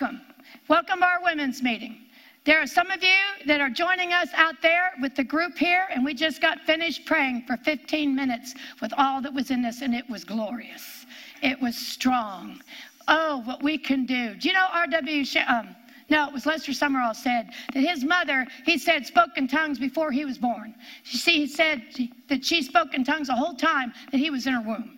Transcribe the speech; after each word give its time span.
welcome. 0.00 0.20
Welcome 0.68 1.00
to 1.00 1.06
our 1.06 1.22
women's 1.22 1.62
meeting. 1.62 2.02
There 2.44 2.60
are 2.60 2.66
some 2.66 2.90
of 2.90 3.02
you 3.02 3.46
that 3.46 3.60
are 3.60 3.70
joining 3.70 4.12
us 4.12 4.28
out 4.34 4.54
there 4.62 4.92
with 5.00 5.16
the 5.16 5.24
group 5.24 5.58
here, 5.58 5.86
and 5.90 6.04
we 6.04 6.14
just 6.14 6.40
got 6.40 6.60
finished 6.60 7.04
praying 7.04 7.44
for 7.46 7.56
15 7.56 8.14
minutes 8.14 8.54
with 8.80 8.92
all 8.96 9.20
that 9.22 9.32
was 9.32 9.50
in 9.50 9.60
this, 9.60 9.82
and 9.82 9.94
it 9.94 10.08
was 10.08 10.24
glorious. 10.24 11.06
It 11.42 11.60
was 11.60 11.76
strong. 11.76 12.60
Oh, 13.08 13.42
what 13.44 13.62
we 13.62 13.76
can 13.76 14.06
do. 14.06 14.34
Do 14.34 14.48
you 14.48 14.54
know 14.54 14.66
R.W. 14.72 15.24
Um, 15.48 15.74
no, 16.08 16.28
it 16.28 16.32
was 16.32 16.46
Lester 16.46 16.72
Sumrall 16.72 17.16
said 17.16 17.50
that 17.74 17.80
his 17.80 18.04
mother, 18.04 18.46
he 18.64 18.78
said, 18.78 19.04
spoke 19.04 19.36
in 19.36 19.48
tongues 19.48 19.78
before 19.78 20.12
he 20.12 20.24
was 20.24 20.38
born. 20.38 20.74
You 21.06 21.18
see, 21.18 21.38
he 21.40 21.46
said 21.46 21.82
that 22.28 22.44
she 22.44 22.62
spoke 22.62 22.94
in 22.94 23.04
tongues 23.04 23.28
the 23.28 23.34
whole 23.34 23.54
time 23.54 23.92
that 24.12 24.18
he 24.18 24.30
was 24.30 24.46
in 24.46 24.54
her 24.54 24.62
womb. 24.62 24.97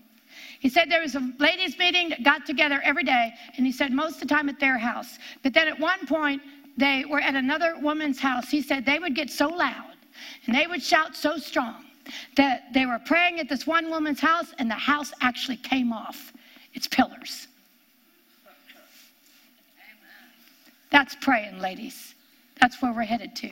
He 0.61 0.69
said 0.69 0.91
there 0.91 1.01
was 1.01 1.15
a 1.15 1.33
ladies' 1.39 1.79
meeting 1.79 2.11
that 2.11 2.23
got 2.23 2.47
together 2.47 2.81
every 2.85 3.03
day, 3.03 3.33
and 3.57 3.67
he 3.67 3.73
said 3.73 3.93
most 3.93 4.17
of 4.17 4.29
the 4.29 4.35
time 4.35 4.49
at 4.49 4.61
their 4.61 4.79
house. 4.79 5.19
But 5.43 5.55
then 5.55 5.67
at 5.67 5.81
one 5.81 6.07
point, 6.07 6.43
they 6.77 7.05
were 7.05 7.21
at 7.21 7.35
another 7.35 7.77
woman's 7.81 8.21
house. 8.21 8.49
He 8.49 8.63
said 8.63 8.85
they 8.85 8.99
would 8.99 9.15
get 9.15 9.31
so 9.31 9.49
loud 9.49 9.91
and 10.47 10.55
they 10.55 10.67
would 10.67 10.83
shout 10.83 11.17
so 11.17 11.39
strong 11.39 11.85
that 12.37 12.73
they 12.73 12.87
were 12.87 13.01
praying 13.07 13.41
at 13.41 13.49
this 13.49 13.67
one 13.67 13.89
woman's 13.89 14.21
house, 14.21 14.53
and 14.59 14.71
the 14.71 14.75
house 14.75 15.13
actually 15.21 15.57
came 15.57 15.93
off 15.93 16.33
its 16.75 16.87
pillars. 16.87 17.47
That's 20.91 21.15
praying, 21.15 21.61
ladies. 21.61 22.15
That's 22.61 22.83
where 22.83 22.93
we're 22.93 23.03
headed 23.03 23.37
to. 23.37 23.51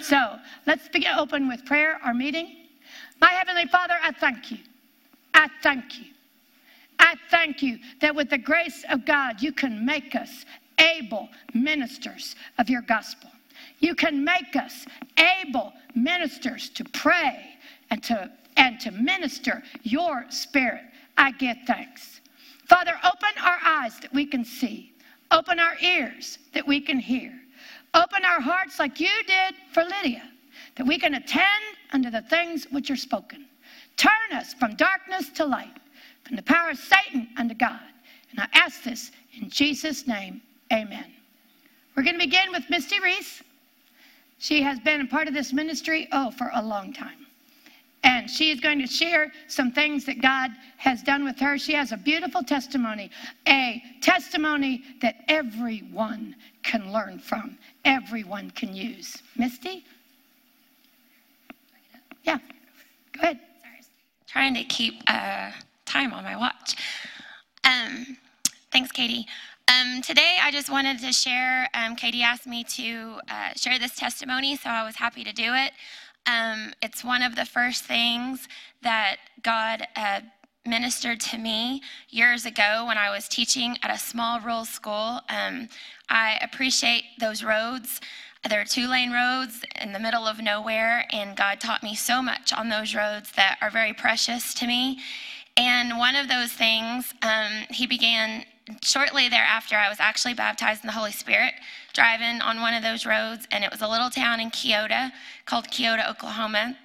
So 0.00 0.36
let's 0.66 0.88
begin 0.88 1.12
open 1.18 1.46
with 1.46 1.64
prayer, 1.66 2.00
our 2.02 2.14
meeting. 2.14 2.56
My 3.20 3.28
Heavenly 3.28 3.66
Father, 3.66 3.94
I 4.02 4.12
thank 4.12 4.50
you. 4.50 4.58
I 5.34 5.48
thank 5.62 5.98
you. 5.98 6.06
I 7.00 7.14
thank 7.30 7.62
you 7.62 7.78
that 8.00 8.14
with 8.14 8.28
the 8.28 8.38
grace 8.38 8.84
of 8.90 9.06
God, 9.06 9.40
you 9.40 9.52
can 9.52 9.84
make 9.84 10.14
us 10.14 10.44
able 10.78 11.30
ministers 11.54 12.36
of 12.58 12.68
your 12.68 12.82
gospel. 12.82 13.30
You 13.78 13.94
can 13.94 14.22
make 14.22 14.54
us 14.54 14.84
able 15.16 15.72
ministers 15.94 16.68
to 16.70 16.84
pray 16.84 17.56
and 17.90 18.02
to, 18.04 18.30
and 18.58 18.78
to 18.80 18.90
minister 18.90 19.62
your 19.82 20.26
spirit. 20.28 20.82
I 21.16 21.32
give 21.32 21.56
thanks. 21.66 22.20
Father, 22.66 22.92
open 23.02 23.42
our 23.42 23.58
eyes 23.64 23.98
that 24.00 24.12
we 24.12 24.26
can 24.26 24.44
see, 24.44 24.92
open 25.30 25.58
our 25.58 25.76
ears 25.82 26.38
that 26.52 26.66
we 26.66 26.80
can 26.80 26.98
hear, 26.98 27.32
open 27.94 28.24
our 28.26 28.40
hearts 28.40 28.78
like 28.78 29.00
you 29.00 29.24
did 29.26 29.54
for 29.72 29.84
Lydia, 29.84 30.22
that 30.76 30.86
we 30.86 30.98
can 30.98 31.14
attend 31.14 31.64
unto 31.92 32.10
the 32.10 32.22
things 32.22 32.66
which 32.70 32.90
are 32.90 32.96
spoken. 32.96 33.46
Turn 33.96 34.32
us 34.34 34.52
from 34.52 34.76
darkness 34.76 35.30
to 35.30 35.46
light 35.46 35.80
from 36.30 36.36
the 36.36 36.42
power 36.44 36.70
of 36.70 36.78
Satan 36.78 37.26
unto 37.36 37.56
God. 37.56 37.80
And 38.30 38.38
I 38.38 38.46
ask 38.54 38.84
this 38.84 39.10
in 39.40 39.50
Jesus' 39.50 40.06
name, 40.06 40.40
amen. 40.72 41.06
We're 41.96 42.04
going 42.04 42.14
to 42.14 42.24
begin 42.24 42.52
with 42.52 42.70
Misty 42.70 43.00
Reese. 43.00 43.42
She 44.38 44.62
has 44.62 44.78
been 44.78 45.00
a 45.00 45.06
part 45.06 45.26
of 45.26 45.34
this 45.34 45.52
ministry, 45.52 46.06
oh, 46.12 46.30
for 46.30 46.52
a 46.54 46.62
long 46.62 46.92
time. 46.92 47.26
And 48.04 48.30
she 48.30 48.50
is 48.50 48.60
going 48.60 48.78
to 48.78 48.86
share 48.86 49.32
some 49.48 49.72
things 49.72 50.04
that 50.04 50.22
God 50.22 50.52
has 50.76 51.02
done 51.02 51.24
with 51.24 51.36
her. 51.40 51.58
She 51.58 51.72
has 51.72 51.90
a 51.90 51.96
beautiful 51.96 52.44
testimony, 52.44 53.10
a 53.48 53.82
testimony 54.00 54.84
that 55.02 55.24
everyone 55.26 56.36
can 56.62 56.92
learn 56.92 57.18
from, 57.18 57.58
everyone 57.84 58.52
can 58.52 58.72
use. 58.72 59.20
Misty? 59.36 59.84
Yeah, 62.22 62.38
go 63.18 63.20
ahead. 63.20 63.40
Sorry. 63.60 63.80
Trying 64.28 64.54
to 64.54 64.62
keep 64.62 65.02
uh, 65.08 65.50
time 65.90 66.12
on 66.12 66.22
my 66.22 66.36
watch. 66.36 66.76
Um, 67.64 68.16
thanks, 68.70 68.92
Katie. 68.92 69.26
Um, 69.68 70.02
today, 70.02 70.38
I 70.40 70.50
just 70.52 70.70
wanted 70.70 71.00
to 71.00 71.12
share. 71.12 71.68
Um, 71.74 71.96
Katie 71.96 72.22
asked 72.22 72.46
me 72.46 72.64
to 72.64 73.18
uh, 73.28 73.50
share 73.56 73.78
this 73.78 73.96
testimony, 73.96 74.56
so 74.56 74.70
I 74.70 74.84
was 74.84 74.96
happy 74.96 75.24
to 75.24 75.32
do 75.32 75.52
it. 75.54 75.72
Um, 76.26 76.72
it's 76.82 77.02
one 77.04 77.22
of 77.22 77.34
the 77.34 77.44
first 77.44 77.84
things 77.84 78.46
that 78.82 79.16
God 79.42 79.86
uh, 79.96 80.20
ministered 80.64 81.20
to 81.20 81.38
me 81.38 81.82
years 82.08 82.46
ago 82.46 82.84
when 82.86 82.98
I 82.98 83.10
was 83.10 83.26
teaching 83.28 83.76
at 83.82 83.92
a 83.92 83.98
small 83.98 84.40
rural 84.40 84.64
school. 84.64 85.20
Um, 85.28 85.68
I 86.08 86.38
appreciate 86.42 87.04
those 87.18 87.42
roads. 87.42 88.00
They're 88.48 88.64
two 88.64 88.88
lane 88.88 89.12
roads 89.12 89.62
in 89.80 89.92
the 89.92 89.98
middle 89.98 90.26
of 90.26 90.40
nowhere, 90.40 91.06
and 91.10 91.36
God 91.36 91.60
taught 91.60 91.82
me 91.82 91.94
so 91.94 92.22
much 92.22 92.52
on 92.52 92.68
those 92.68 92.94
roads 92.94 93.32
that 93.32 93.58
are 93.60 93.70
very 93.70 93.92
precious 93.92 94.54
to 94.54 94.66
me. 94.66 94.98
And 95.60 95.98
one 95.98 96.16
of 96.16 96.26
those 96.26 96.50
things, 96.50 97.12
um, 97.20 97.66
he 97.68 97.86
began 97.86 98.46
shortly 98.82 99.28
thereafter. 99.28 99.76
I 99.76 99.90
was 99.90 100.00
actually 100.00 100.32
baptized 100.32 100.82
in 100.82 100.86
the 100.86 100.94
Holy 100.94 101.12
Spirit 101.12 101.52
driving 101.92 102.40
on 102.40 102.62
one 102.62 102.72
of 102.72 102.82
those 102.82 103.04
roads, 103.04 103.46
and 103.52 103.62
it 103.62 103.70
was 103.70 103.82
a 103.82 103.88
little 103.88 104.08
town 104.08 104.40
in 104.40 104.50
Keota 104.50 105.12
called 105.44 105.66
Keota, 105.66 106.08
Oklahoma. 106.08 106.78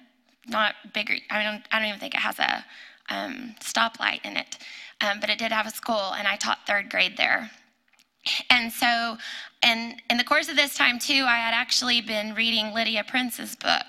Not 0.46 0.74
bigger. 0.92 1.14
I 1.30 1.42
don't. 1.42 1.62
I 1.72 1.78
don't 1.78 1.88
even 1.88 2.00
think 2.00 2.14
it 2.14 2.20
has 2.20 2.38
a 2.38 2.66
um, 3.08 3.54
stoplight 3.60 4.22
in 4.26 4.36
it, 4.36 4.58
um, 5.00 5.20
but 5.20 5.30
it 5.30 5.38
did 5.38 5.52
have 5.52 5.66
a 5.66 5.70
school, 5.70 6.12
and 6.12 6.28
I 6.28 6.36
taught 6.36 6.66
third 6.66 6.90
grade 6.90 7.16
there. 7.16 7.50
And 8.50 8.70
so, 8.70 9.16
and 9.62 10.02
in 10.10 10.18
the 10.18 10.24
course 10.24 10.50
of 10.50 10.56
this 10.56 10.74
time 10.74 10.98
too, 10.98 11.24
I 11.26 11.36
had 11.36 11.54
actually 11.54 12.02
been 12.02 12.34
reading 12.34 12.74
Lydia 12.74 13.04
Prince's 13.08 13.56
book, 13.56 13.86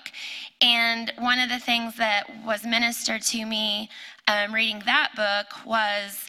and 0.62 1.12
one 1.18 1.38
of 1.38 1.50
the 1.50 1.58
things 1.58 1.96
that 1.96 2.24
was 2.44 2.64
ministered 2.64 3.22
to 3.22 3.44
me 3.44 3.90
um, 4.28 4.54
reading 4.54 4.82
that 4.84 5.10
book 5.16 5.66
was 5.66 6.28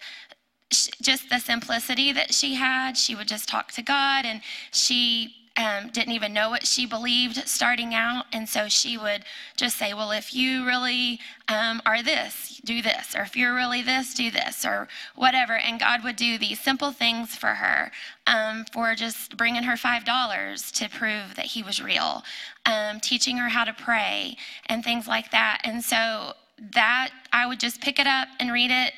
just 1.02 1.30
the 1.30 1.40
simplicity 1.40 2.14
that 2.14 2.34
she 2.34 2.56
had. 2.56 2.98
She 2.98 3.16
would 3.16 3.28
just 3.28 3.50
talk 3.50 3.72
to 3.74 3.82
God, 3.82 4.26
and 4.26 4.42
she 4.72 5.36
um, 5.58 5.90
didn't 5.90 6.14
even 6.14 6.32
know 6.32 6.50
what 6.50 6.66
she 6.66 6.86
believed 6.86 7.36
starting 7.48 7.94
out. 7.94 8.26
And 8.32 8.48
so 8.48 8.70
she 8.70 8.98
would 8.98 9.26
just 9.58 9.78
say, 9.78 9.94
Well, 9.94 10.12
if 10.12 10.34
you 10.34 10.66
really 10.66 11.20
um, 11.50 11.82
are 11.86 12.02
this, 12.02 12.62
do 12.64 12.82
this. 12.82 13.16
Or 13.16 13.22
if 13.24 13.36
you're 13.36 13.56
really 13.56 13.82
this, 13.82 14.14
do 14.14 14.32
this, 14.32 14.64
or 14.66 14.88
whatever. 15.16 15.58
And 15.58 15.80
God 15.80 16.04
would 16.04 16.16
do 16.16 16.38
these 16.38 16.62
simple 16.62 16.92
things 16.92 17.36
for 17.36 17.48
her 17.56 17.92
um, 18.28 18.66
for 18.72 18.96
just 18.96 19.36
bringing 19.36 19.64
her 19.64 19.76
$5 19.76 20.72
to 20.74 20.90
prove 20.90 21.36
that 21.36 21.46
He 21.46 21.64
was 21.64 21.82
real, 21.82 22.24
um, 22.66 23.02
teaching 23.02 23.38
her 23.38 23.50
how 23.50 23.66
to 23.66 23.74
pray, 23.74 24.38
and 24.68 24.84
things 24.84 25.08
like 25.08 25.32
that. 25.32 25.62
And 25.66 25.84
so 25.84 26.34
that 26.74 27.12
I 27.32 27.46
would 27.46 27.60
just 27.60 27.82
pick 27.82 28.00
it 28.00 28.08
up 28.08 28.28
and 28.40 28.52
read 28.52 28.72
it 28.72 28.94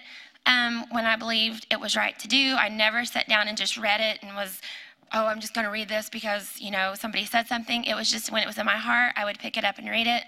um, 0.46 0.86
when 0.92 1.06
I 1.06 1.16
believed 1.16 1.68
it 1.70 1.80
was 1.80 1.96
right 1.96 2.18
to 2.20 2.28
do. 2.28 2.56
I 2.58 2.70
never 2.70 3.06
sat 3.06 3.28
down 3.28 3.48
and 3.48 3.58
just 3.58 3.78
read 3.78 4.02
it 4.02 4.20
and 4.22 4.36
was, 4.36 4.62
oh, 5.14 5.28
I'm 5.28 5.40
just 5.40 5.54
going 5.54 5.66
to 5.66 5.72
read 5.72 5.90
this 5.90 6.10
because, 6.10 6.60
you 6.60 6.72
know, 6.72 6.94
somebody 6.96 7.26
said 7.26 7.48
something. 7.48 7.84
It 7.84 7.96
was 7.96 8.12
just 8.12 8.32
when 8.32 8.44
it 8.44 8.48
was 8.48 8.58
in 8.58 8.66
my 8.66 8.78
heart, 8.78 9.14
I 9.16 9.26
would 9.26 9.40
pick 9.40 9.58
it 9.58 9.64
up 9.64 9.78
and 9.78 9.90
read 9.90 10.08
it 10.08 10.24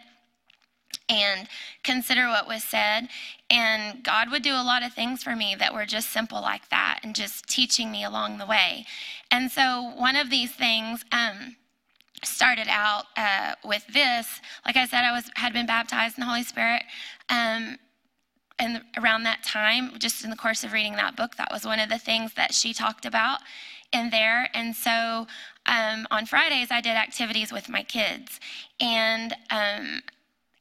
and 1.10 1.48
consider 1.84 2.28
what 2.28 2.48
was 2.48 2.64
said. 2.64 3.08
And 3.50 4.04
God 4.04 4.32
would 4.32 4.44
do 4.44 4.54
a 4.54 4.64
lot 4.64 4.84
of 4.84 4.94
things 4.94 5.24
for 5.24 5.36
me 5.36 5.56
that 5.60 5.74
were 5.74 5.86
just 5.86 6.12
simple 6.12 6.42
like 6.42 6.70
that 6.70 7.00
and 7.04 7.16
just 7.16 7.48
teaching 7.48 7.92
me 7.92 8.04
along 8.04 8.38
the 8.38 8.46
way. 8.46 8.86
And 9.32 9.52
so 9.52 9.94
one 9.96 10.16
of 10.16 10.30
these 10.30 10.52
things, 10.52 11.04
um, 11.12 11.56
started 12.26 12.68
out 12.70 13.06
uh, 13.18 13.54
with 13.64 13.86
this. 13.88 14.28
Like 14.66 14.76
I 14.76 14.86
said, 14.86 15.04
I 15.04 15.12
was 15.12 15.30
had 15.36 15.54
been 15.54 15.66
baptized 15.66 16.18
in 16.18 16.22
the 16.22 16.28
Holy 16.28 16.44
Spirit, 16.44 16.84
um, 17.30 17.78
and 18.60 18.82
around 18.98 19.24
that 19.24 19.44
time, 19.44 19.92
just 20.00 20.24
in 20.24 20.30
the 20.30 20.36
course 20.36 20.64
of 20.64 20.74
reading 20.74 20.94
that 20.94 21.16
book, 21.16 21.36
that 21.38 21.52
was 21.52 21.66
one 21.66 21.80
of 21.80 21.90
the 21.90 21.98
things 21.98 22.34
that 22.36 22.54
she 22.54 22.74
talked 22.74 23.06
about 23.06 23.40
in 23.92 24.10
there. 24.10 24.50
And 24.54 24.76
so 24.76 25.28
um, 25.66 26.08
on 26.12 26.26
Fridays, 26.26 26.70
I 26.72 26.82
did 26.82 26.96
activities 26.96 27.52
with 27.52 27.70
my 27.70 27.84
kids, 27.84 28.40
and 28.80 29.34
um, 29.50 30.02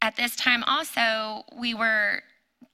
at 0.01 0.15
this 0.15 0.35
time 0.35 0.63
also, 0.63 1.43
we 1.57 1.73
were 1.73 2.21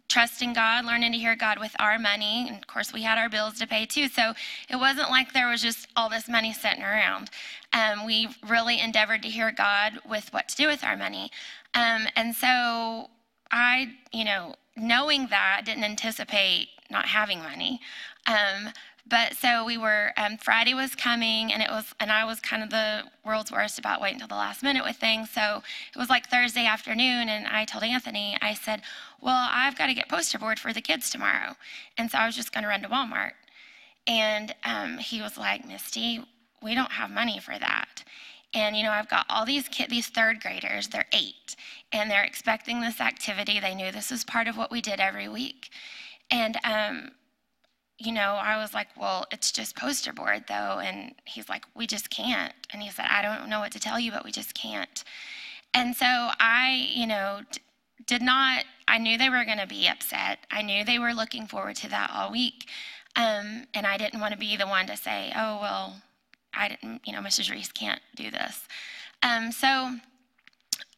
trusting 0.10 0.54
God, 0.54 0.86
learning 0.86 1.14
to 1.14 1.18
hear 1.18 1.36
God 1.36 1.60
with 1.60 1.76
our 1.80 1.98
money. 1.98 2.48
And 2.50 2.58
of 2.58 2.68
course, 2.68 2.92
we 2.92 3.04
had 3.04 3.18
our 3.18 3.30
bills 3.30 3.60
to 3.60 3.68
pay 3.68 3.86
too. 3.86 4.08
So 4.10 4.34
it 4.70 4.76
wasn't 4.76 5.10
like 5.10 5.32
there 5.32 5.50
was 5.50 5.62
just 5.62 5.88
all 5.96 6.10
this 6.10 6.28
money 6.28 6.52
sitting 6.52 6.84
around. 6.84 7.30
Um, 7.72 8.06
we 8.06 8.28
really 8.48 8.82
endeavored 8.82 9.22
to 9.24 9.30
hear 9.30 9.52
God 9.52 10.00
with 10.10 10.34
what 10.34 10.50
to 10.50 10.58
do 10.58 10.68
with 10.68 10.84
our 10.84 10.98
money. 10.98 11.32
Um, 11.76 12.08
and 12.16 12.36
so 12.36 13.10
I, 13.52 13.94
you 14.12 14.26
know, 14.26 14.56
knowing 14.76 15.28
that, 15.28 15.62
didn't 15.66 15.84
anticipate 15.84 16.70
not 16.90 17.06
having 17.06 17.40
money. 17.40 17.80
Um, 18.26 18.74
but 19.10 19.36
so 19.36 19.66
we 19.66 19.78
were, 19.78 20.12
um, 20.18 20.38
Friday 20.38 20.74
was 20.74 20.96
coming, 20.96 21.52
and 21.52 21.62
it 21.62 21.70
was, 21.70 21.94
and 22.00 22.12
I 22.12 22.26
was 22.26 22.40
kind 22.40 22.62
of 22.62 22.70
the 22.70 23.04
world's 23.26 23.52
worst 23.52 23.80
about 23.80 24.02
waiting 24.02 24.16
until 24.16 24.28
the 24.28 24.36
last 24.36 24.62
minute 24.62 24.84
with 24.84 24.98
things. 24.98 25.30
So 25.30 25.64
it 25.94 25.98
was 25.98 26.10
like 26.10 26.30
Thursday 26.30 26.66
afternoon, 26.66 27.30
and 27.30 27.48
I 27.48 27.66
told 27.66 27.84
Anthony, 27.84 28.38
I 28.42 28.54
said, 28.54 28.82
Well, 29.20 29.50
I've 29.52 29.78
got 29.78 29.88
to 29.88 29.94
get 29.94 30.10
poster 30.10 30.38
board 30.38 30.60
for 30.60 30.74
the 30.74 30.82
kids 30.82 31.10
tomorrow. 31.10 31.56
And 31.98 32.12
so 32.12 32.18
I 32.18 32.26
was 32.26 32.36
just 32.36 32.54
going 32.54 32.64
to 32.64 32.70
run 32.70 32.82
to 32.84 32.90
Walmart. 32.90 33.32
And 34.08 34.54
um, 34.64 34.98
he 34.98 35.22
was 35.22 35.38
like, 35.38 35.68
Misty, 35.68 36.24
we 36.62 36.76
don't 36.76 36.92
have 36.92 37.10
money 37.10 37.40
for 37.40 37.58
that. 37.58 38.04
And 38.54 38.76
you 38.76 38.84
know, 38.84 38.92
I've 38.92 39.10
got 39.10 39.26
all 39.30 39.46
these 39.46 39.68
kids, 39.68 39.90
these 39.90 40.08
third 40.08 40.42
graders, 40.42 40.88
they're 40.88 41.06
eight, 41.14 41.56
and 41.92 42.10
they're 42.10 42.24
expecting 42.24 42.82
this 42.82 43.00
activity. 43.00 43.60
They 43.60 43.76
knew 43.76 43.92
this 43.92 44.12
was 44.12 44.24
part 44.24 44.48
of 44.48 44.58
what 44.58 44.72
we 44.72 44.82
did 44.82 45.00
every 45.00 45.30
week. 45.30 45.70
And 46.32 46.58
um, 46.64 47.12
you 48.00 48.14
know, 48.14 48.40
I 48.42 48.58
was 48.58 48.74
like, 48.74 48.88
well, 48.98 49.26
it's 49.32 49.52
just 49.52 49.76
poster 49.76 50.14
board 50.14 50.46
though. 50.48 50.80
And 50.80 51.14
he's 51.26 51.50
like, 51.50 51.66
we 51.76 51.86
just 51.86 52.10
can't. 52.10 52.54
And 52.72 52.82
he 52.82 52.90
said, 52.90 53.06
I 53.10 53.22
don't 53.22 53.50
know 53.50 53.60
what 53.60 53.74
to 53.74 53.80
tell 53.80 54.00
you, 54.00 54.12
but 54.12 54.24
we 54.24 54.32
just 54.32 54.54
can't. 54.54 55.04
And 55.74 55.96
so 55.96 56.06
I, 56.06 56.90
you 56.94 57.06
know, 57.06 57.42
d- 57.52 57.62
did 58.08 58.22
not, 58.22 58.64
I 58.88 58.98
knew 58.98 59.18
they 59.18 59.30
were 59.30 59.44
going 59.44 59.60
to 59.60 59.68
be 59.68 59.88
upset. 59.88 60.40
I 60.50 60.62
knew 60.62 60.84
they 60.84 60.98
were 60.98 61.14
looking 61.14 61.46
forward 61.46 61.76
to 61.78 61.90
that 61.90 62.12
all 62.14 62.32
week. 62.32 62.70
Um, 63.16 63.66
and 63.74 63.86
I 63.86 63.98
didn't 63.98 64.22
want 64.22 64.34
to 64.34 64.40
be 64.40 64.56
the 64.56 64.66
one 64.68 64.88
to 64.88 64.96
say, 64.96 65.32
oh, 65.36 65.60
well, 65.62 66.02
I 66.54 66.70
didn't, 66.70 67.02
you 67.06 67.14
know, 67.14 67.20
Mrs. 67.20 67.52
Reese 67.52 67.72
can't 67.72 68.02
do 68.16 68.32
this. 68.32 68.66
Um, 69.22 69.52
so 69.52 69.96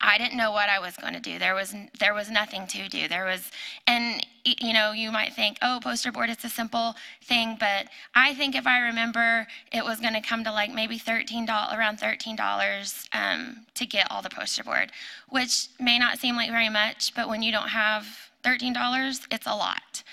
I 0.01 0.18
didn't 0.18 0.38
know 0.38 0.51
what 0.51 0.68
I 0.69 0.80
was 0.80 0.98
going 0.98 1.13
to 1.13 1.19
do. 1.19 1.38
There 1.38 1.53
was 1.53 1.75
there 2.00 2.13
was 2.13 2.30
nothing 2.30 2.65
to 2.68 2.89
do. 2.89 3.07
There 3.07 3.25
was, 3.25 3.51
and 3.88 4.25
you 4.44 4.74
know, 4.74 4.92
you 4.92 5.12
might 5.12 5.33
think, 5.33 5.57
oh, 5.62 5.80
poster 5.81 6.12
board, 6.12 6.30
it's 6.30 6.44
a 6.44 6.50
simple 6.50 6.95
thing, 7.24 7.56
but 7.59 7.88
I 8.15 8.33
think 8.33 8.56
if 8.56 8.65
I 8.65 8.80
remember, 8.80 9.48
it 9.71 9.86
was 9.86 10.00
going 10.00 10.13
to 10.13 10.21
come 10.21 10.44
to 10.44 10.51
like 10.51 10.74
maybe 10.74 10.98
thirteen 10.98 11.45
dollars, 11.45 11.77
around 11.77 12.00
thirteen 12.00 12.36
dollars 12.36 13.07
um, 13.13 13.65
to 13.75 13.86
get 13.86 14.09
all 14.09 14.21
the 14.21 14.30
poster 14.30 14.63
board, 14.63 14.92
which 15.30 15.68
may 15.80 16.00
not 16.00 16.18
seem 16.18 16.36
like 16.36 16.50
very 16.50 16.69
much, 16.69 17.13
but 17.15 17.30
when 17.30 17.44
you 17.44 17.51
don't 17.51 17.69
have 17.69 18.07
thirteen 18.44 18.74
dollars, 18.74 19.21
it's 19.30 19.48
a 19.48 19.56
lot. 19.56 20.03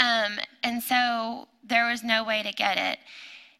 Um, 0.00 0.38
and 0.62 0.82
so 0.82 1.48
there 1.62 1.88
was 1.88 2.02
no 2.02 2.24
way 2.24 2.42
to 2.42 2.52
get 2.52 2.78
it. 2.78 2.98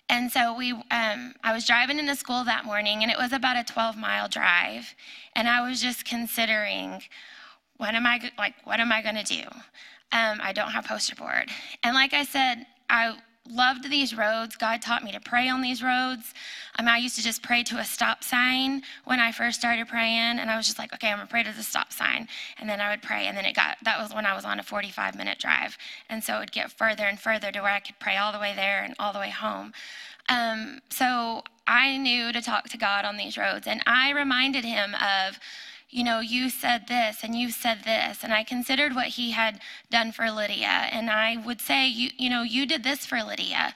And 0.09 0.31
so 0.31 0.57
we, 0.57 0.73
um, 0.73 1.35
I 1.43 1.53
was 1.53 1.67
driving 1.67 1.99
into 1.99 2.15
school 2.15 2.45
that 2.45 2.65
morning, 2.65 3.03
and 3.03 3.11
it 3.11 3.19
was 3.19 3.33
about 3.33 3.57
a 3.57 3.65
12 3.65 3.97
mile 3.97 4.29
drive. 4.29 4.95
And 5.35 5.49
I 5.49 5.69
was 5.69 5.81
just 5.81 6.05
considering, 6.05 7.03
what 7.77 7.95
am 7.95 8.07
I 8.07 8.31
like? 8.39 8.55
What 8.65 8.81
am 8.81 8.93
I 8.93 9.03
going 9.03 9.17
to 9.17 9.25
do? 9.25 9.43
Um, 10.13 10.41
I 10.41 10.53
don't 10.55 10.71
have 10.71 10.85
poster 10.85 11.17
board. 11.17 11.51
And 11.83 11.95
like 11.95 12.13
I 12.13 12.25
said, 12.25 12.67
I 12.89 13.17
loved 13.51 13.91
these 13.91 14.17
roads. 14.17 14.57
God 14.57 14.83
taught 14.83 15.05
me 15.05 15.13
to 15.13 15.21
pray 15.21 15.49
on 15.49 15.63
these 15.63 15.83
roads. 15.83 16.35
Um, 16.79 16.89
I 16.89 16.99
used 16.99 17.17
to 17.17 17.23
just 17.23 17.43
pray 17.43 17.63
to 17.65 17.79
a 17.79 17.85
stop 17.85 18.23
sign 18.23 18.83
when 19.05 19.21
I 19.21 19.33
first 19.33 19.59
started 19.59 19.89
praying, 19.89 20.39
and 20.39 20.51
I 20.51 20.57
was 20.57 20.67
just 20.67 20.79
like, 20.79 20.93
okay, 20.95 21.09
I'm 21.09 21.19
gonna 21.19 21.29
pray 21.29 21.43
to 21.43 21.53
the 21.53 21.63
stop 21.63 21.93
sign, 21.93 22.29
and 22.59 22.69
then 22.69 22.81
I 22.81 22.91
would 22.91 23.03
pray, 23.03 23.27
and 23.27 23.37
then 23.37 23.45
it 23.45 23.55
got 23.55 23.79
that 23.83 23.99
was 23.99 24.15
when 24.15 24.27
I 24.27 24.35
was 24.35 24.45
on 24.45 24.61
a 24.61 24.63
45 24.63 25.15
minute 25.17 25.39
drive, 25.39 25.77
and 26.09 26.23
so 26.23 26.37
it 26.37 26.41
would 26.41 26.53
get 26.53 26.71
further 26.71 27.05
and 27.05 27.19
further 27.19 27.51
to 27.53 27.61
where 27.61 27.73
I 27.73 27.81
could 27.81 27.99
pray 27.99 28.17
all 28.17 28.33
the 28.33 28.39
way 28.39 28.53
there 28.55 28.83
and 28.83 28.95
all 28.99 29.13
the 29.13 29.19
way 29.19 29.31
home. 29.31 29.73
Um, 30.29 30.81
so 30.91 31.45
I 31.67 31.97
knew 31.97 32.33
to 32.33 32.43
talk 32.43 32.69
to 32.71 32.79
God 32.79 33.05
on 33.05 33.17
these 33.17 33.39
roads, 33.39 33.67
and 33.67 33.83
I 33.87 34.11
reminded 34.11 34.65
Him 34.65 34.95
of 34.95 35.39
you 35.91 36.05
know, 36.05 36.21
you 36.21 36.51
said 36.51 36.89
this 36.89 37.23
and 37.23 37.35
you 37.35 37.51
said 37.51 37.85
this. 37.85 38.25
And 38.25 38.33
I 38.33 38.45
considered 38.45 38.95
what 38.95 39.07
he 39.07 39.31
had 39.31 39.61
done 39.91 40.13
for 40.13 40.31
Lydia. 40.31 40.89
And 40.91 41.11
I 41.11 41.37
would 41.37 41.61
say, 41.61 41.87
you, 41.87 42.11
you 42.19 42.29
know, 42.29 42.43
you 42.43 42.67
did 42.67 42.83
this 42.83 43.07
for 43.07 43.23
Lydia. 43.23 43.73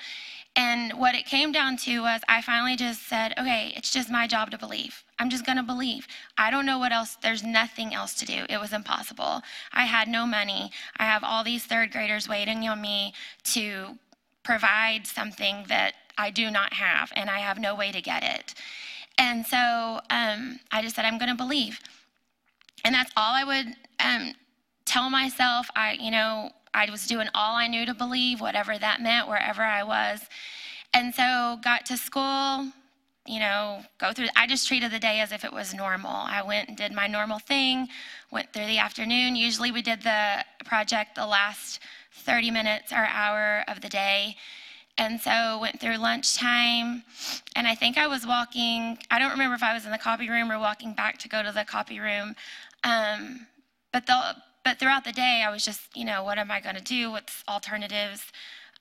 And 0.56 0.92
what 0.94 1.14
it 1.14 1.26
came 1.26 1.52
down 1.52 1.76
to 1.78 2.00
was 2.00 2.22
I 2.26 2.42
finally 2.42 2.74
just 2.74 3.08
said, 3.08 3.32
okay, 3.38 3.72
it's 3.76 3.92
just 3.92 4.10
my 4.10 4.26
job 4.26 4.50
to 4.50 4.58
believe. 4.58 5.04
I'm 5.18 5.30
just 5.30 5.46
going 5.46 5.58
to 5.58 5.62
believe. 5.62 6.08
I 6.36 6.50
don't 6.50 6.66
know 6.66 6.78
what 6.78 6.92
else, 6.92 7.16
there's 7.22 7.44
nothing 7.44 7.94
else 7.94 8.14
to 8.14 8.26
do. 8.26 8.46
It 8.48 8.60
was 8.60 8.72
impossible. 8.72 9.42
I 9.72 9.84
had 9.84 10.08
no 10.08 10.26
money. 10.26 10.72
I 10.96 11.04
have 11.04 11.22
all 11.22 11.44
these 11.44 11.64
third 11.64 11.92
graders 11.92 12.28
waiting 12.28 12.68
on 12.68 12.80
me 12.80 13.14
to 13.44 13.96
provide 14.42 15.06
something 15.06 15.64
that 15.68 15.94
I 16.18 16.30
do 16.30 16.50
not 16.50 16.72
have, 16.72 17.12
and 17.14 17.30
I 17.30 17.38
have 17.38 17.58
no 17.58 17.74
way 17.74 17.92
to 17.92 18.02
get 18.02 18.24
it. 18.24 18.54
And 19.18 19.46
so 19.46 20.00
um, 20.10 20.58
I 20.72 20.82
just 20.82 20.96
said, 20.96 21.04
I'm 21.04 21.18
going 21.18 21.30
to 21.30 21.36
believe. 21.36 21.78
And 22.84 22.94
that's 22.94 23.12
all 23.16 23.34
I 23.34 23.44
would 23.44 23.66
um, 24.04 24.34
tell 24.84 25.10
myself. 25.10 25.68
I, 25.76 25.98
you 26.00 26.10
know, 26.10 26.50
I 26.72 26.88
was 26.90 27.06
doing 27.06 27.28
all 27.34 27.56
I 27.56 27.66
knew 27.66 27.84
to 27.86 27.94
believe, 27.94 28.40
whatever 28.40 28.78
that 28.78 29.00
meant, 29.00 29.28
wherever 29.28 29.62
I 29.62 29.82
was. 29.82 30.20
And 30.94 31.14
so 31.14 31.58
got 31.62 31.86
to 31.86 31.96
school, 31.96 32.72
you 33.26 33.38
know, 33.38 33.82
go 33.98 34.12
through, 34.12 34.28
I 34.36 34.46
just 34.46 34.66
treated 34.66 34.90
the 34.90 34.98
day 34.98 35.20
as 35.20 35.32
if 35.32 35.44
it 35.44 35.52
was 35.52 35.74
normal. 35.74 36.10
I 36.10 36.42
went 36.42 36.68
and 36.68 36.76
did 36.76 36.92
my 36.92 37.06
normal 37.06 37.38
thing, 37.38 37.88
went 38.30 38.52
through 38.52 38.66
the 38.66 38.78
afternoon. 38.78 39.36
Usually 39.36 39.70
we 39.70 39.82
did 39.82 40.02
the 40.02 40.44
project 40.64 41.14
the 41.14 41.26
last 41.26 41.80
30 42.12 42.50
minutes 42.50 42.92
or 42.92 43.06
hour 43.06 43.64
of 43.68 43.80
the 43.80 43.88
day. 43.88 44.36
And 44.98 45.20
so 45.20 45.58
went 45.60 45.80
through 45.80 45.96
lunchtime, 45.96 47.04
and 47.56 47.66
I 47.66 47.74
think 47.74 47.96
I 47.96 48.06
was 48.06 48.26
walking. 48.26 48.98
I 49.10 49.18
don't 49.18 49.30
remember 49.30 49.54
if 49.54 49.62
I 49.62 49.72
was 49.72 49.86
in 49.86 49.92
the 49.92 49.98
copy 49.98 50.28
room 50.28 50.52
or 50.52 50.58
walking 50.58 50.92
back 50.92 51.16
to 51.20 51.28
go 51.28 51.42
to 51.42 51.52
the 51.52 51.64
copy 51.64 52.00
room. 52.00 52.34
Um, 52.84 53.46
but 53.92 54.06
the, 54.06 54.36
but 54.64 54.78
throughout 54.78 55.04
the 55.04 55.12
day, 55.12 55.42
I 55.46 55.50
was 55.50 55.64
just, 55.64 55.80
you 55.94 56.04
know, 56.04 56.22
what 56.24 56.38
am 56.38 56.50
I 56.50 56.60
going 56.60 56.76
to 56.76 56.82
do? 56.82 57.10
What's 57.10 57.42
alternatives 57.48 58.24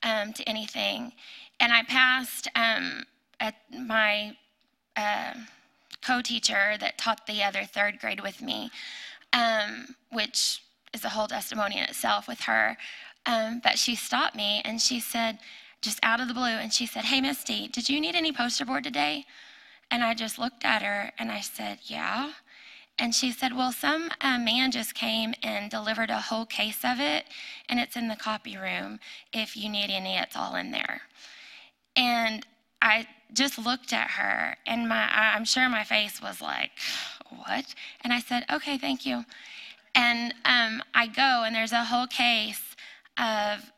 um, 0.03 0.33
to 0.33 0.47
anything? 0.47 1.13
And 1.59 1.73
I 1.73 1.83
passed 1.83 2.47
um, 2.55 3.03
at 3.39 3.55
my 3.71 4.35
uh, 4.95 5.33
co-teacher 6.01 6.75
that 6.79 6.97
taught 6.97 7.27
the 7.27 7.43
other 7.43 7.63
third 7.63 7.99
grade 7.99 8.21
with 8.21 8.41
me, 8.41 8.71
um, 9.33 9.95
which 10.11 10.63
is 10.93 11.03
a 11.05 11.09
whole 11.09 11.27
testimony 11.27 11.77
in 11.77 11.83
itself 11.83 12.27
with 12.27 12.41
her. 12.41 12.77
Um, 13.25 13.59
but 13.63 13.77
she 13.77 13.95
stopped 13.95 14.35
me 14.35 14.61
and 14.63 14.81
she 14.81 14.99
said, 14.99 15.39
just 15.81 15.99
out 16.03 16.19
of 16.19 16.27
the 16.27 16.33
blue, 16.33 16.43
and 16.43 16.73
she 16.73 16.85
said, 16.85 17.05
"Hey, 17.05 17.21
Misty, 17.21 17.67
did 17.67 17.89
you 17.89 18.01
need 18.01 18.15
any 18.15 18.31
poster 18.31 18.65
board 18.65 18.83
today?" 18.83 19.25
And 19.89 20.03
I 20.03 20.13
just 20.13 20.37
looked 20.37 20.65
at 20.65 20.81
her 20.81 21.11
and 21.17 21.31
I 21.31 21.39
said, 21.39 21.79
"Yeah." 21.83 22.33
And 22.99 23.15
she 23.15 23.31
said, 23.31 23.55
Well, 23.55 23.71
some 23.71 24.11
uh, 24.19 24.37
man 24.37 24.71
just 24.71 24.93
came 24.93 25.33
and 25.41 25.71
delivered 25.71 26.09
a 26.09 26.19
whole 26.19 26.45
case 26.45 26.79
of 26.83 26.99
it, 26.99 27.25
and 27.69 27.79
it's 27.79 27.95
in 27.95 28.09
the 28.09 28.15
copy 28.17 28.57
room. 28.57 28.99
If 29.33 29.55
you 29.55 29.69
need 29.69 29.89
any, 29.89 30.17
it's 30.17 30.35
all 30.35 30.55
in 30.55 30.71
there. 30.71 31.01
And 31.95 32.45
I 32.81 33.07
just 33.33 33.57
looked 33.57 33.93
at 33.93 34.11
her, 34.11 34.57
and 34.67 34.89
my, 34.89 35.09
I'm 35.11 35.45
sure 35.45 35.69
my 35.69 35.85
face 35.85 36.21
was 36.21 36.41
like, 36.41 36.71
What? 37.29 37.73
And 38.03 38.11
I 38.11 38.19
said, 38.19 38.43
Okay, 38.51 38.77
thank 38.77 39.05
you. 39.05 39.23
And 39.95 40.33
um, 40.43 40.83
I 40.93 41.07
go, 41.07 41.43
and 41.45 41.55
there's 41.55 41.71
a 41.71 41.85
whole 41.85 42.07
case 42.07 42.75
of 43.17 43.71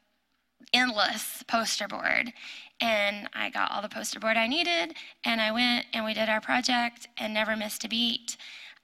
endless 0.73 1.43
poster 1.47 1.87
board. 1.87 2.33
And 2.79 3.29
I 3.33 3.51
got 3.51 3.71
all 3.71 3.83
the 3.83 3.89
poster 3.89 4.19
board 4.19 4.37
I 4.37 4.47
needed, 4.47 4.95
and 5.23 5.39
I 5.39 5.51
went 5.51 5.85
and 5.93 6.03
we 6.03 6.15
did 6.15 6.29
our 6.29 6.41
project 6.41 7.07
and 7.19 7.31
never 7.31 7.55
missed 7.55 7.83
a 7.83 7.87
beat. 7.87 8.37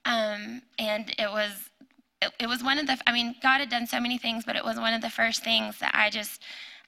Um, 0.08 0.62
and 0.78 1.14
it 1.18 1.30
was 1.30 1.70
it, 2.22 2.32
it, 2.40 2.46
was 2.48 2.64
one 2.64 2.78
of 2.78 2.86
the 2.86 2.98
i 3.06 3.12
mean 3.12 3.34
god 3.42 3.58
had 3.60 3.68
done 3.68 3.86
so 3.86 4.00
many 4.00 4.16
things 4.16 4.42
but 4.44 4.56
it 4.56 4.64
was 4.64 4.78
one 4.78 4.94
of 4.94 5.02
the 5.02 5.10
first 5.10 5.44
things 5.44 5.78
that 5.80 5.92
i 5.94 6.08
just 6.08 6.42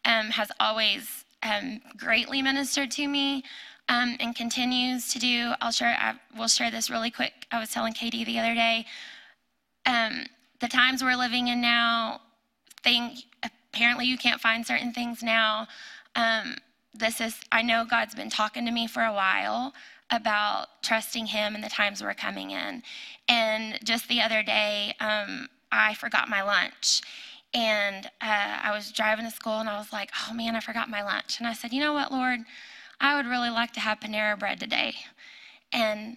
um, 0.07 0.31
has 0.31 0.51
always 0.59 1.25
um, 1.43 1.83
greatly 1.99 2.41
ministered 2.41 2.91
to 2.93 3.07
me 3.07 3.45
um, 3.91 4.17
and 4.21 4.35
continues 4.35 5.13
to 5.13 5.19
do. 5.19 5.53
I'll 5.61 5.71
share 5.71 5.97
i 6.01 6.15
will 6.39 6.49
share 6.49 6.71
this 6.71 6.89
really 6.89 7.11
quick. 7.11 7.47
I 7.53 7.61
was 7.61 7.71
telling 7.71 7.93
katie 7.93 8.25
the 8.25 8.39
other 8.39 8.55
day 8.55 8.87
um, 9.85 10.25
the 10.61 10.69
times 10.69 11.05
we're 11.05 11.17
living 11.17 11.49
in 11.49 11.61
now 11.61 12.23
think 12.83 13.19
apparently 13.75 14.07
you 14.07 14.17
can't 14.17 14.41
find 14.41 14.67
certain 14.67 14.93
things 14.93 15.23
now. 15.23 15.69
Um, 16.17 16.57
this 16.95 17.21
is 17.21 17.41
i 17.53 17.63
know 17.63 17.85
god's 17.89 18.15
been 18.15 18.31
talking 18.31 18.65
to 18.67 18.73
me 18.73 18.87
for 18.87 19.03
a 19.03 19.13
while 19.13 19.73
about 20.11 20.83
trusting 20.83 21.27
Him 21.27 21.55
and 21.55 21.63
the 21.63 21.69
times 21.69 22.03
we're 22.03 22.15
coming 22.15 22.51
in. 22.51 22.83
And 23.29 23.79
just 23.85 24.09
the 24.09 24.21
other 24.21 24.43
day, 24.43 24.95
um, 25.01 25.49
I 25.71 25.95
forgot 25.95 26.29
my 26.29 26.43
lunch. 26.43 27.03
And 27.53 28.07
uh, 28.21 28.59
I 28.63 28.73
was 28.73 28.93
driving 28.93 29.25
to 29.25 29.31
school 29.31 29.59
and 29.59 29.69
I 29.69 29.79
was 29.79 29.93
like, 29.93 30.11
oh 30.29 30.35
man, 30.35 30.55
I 30.55 30.61
forgot 30.61 30.89
my 30.89 31.03
lunch. 31.03 31.39
And 31.39 31.47
I 31.47 31.53
said, 31.53 31.73
you 31.73 31.81
know 31.81 31.93
what, 31.93 32.13
Lord? 32.13 32.41
I 33.01 33.17
would 33.17 33.27
really 33.27 33.51
like 33.51 33.73
to 33.73 33.81
have 33.81 34.01
Panera 34.01 34.39
bread 34.39 34.61
today. 34.61 34.95
And 35.73 36.17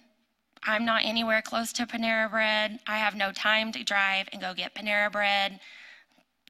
I'm 0.62 0.84
not 0.84 1.04
anywhere 1.04 1.42
close 1.42 1.72
to 1.74 1.86
Panera 1.86 2.30
bread. 2.30 2.78
I 2.86 2.98
have 2.98 3.14
no 3.14 3.32
time 3.32 3.72
to 3.72 3.82
drive 3.82 4.28
and 4.32 4.40
go 4.40 4.54
get 4.54 4.74
Panera 4.74 5.10
bread 5.10 5.60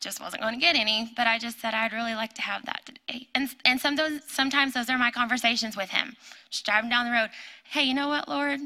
just 0.04 0.20
wasn't 0.20 0.42
going 0.42 0.54
to 0.54 0.61
get 0.61 0.76
any, 0.76 1.11
but 1.16 1.26
I 1.26 1.38
just 1.38 1.61
said 1.61 1.75
I'd 1.75 1.92
really 1.92 2.14
like 2.14 2.34
to 2.34 2.42
have 2.42 2.64
that 2.66 2.82
today. 2.84 3.26
And, 3.34 3.49
and 3.64 3.80
some 3.80 3.96
those, 3.96 4.20
sometimes 4.28 4.75
those 4.75 4.90
are 4.90 4.99
my 4.99 5.11
conversations 5.11 5.76
with 5.76 5.88
him, 5.88 6.14
just 6.50 6.64
driving 6.64 6.90
down 6.90 7.06
the 7.06 7.12
road. 7.12 7.30
Hey, 7.64 7.82
you 7.82 7.94
know 7.94 8.08
what, 8.08 8.28
Lord? 8.28 8.61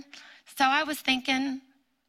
So 0.57 0.65
I 0.65 0.83
was 0.83 0.99
thinking, 0.99 1.61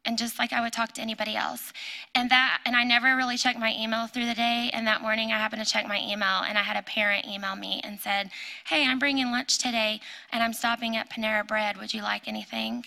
and 0.04 0.18
just 0.18 0.38
like 0.38 0.52
I 0.52 0.60
would 0.60 0.72
talk 0.72 0.92
to 0.94 1.00
anybody 1.00 1.36
else. 1.36 1.72
And 2.14 2.28
that, 2.30 2.60
and 2.64 2.74
I 2.74 2.84
never 2.84 3.16
really 3.16 3.36
checked 3.36 3.58
my 3.58 3.74
email 3.78 4.06
through 4.06 4.26
the 4.26 4.34
day. 4.34 4.70
And 4.72 4.86
that 4.86 5.02
morning 5.02 5.30
I 5.30 5.38
happened 5.38 5.64
to 5.64 5.70
check 5.70 5.86
my 5.86 6.00
email, 6.00 6.42
and 6.48 6.58
I 6.58 6.62
had 6.62 6.76
a 6.76 6.82
parent 6.82 7.26
email 7.26 7.54
me 7.54 7.80
and 7.84 8.00
said, 8.00 8.30
Hey, 8.66 8.86
I'm 8.86 8.98
bringing 8.98 9.30
lunch 9.30 9.58
today, 9.58 10.00
and 10.32 10.42
I'm 10.42 10.52
stopping 10.52 10.96
at 10.96 11.10
Panera 11.10 11.46
Bread. 11.46 11.76
Would 11.76 11.94
you 11.94 12.02
like 12.02 12.26
anything? 12.26 12.84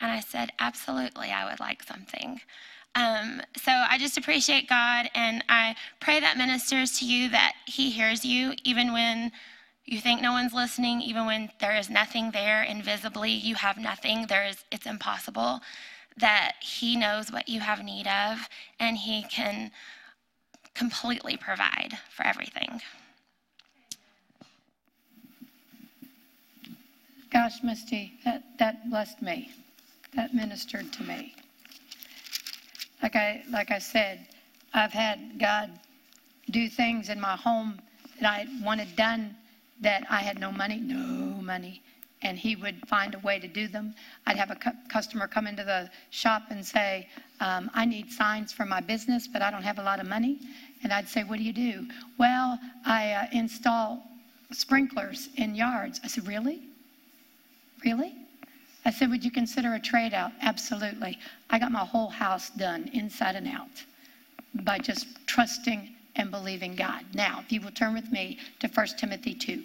And 0.00 0.10
I 0.10 0.20
said, 0.20 0.52
Absolutely, 0.58 1.30
I 1.30 1.48
would 1.48 1.60
like 1.60 1.82
something. 1.82 2.40
Um, 2.94 3.40
so 3.56 3.70
I 3.70 3.98
just 3.98 4.18
appreciate 4.18 4.68
God, 4.68 5.08
and 5.14 5.44
I 5.48 5.76
pray 6.00 6.20
that 6.20 6.36
ministers 6.36 6.98
to 6.98 7.04
you 7.06 7.28
that 7.30 7.54
He 7.66 7.90
hears 7.90 8.24
you, 8.24 8.54
even 8.64 8.92
when 8.92 9.30
you 9.84 10.00
think 10.00 10.20
no 10.20 10.32
one's 10.32 10.52
listening, 10.52 11.00
even 11.00 11.26
when 11.26 11.50
there 11.60 11.76
is 11.76 11.88
nothing 11.88 12.30
there 12.30 12.62
invisibly, 12.62 13.30
you 13.30 13.54
have 13.54 13.78
nothing. 13.78 14.26
There 14.26 14.44
is 14.44 14.64
it's 14.70 14.86
impossible. 14.86 15.60
That 16.16 16.54
He 16.60 16.96
knows 16.96 17.30
what 17.30 17.48
you 17.48 17.60
have 17.60 17.84
need 17.84 18.06
of, 18.06 18.48
and 18.80 18.96
He 18.96 19.22
can 19.30 19.70
completely 20.74 21.36
provide 21.36 21.96
for 22.10 22.26
everything. 22.26 22.80
Gosh, 27.32 27.62
Misty, 27.62 28.14
that, 28.24 28.42
that 28.58 28.90
blessed 28.90 29.22
me. 29.22 29.52
That 30.16 30.34
ministered 30.34 30.92
to 30.94 31.04
me. 31.04 31.34
Like 33.02 33.16
I, 33.16 33.42
like 33.50 33.70
I 33.70 33.78
said, 33.78 34.26
I've 34.74 34.92
had 34.92 35.38
God 35.38 35.70
do 36.50 36.68
things 36.68 37.08
in 37.08 37.20
my 37.20 37.36
home 37.36 37.80
that 38.20 38.30
I 38.30 38.46
wanted 38.62 38.94
done 38.96 39.34
that 39.80 40.04
I 40.10 40.18
had 40.18 40.38
no 40.38 40.52
money, 40.52 40.78
no 40.78 41.40
money, 41.42 41.82
and 42.22 42.38
He 42.38 42.56
would 42.56 42.86
find 42.86 43.14
a 43.14 43.18
way 43.20 43.38
to 43.38 43.48
do 43.48 43.66
them. 43.68 43.94
I'd 44.26 44.36
have 44.36 44.50
a 44.50 44.54
cu- 44.56 44.76
customer 44.88 45.26
come 45.26 45.46
into 45.46 45.64
the 45.64 45.90
shop 46.10 46.44
and 46.50 46.64
say, 46.64 47.08
um, 47.40 47.70
I 47.72 47.86
need 47.86 48.12
signs 48.12 48.52
for 48.52 48.66
my 48.66 48.80
business, 48.80 49.26
but 49.26 49.40
I 49.40 49.50
don't 49.50 49.62
have 49.62 49.78
a 49.78 49.82
lot 49.82 50.00
of 50.00 50.06
money. 50.06 50.40
And 50.82 50.92
I'd 50.92 51.08
say, 51.08 51.24
What 51.24 51.38
do 51.38 51.44
you 51.44 51.52
do? 51.52 51.86
Well, 52.18 52.58
I 52.84 53.12
uh, 53.12 53.26
install 53.32 54.02
sprinklers 54.52 55.28
in 55.36 55.54
yards. 55.54 56.00
I 56.04 56.08
said, 56.08 56.26
Really? 56.26 56.62
Really? 57.84 58.14
I 58.84 58.90
said, 58.90 59.10
Would 59.10 59.24
you 59.24 59.30
consider 59.30 59.74
a 59.74 59.80
trade 59.80 60.14
out? 60.14 60.32
Absolutely. 60.40 61.18
I 61.50 61.58
got 61.58 61.72
my 61.72 61.84
whole 61.84 62.08
house 62.08 62.50
done 62.50 62.90
inside 62.92 63.36
and 63.36 63.48
out 63.48 63.84
by 64.54 64.78
just 64.78 65.06
trusting 65.26 65.94
and 66.16 66.30
believing 66.30 66.74
God. 66.74 67.04
Now, 67.14 67.40
if 67.44 67.52
you 67.52 67.60
will 67.60 67.70
turn 67.70 67.94
with 67.94 68.10
me 68.10 68.38
to 68.60 68.68
1 68.68 68.86
Timothy 68.98 69.34
2. 69.34 69.62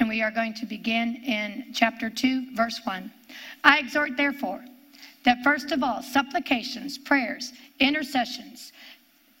And 0.00 0.08
we 0.08 0.22
are 0.22 0.30
going 0.30 0.54
to 0.54 0.66
begin 0.66 1.16
in 1.24 1.66
chapter 1.72 2.10
2, 2.10 2.54
verse 2.56 2.80
1. 2.84 3.12
I 3.62 3.78
exhort, 3.78 4.16
therefore, 4.16 4.64
that 5.24 5.42
first 5.44 5.70
of 5.70 5.82
all, 5.82 6.02
supplications, 6.02 6.98
prayers, 6.98 7.52
intercessions, 7.78 8.72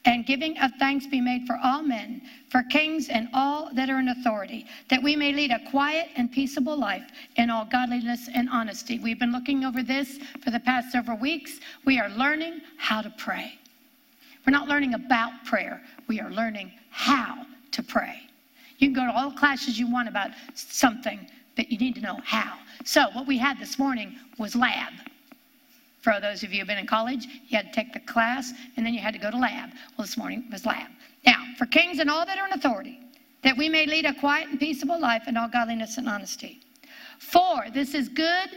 and 0.04 0.26
giving 0.26 0.58
of 0.58 0.70
thanks 0.78 1.06
be 1.06 1.20
made 1.20 1.46
for 1.46 1.58
all 1.62 1.82
men, 1.82 2.20
for 2.50 2.62
kings 2.64 3.08
and 3.08 3.28
all 3.32 3.70
that 3.74 3.88
are 3.88 3.98
in 3.98 4.08
authority, 4.08 4.66
that 4.90 5.02
we 5.02 5.16
may 5.16 5.32
lead 5.32 5.50
a 5.50 5.70
quiet 5.70 6.08
and 6.16 6.30
peaceable 6.30 6.76
life 6.76 7.04
in 7.36 7.50
all 7.50 7.64
godliness 7.64 8.28
and 8.34 8.48
honesty. 8.50 8.98
We've 8.98 9.18
been 9.18 9.32
looking 9.32 9.64
over 9.64 9.82
this 9.82 10.18
for 10.42 10.50
the 10.50 10.60
past 10.60 10.92
several 10.92 11.18
weeks. 11.18 11.58
We 11.84 11.98
are 11.98 12.10
learning 12.10 12.60
how 12.76 13.00
to 13.00 13.12
pray. 13.16 13.58
We're 14.46 14.52
not 14.52 14.68
learning 14.68 14.94
about 14.94 15.32
prayer, 15.46 15.80
we 16.06 16.20
are 16.20 16.30
learning 16.30 16.72
how 16.90 17.46
to 17.72 17.82
pray. 17.82 18.20
You 18.78 18.88
can 18.88 18.94
go 18.94 19.10
to 19.10 19.18
all 19.18 19.32
classes 19.32 19.78
you 19.78 19.90
want 19.90 20.08
about 20.08 20.30
something, 20.54 21.26
but 21.56 21.70
you 21.70 21.78
need 21.78 21.94
to 21.94 22.02
know 22.02 22.18
how. 22.24 22.58
So, 22.84 23.06
what 23.14 23.26
we 23.26 23.38
had 23.38 23.58
this 23.58 23.78
morning 23.78 24.16
was 24.38 24.54
lab. 24.54 24.92
For 26.04 26.20
those 26.20 26.42
of 26.42 26.52
you 26.52 26.58
who've 26.58 26.68
been 26.68 26.76
in 26.76 26.86
college, 26.86 27.24
you 27.48 27.56
had 27.56 27.72
to 27.72 27.72
take 27.72 27.94
the 27.94 28.00
class 28.00 28.52
and 28.76 28.84
then 28.84 28.92
you 28.92 29.00
had 29.00 29.14
to 29.14 29.18
go 29.18 29.30
to 29.30 29.38
lab. 29.38 29.70
Well, 29.96 30.04
this 30.04 30.18
morning 30.18 30.44
was 30.52 30.66
lab. 30.66 30.90
Now, 31.24 31.42
for 31.56 31.64
kings 31.64 31.98
and 31.98 32.10
all 32.10 32.26
that 32.26 32.36
are 32.36 32.44
in 32.46 32.52
authority, 32.52 33.00
that 33.42 33.56
we 33.56 33.70
may 33.70 33.86
lead 33.86 34.04
a 34.04 34.12
quiet 34.12 34.50
and 34.50 34.60
peaceable 34.60 35.00
life 35.00 35.28
in 35.28 35.38
all 35.38 35.48
godliness 35.48 35.96
and 35.96 36.06
honesty. 36.06 36.60
For 37.18 37.64
this 37.72 37.94
is 37.94 38.10
good 38.10 38.50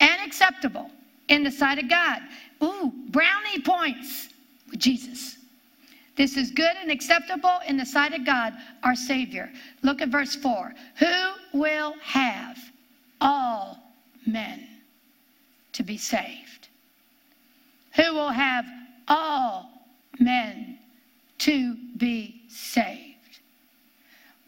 and 0.00 0.26
acceptable 0.26 0.90
in 1.28 1.44
the 1.44 1.50
sight 1.50 1.78
of 1.78 1.90
God. 1.90 2.22
Ooh, 2.62 2.90
brownie 3.10 3.60
points 3.60 4.30
with 4.70 4.80
Jesus. 4.80 5.36
This 6.16 6.38
is 6.38 6.50
good 6.50 6.74
and 6.80 6.90
acceptable 6.90 7.58
in 7.66 7.76
the 7.76 7.84
sight 7.84 8.14
of 8.14 8.24
God, 8.24 8.54
our 8.82 8.94
Savior. 8.94 9.52
Look 9.82 10.00
at 10.00 10.08
verse 10.08 10.36
4. 10.36 10.72
Who 11.00 11.32
will 11.52 11.96
have 12.02 12.56
all 13.20 13.92
men 14.26 14.66
to 15.74 15.82
be 15.82 15.98
saved? 15.98 16.63
Who 17.96 18.14
will 18.14 18.30
have 18.30 18.66
all 19.08 19.70
men 20.18 20.78
to 21.38 21.76
be 21.96 22.42
saved? 22.48 23.40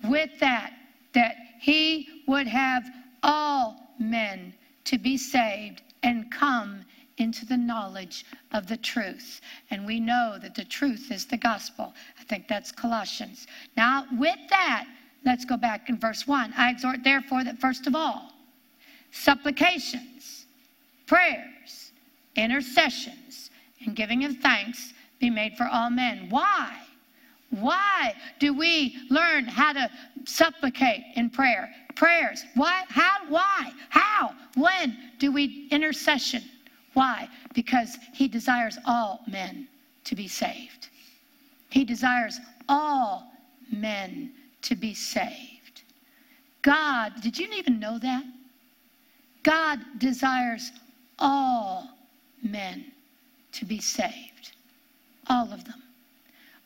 With 0.04 0.30
that, 0.40 0.72
that 1.14 1.36
he 1.60 2.22
would 2.26 2.46
have 2.46 2.84
all 3.22 3.76
men 3.98 4.54
to 4.84 4.98
be 4.98 5.16
saved 5.16 5.82
and 6.02 6.30
come 6.30 6.84
into 7.18 7.46
the 7.46 7.56
knowledge 7.56 8.24
of 8.52 8.66
the 8.66 8.76
truth. 8.76 9.40
And 9.70 9.86
we 9.86 10.00
know 10.00 10.38
that 10.40 10.54
the 10.54 10.64
truth 10.64 11.10
is 11.10 11.26
the 11.26 11.36
gospel. 11.36 11.94
I 12.20 12.24
think 12.24 12.46
that's 12.46 12.70
Colossians. 12.70 13.46
Now, 13.76 14.06
with 14.12 14.38
that, 14.50 14.86
let's 15.24 15.44
go 15.44 15.56
back 15.56 15.88
in 15.88 15.98
verse 15.98 16.26
1. 16.26 16.52
I 16.56 16.70
exhort, 16.70 17.02
therefore, 17.02 17.42
that 17.44 17.58
first 17.58 17.86
of 17.86 17.94
all, 17.94 18.32
supplications, 19.12 20.46
prayers, 21.06 21.85
intercessions, 22.36 23.50
and 23.84 23.96
giving 23.96 24.24
of 24.24 24.36
thanks 24.38 24.92
be 25.18 25.30
made 25.30 25.56
for 25.56 25.66
all 25.66 25.90
men. 25.90 26.26
Why? 26.28 26.76
Why 27.50 28.14
do 28.38 28.52
we 28.52 28.96
learn 29.10 29.44
how 29.46 29.72
to 29.72 29.90
supplicate 30.24 31.04
in 31.14 31.30
prayer? 31.30 31.72
Prayers. 31.94 32.44
Why? 32.54 32.84
How? 32.88 33.26
Why? 33.28 33.72
How? 33.88 34.34
When 34.54 34.96
do 35.18 35.32
we 35.32 35.68
intercession? 35.70 36.42
Why? 36.92 37.28
Because 37.54 37.96
he 38.12 38.28
desires 38.28 38.78
all 38.84 39.20
men 39.26 39.68
to 40.04 40.14
be 40.14 40.28
saved. 40.28 40.88
He 41.70 41.84
desires 41.84 42.40
all 42.68 43.32
men 43.70 44.32
to 44.62 44.74
be 44.74 44.94
saved. 44.94 45.82
God, 46.62 47.12
did 47.22 47.38
you 47.38 47.48
even 47.52 47.78
know 47.78 47.98
that? 47.98 48.24
God 49.42 49.80
desires 49.98 50.72
all 51.18 51.95
men 52.42 52.92
to 53.52 53.64
be 53.64 53.80
saved. 53.80 54.52
All 55.28 55.52
of 55.52 55.64
them. 55.64 55.82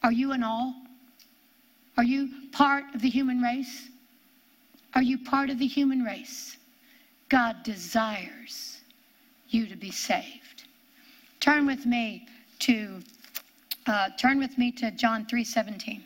Are 0.03 0.13
you 0.13 0.33
an 0.33 0.43
all? 0.43 0.75
Are 1.97 2.05
you 2.05 2.31
part 2.53 2.85
of 2.95 3.03
the 3.03 3.09
human 3.09 3.41
race? 3.41 3.89
Are 4.95 5.03
you 5.03 5.19
part 5.19 5.51
of 5.51 5.59
the 5.59 5.67
human 5.67 6.03
race? 6.03 6.57
God 7.29 7.63
desires 7.63 8.81
you 9.49 9.67
to 9.67 9.77
be 9.77 9.91
saved. 9.91 10.65
Turn 11.41 11.67
with 11.67 11.87
me 11.87 12.27
to 12.61 13.01
uh, 13.87 14.11
turn 14.19 14.39
with 14.39 14.59
me 14.59 14.73
to 14.73 14.91
John 14.91 15.27
3:17. 15.27 16.03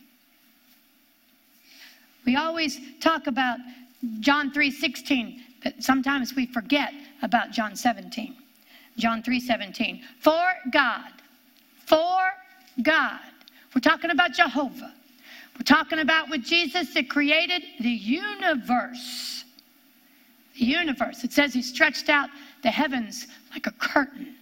We 2.25 2.37
always 2.37 2.81
talk 3.01 3.27
about 3.27 3.59
John 4.21 4.53
3:16, 4.53 5.41
but 5.63 5.83
sometimes 5.83 6.35
we 6.35 6.47
forget 6.47 6.93
about 7.23 7.51
John 7.53 7.77
17. 7.77 8.37
John 8.97 9.23
3:17. 9.23 10.03
For 10.21 10.43
God, 10.71 11.13
for 11.87 12.21
God. 12.83 13.21
We're 13.75 13.81
talking 13.81 14.11
about 14.11 14.33
Jehovah. 14.33 14.95
We're 15.57 15.65
talking 15.65 16.01
about 16.01 16.31
with 16.31 16.45
Jesus 16.45 16.95
that 16.95 17.09
created 17.09 17.63
the 17.81 17.91
universe. 17.91 19.45
The 20.59 20.65
universe. 20.65 21.25
It 21.25 21.33
says 21.33 21.53
he 21.53 21.63
stretched 21.63 22.09
out 22.09 22.31
the 22.63 22.71
heavens 22.71 23.27
like 23.53 23.67
a 23.67 23.73
curtain. 23.73 24.37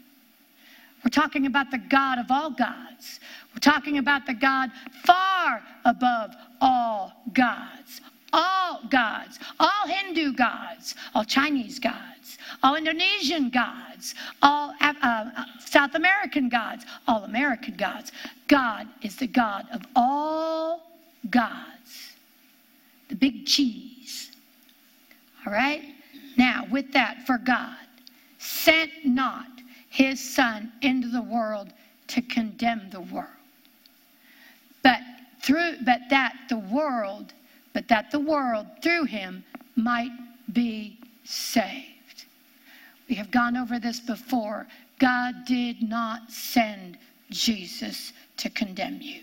We're 1.04 1.10
talking 1.10 1.46
about 1.46 1.70
the 1.70 1.78
God 1.78 2.18
of 2.18 2.30
all 2.30 2.50
gods. 2.50 3.20
We're 3.52 3.60
talking 3.60 3.98
about 3.98 4.26
the 4.26 4.34
God 4.34 4.70
far 5.04 5.62
above 5.84 6.34
all 6.60 7.12
gods. 7.32 8.00
All 8.32 8.80
gods, 8.88 9.38
all 9.60 9.86
Hindu 9.86 10.32
gods, 10.32 10.94
all 11.14 11.24
Chinese 11.24 11.78
gods, 11.78 12.38
all 12.62 12.76
Indonesian 12.76 13.50
gods, 13.50 14.14
all 14.40 14.74
uh, 14.80 14.94
uh, 15.02 15.44
South 15.58 15.94
American 15.94 16.48
gods, 16.48 16.84
all 17.06 17.24
American 17.24 17.74
gods. 17.76 18.12
God 18.48 18.88
is 19.02 19.16
the 19.16 19.26
God 19.26 19.66
of 19.72 19.82
all 19.94 20.90
gods. 21.30 22.12
The 23.08 23.16
big 23.16 23.46
cheese. 23.46 24.32
All 25.46 25.52
right? 25.52 25.82
Now, 26.38 26.66
with 26.70 26.92
that, 26.92 27.26
for 27.26 27.36
God 27.38 27.76
sent 28.38 28.90
not 29.04 29.46
his 29.90 30.18
son 30.20 30.72
into 30.80 31.08
the 31.08 31.22
world 31.22 31.72
to 32.08 32.22
condemn 32.22 32.88
the 32.90 33.00
world 33.00 33.28
but 34.82 35.00
through 35.42 35.76
but 35.84 36.00
that 36.10 36.34
the 36.48 36.58
world 36.58 37.32
but 37.72 37.88
that 37.88 38.10
the 38.10 38.20
world 38.20 38.66
through 38.82 39.04
him 39.04 39.44
might 39.76 40.12
be 40.52 40.98
saved 41.24 42.24
we 43.08 43.14
have 43.14 43.30
gone 43.30 43.56
over 43.56 43.78
this 43.78 44.00
before 44.00 44.66
god 44.98 45.34
did 45.46 45.82
not 45.82 46.30
send 46.30 46.98
jesus 47.30 48.12
to 48.36 48.50
condemn 48.50 49.00
you 49.00 49.20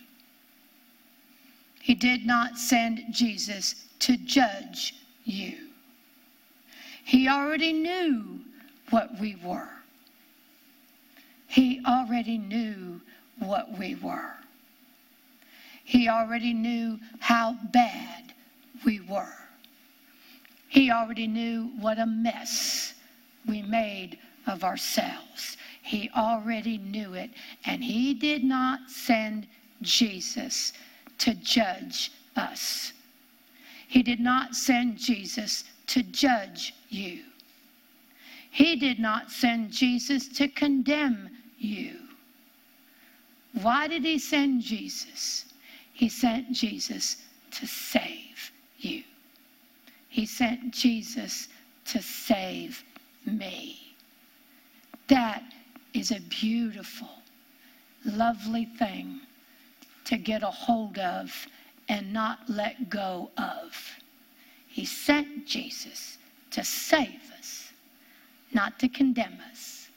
he 1.81 1.93
did 1.93 2.25
not 2.25 2.57
send 2.57 3.03
jesus 3.11 3.85
to 3.99 4.17
judge 4.17 4.95
you 5.25 5.69
he 7.09 7.27
already 7.27 7.73
knew 7.73 8.39
what 8.91 9.19
we 9.19 9.35
were. 9.43 9.71
He 11.47 11.81
already 11.83 12.37
knew 12.37 13.01
what 13.39 13.79
we 13.79 13.95
were. 13.95 14.35
He 15.83 16.07
already 16.07 16.53
knew 16.53 16.99
how 17.19 17.57
bad 17.73 18.31
we 18.85 18.99
were. 19.01 19.33
He 20.67 20.91
already 20.91 21.27
knew 21.27 21.71
what 21.79 21.99
a 21.99 22.05
mess 22.05 22.93
we 23.47 23.61
made 23.61 24.19
of 24.47 24.63
ourselves. 24.63 25.57
He 25.81 26.09
already 26.15 26.77
knew 26.77 27.13
it, 27.13 27.31
and 27.65 27.83
He 27.83 28.13
did 28.13 28.43
not 28.43 28.89
send 28.89 29.47
Jesus 29.81 30.73
to 31.19 31.33
judge 31.35 32.11
us. 32.35 32.93
He 33.87 34.03
did 34.03 34.19
not 34.19 34.55
send 34.55 34.97
Jesus 34.97 35.63
to 35.87 36.03
judge 36.03 36.75
you. 36.89 37.23
He 38.51 38.75
did 38.75 38.99
not 38.99 39.31
send 39.31 39.71
Jesus 39.71 40.27
to 40.29 40.47
condemn 40.47 41.29
you. 41.57 41.95
Why 43.61 43.87
did 43.87 44.03
he 44.03 44.19
send 44.19 44.61
Jesus? 44.61 45.45
He 45.93 46.07
sent 46.07 46.51
Jesus 46.51 47.17
to 47.51 47.67
save 47.67 48.28
you. 48.79 49.03
He 50.07 50.25
sent 50.25 50.71
Jesus 50.71 51.47
to 51.85 52.01
save 52.01 52.83
me. 53.25 53.95
That 55.07 55.43
is 55.93 56.11
a 56.11 56.19
beautiful, 56.29 57.09
lovely 58.05 58.65
thing 58.65 59.21
to 60.05 60.17
get 60.17 60.43
a 60.43 60.47
hold 60.47 60.97
of 60.97 61.47
and 61.87 62.11
not 62.13 62.39
let 62.47 62.89
go 62.89 63.31
of. 63.37 63.75
He 64.67 64.85
sent 64.85 65.47
Jesus 65.47 66.17
to 66.51 66.63
save 66.63 67.31
us, 67.37 67.71
not 68.53 68.79
to 68.79 68.87
condemn 68.87 69.37
us, 69.51 69.89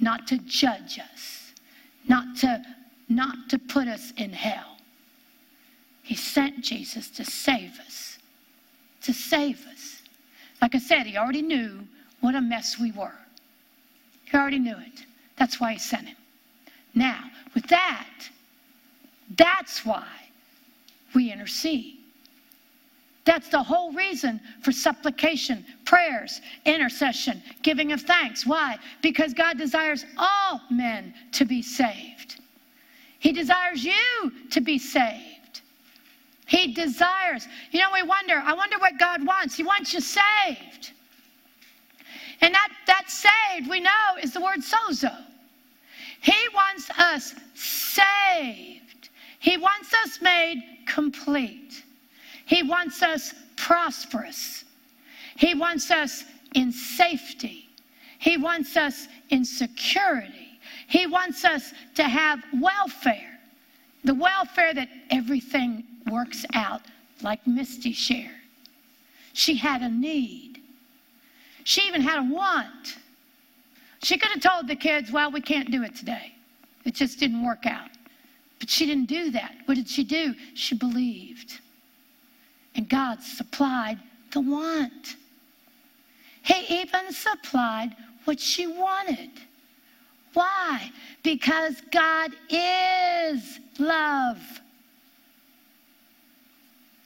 not 0.00 0.26
to 0.28 0.38
judge 0.38 0.98
us, 1.12 1.52
not 2.08 2.36
to, 2.38 2.62
not 3.08 3.48
to 3.48 3.58
put 3.58 3.88
us 3.88 4.12
in 4.16 4.32
hell. 4.32 4.76
He 6.02 6.14
sent 6.14 6.62
Jesus 6.62 7.10
to 7.10 7.24
save 7.24 7.78
us, 7.86 8.07
to 9.02 9.12
save 9.12 9.66
us. 9.66 10.02
Like 10.60 10.74
I 10.74 10.78
said, 10.78 11.06
he 11.06 11.16
already 11.16 11.42
knew 11.42 11.86
what 12.20 12.34
a 12.34 12.40
mess 12.40 12.78
we 12.78 12.92
were. 12.92 13.18
He 14.24 14.36
already 14.36 14.58
knew 14.58 14.76
it. 14.76 15.06
That's 15.36 15.60
why 15.60 15.74
he 15.74 15.78
sent 15.78 16.08
him. 16.08 16.16
Now, 16.94 17.24
with 17.54 17.66
that, 17.68 18.28
that's 19.36 19.84
why 19.84 20.06
we 21.14 21.30
intercede. 21.32 21.98
That's 23.24 23.48
the 23.48 23.62
whole 23.62 23.92
reason 23.92 24.40
for 24.62 24.72
supplication, 24.72 25.64
prayers, 25.84 26.40
intercession, 26.64 27.42
giving 27.62 27.92
of 27.92 28.00
thanks. 28.00 28.46
Why? 28.46 28.78
Because 29.02 29.34
God 29.34 29.58
desires 29.58 30.06
all 30.16 30.62
men 30.70 31.12
to 31.32 31.44
be 31.44 31.60
saved. 31.60 32.40
He 33.18 33.32
desires 33.32 33.84
you 33.84 34.32
to 34.50 34.60
be 34.60 34.78
saved. 34.78 35.37
He 36.48 36.72
desires. 36.72 37.46
You 37.72 37.80
know, 37.80 37.90
we 37.92 38.02
wonder, 38.02 38.42
I 38.42 38.54
wonder 38.54 38.78
what 38.78 38.98
God 38.98 39.24
wants. 39.24 39.54
He 39.54 39.62
wants 39.62 39.92
you 39.92 40.00
saved. 40.00 40.92
And 42.40 42.54
that, 42.54 42.70
that 42.86 43.10
saved, 43.10 43.68
we 43.68 43.80
know, 43.80 44.16
is 44.22 44.32
the 44.32 44.40
word 44.40 44.60
sozo. 44.60 45.14
He 46.22 46.38
wants 46.54 46.88
us 46.98 47.34
saved. 47.54 49.10
He 49.40 49.58
wants 49.58 49.92
us 50.02 50.20
made 50.22 50.62
complete. 50.86 51.84
He 52.46 52.62
wants 52.62 53.02
us 53.02 53.34
prosperous. 53.56 54.64
He 55.36 55.54
wants 55.54 55.90
us 55.90 56.24
in 56.54 56.72
safety. 56.72 57.68
He 58.18 58.38
wants 58.38 58.74
us 58.74 59.06
in 59.28 59.44
security. 59.44 60.58
He 60.86 61.06
wants 61.06 61.44
us 61.44 61.74
to 61.96 62.04
have 62.04 62.42
welfare. 62.58 63.27
The 64.08 64.14
welfare 64.14 64.72
that 64.72 64.88
everything 65.10 65.84
works 66.10 66.46
out, 66.54 66.80
like 67.20 67.46
Misty 67.46 67.92
shared. 67.92 68.30
She 69.34 69.54
had 69.54 69.82
a 69.82 69.88
need. 69.90 70.62
She 71.64 71.82
even 71.82 72.00
had 72.00 72.20
a 72.20 72.22
want. 72.22 72.96
She 74.02 74.16
could 74.16 74.30
have 74.30 74.40
told 74.40 74.66
the 74.66 74.76
kids, 74.76 75.12
well, 75.12 75.30
we 75.30 75.42
can't 75.42 75.70
do 75.70 75.82
it 75.82 75.94
today. 75.94 76.32
It 76.86 76.94
just 76.94 77.20
didn't 77.20 77.44
work 77.44 77.66
out. 77.66 77.90
But 78.58 78.70
she 78.70 78.86
didn't 78.86 79.10
do 79.10 79.30
that. 79.32 79.52
What 79.66 79.74
did 79.74 79.90
she 79.90 80.04
do? 80.04 80.34
She 80.54 80.74
believed. 80.74 81.60
And 82.76 82.88
God 82.88 83.22
supplied 83.22 83.98
the 84.30 84.40
want. 84.40 85.16
He 86.40 86.80
even 86.80 87.12
supplied 87.12 87.94
what 88.24 88.40
she 88.40 88.68
wanted. 88.68 89.32
Why? 90.32 90.90
Because 91.22 91.82
God 91.90 92.32
is 92.48 93.60
love. 93.78 94.38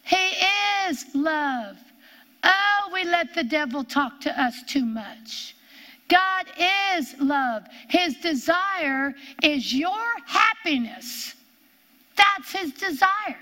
He 0.05 0.35
is 0.89 1.07
love. 1.15 1.79
Oh, 2.45 2.91
we 2.93 3.05
let 3.05 3.35
the 3.35 3.45
devil 3.45 3.85
talk 3.85 4.21
to 4.23 4.41
us 4.41 4.63
too 4.65 4.85
much. 4.85 5.57
God 6.09 6.47
is 6.59 7.15
love. 7.21 7.65
His 7.89 8.17
desire 8.17 9.15
is 9.43 9.75
your 9.75 10.05
happiness. 10.27 11.35
That's 12.17 12.53
his 12.53 12.73
desire. 12.73 13.39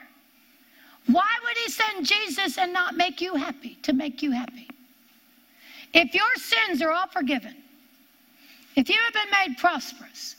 Why 1.06 1.28
would 1.42 1.56
he 1.56 1.70
send 1.70 2.06
Jesus 2.06 2.58
and 2.58 2.72
not 2.72 2.96
make 2.96 3.20
you 3.20 3.34
happy, 3.34 3.78
to 3.82 3.92
make 3.92 4.22
you 4.22 4.30
happy? 4.30 4.68
If 5.92 6.14
your 6.14 6.34
sins 6.36 6.82
are 6.82 6.92
all 6.92 7.08
forgiven, 7.08 7.56
if 8.76 8.88
you 8.88 8.96
have 9.04 9.12
been 9.12 9.48
made 9.48 9.58
prosperous, 9.58 10.36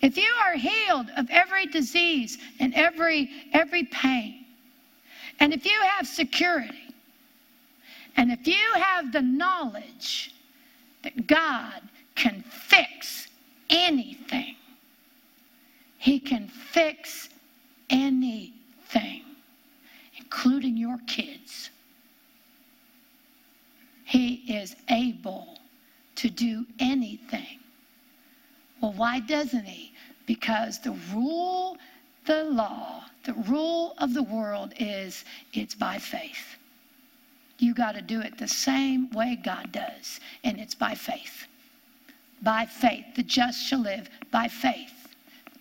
if 0.00 0.16
you 0.16 0.32
are 0.44 0.54
healed 0.54 1.06
of 1.16 1.28
every 1.30 1.66
disease 1.66 2.38
and 2.60 2.74
every, 2.74 3.30
every 3.52 3.84
pain, 3.84 4.44
and 5.40 5.52
if 5.52 5.64
you 5.64 5.78
have 5.82 6.06
security, 6.06 6.94
and 8.16 8.32
if 8.32 8.46
you 8.46 8.72
have 8.74 9.12
the 9.12 9.22
knowledge 9.22 10.34
that 11.02 11.26
God 11.26 11.82
can 12.14 12.42
fix 12.42 13.28
anything, 13.68 14.56
He 15.98 16.18
can 16.18 16.48
fix 16.48 17.28
anything 17.90 19.22
including 20.36 20.76
your 20.76 20.98
kids. 21.06 21.70
He 24.04 24.34
is 24.48 24.76
able 24.90 25.58
to 26.16 26.28
do 26.28 26.66
anything. 26.78 27.58
Well, 28.80 28.92
why 28.92 29.20
doesn't 29.20 29.64
he? 29.64 29.92
Because 30.26 30.78
the 30.80 30.96
rule, 31.14 31.76
the 32.26 32.44
law, 32.44 33.04
the 33.24 33.34
rule 33.34 33.94
of 33.98 34.14
the 34.14 34.22
world 34.22 34.74
is 34.78 35.24
it's 35.52 35.74
by 35.74 35.98
faith. 35.98 36.56
You 37.58 37.74
got 37.74 37.94
to 37.94 38.02
do 38.02 38.20
it 38.20 38.36
the 38.36 38.48
same 38.48 39.10
way 39.10 39.38
God 39.42 39.72
does, 39.72 40.20
and 40.44 40.58
it's 40.58 40.74
by 40.74 40.94
faith. 40.94 41.46
By 42.42 42.66
faith. 42.66 43.06
The 43.14 43.22
just 43.22 43.66
shall 43.66 43.80
live 43.80 44.10
by 44.30 44.48
faith. 44.48 44.92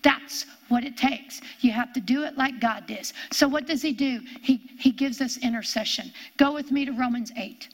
That's 0.01 0.45
what 0.67 0.83
it 0.83 0.97
takes. 0.97 1.41
You 1.61 1.71
have 1.71 1.93
to 1.93 1.99
do 1.99 2.23
it 2.23 2.37
like 2.37 2.59
God 2.59 2.85
does. 2.85 3.13
So 3.31 3.47
what 3.47 3.65
does 3.65 3.81
he 3.81 3.91
do? 3.91 4.21
He, 4.41 4.61
he 4.77 4.91
gives 4.91 5.21
us 5.21 5.37
intercession. 5.37 6.11
Go 6.37 6.53
with 6.53 6.71
me 6.71 6.85
to 6.85 6.91
Romans 6.91 7.31
8. 7.37 7.69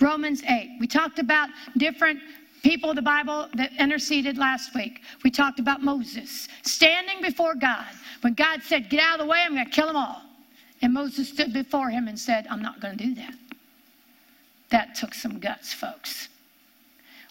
Romans 0.00 0.42
8. 0.48 0.76
We 0.80 0.86
talked 0.86 1.18
about 1.18 1.48
different 1.76 2.20
people 2.68 2.90
of 2.90 2.96
the 2.96 3.02
Bible 3.02 3.48
that 3.54 3.72
interceded 3.78 4.38
last 4.38 4.74
week. 4.74 5.02
We 5.22 5.30
talked 5.30 5.60
about 5.60 5.82
Moses 5.82 6.48
standing 6.62 7.22
before 7.22 7.54
God. 7.54 7.86
When 8.22 8.34
God 8.34 8.62
said, 8.62 8.90
Get 8.90 9.00
out 9.00 9.20
of 9.20 9.26
the 9.26 9.30
way, 9.30 9.42
I'm 9.44 9.54
going 9.54 9.64
to 9.66 9.70
kill 9.70 9.86
them 9.86 9.96
all. 9.96 10.22
And 10.82 10.92
Moses 10.92 11.28
stood 11.28 11.52
before 11.52 11.90
him 11.90 12.08
and 12.08 12.18
said, 12.18 12.46
I'm 12.50 12.62
not 12.62 12.80
going 12.80 12.96
to 12.96 13.04
do 13.04 13.14
that. 13.14 13.34
That 14.70 14.94
took 14.94 15.14
some 15.14 15.38
guts, 15.38 15.72
folks. 15.72 16.28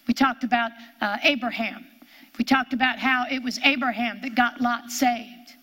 We 0.07 0.13
talked 0.13 0.43
about 0.43 0.71
uh, 1.01 1.17
Abraham 1.23 1.85
we 2.37 2.45
talked 2.45 2.73
about 2.73 2.99
how 2.99 3.25
it 3.29 3.41
was 3.41 3.59
Abraham 3.63 4.19
that 4.21 4.35
got 4.35 4.59
Lot 4.59 4.91
saved. 4.91 5.53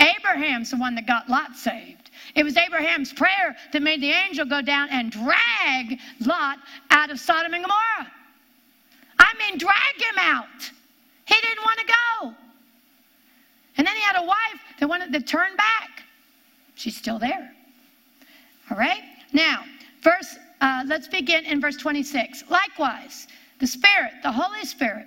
Abraham's 0.00 0.70
the 0.70 0.76
one 0.76 0.94
that 0.96 1.06
got 1.06 1.28
Lot 1.28 1.56
saved. 1.56 2.10
It 2.34 2.44
was 2.44 2.56
Abraham's 2.56 3.12
prayer 3.12 3.56
that 3.72 3.82
made 3.82 4.00
the 4.00 4.10
angel 4.10 4.44
go 4.44 4.62
down 4.62 4.88
and 4.90 5.12
drag 5.12 6.00
Lot 6.20 6.58
out 6.90 7.10
of 7.10 7.20
Sodom 7.20 7.54
and 7.54 7.62
Gomorrah. 7.62 8.10
I 9.32 9.38
mean, 9.38 9.58
drag 9.58 9.96
him 9.96 10.18
out. 10.18 10.70
He 11.24 11.34
didn't 11.34 11.64
want 11.64 11.78
to 11.78 11.86
go. 11.86 12.34
And 13.76 13.86
then 13.86 13.94
he 13.96 14.02
had 14.02 14.16
a 14.16 14.26
wife 14.26 14.60
that 14.78 14.88
wanted 14.88 15.12
to 15.12 15.20
turn 15.20 15.56
back. 15.56 16.02
She's 16.74 16.96
still 16.96 17.18
there. 17.18 17.52
All 18.70 18.76
right? 18.76 19.02
Now, 19.32 19.64
verse, 20.02 20.36
uh, 20.60 20.84
let's 20.86 21.08
begin 21.08 21.44
in 21.44 21.60
verse 21.60 21.76
26. 21.76 22.44
Likewise, 22.50 23.28
the 23.58 23.66
Spirit, 23.66 24.12
the 24.22 24.32
Holy 24.32 24.64
Spirit, 24.64 25.06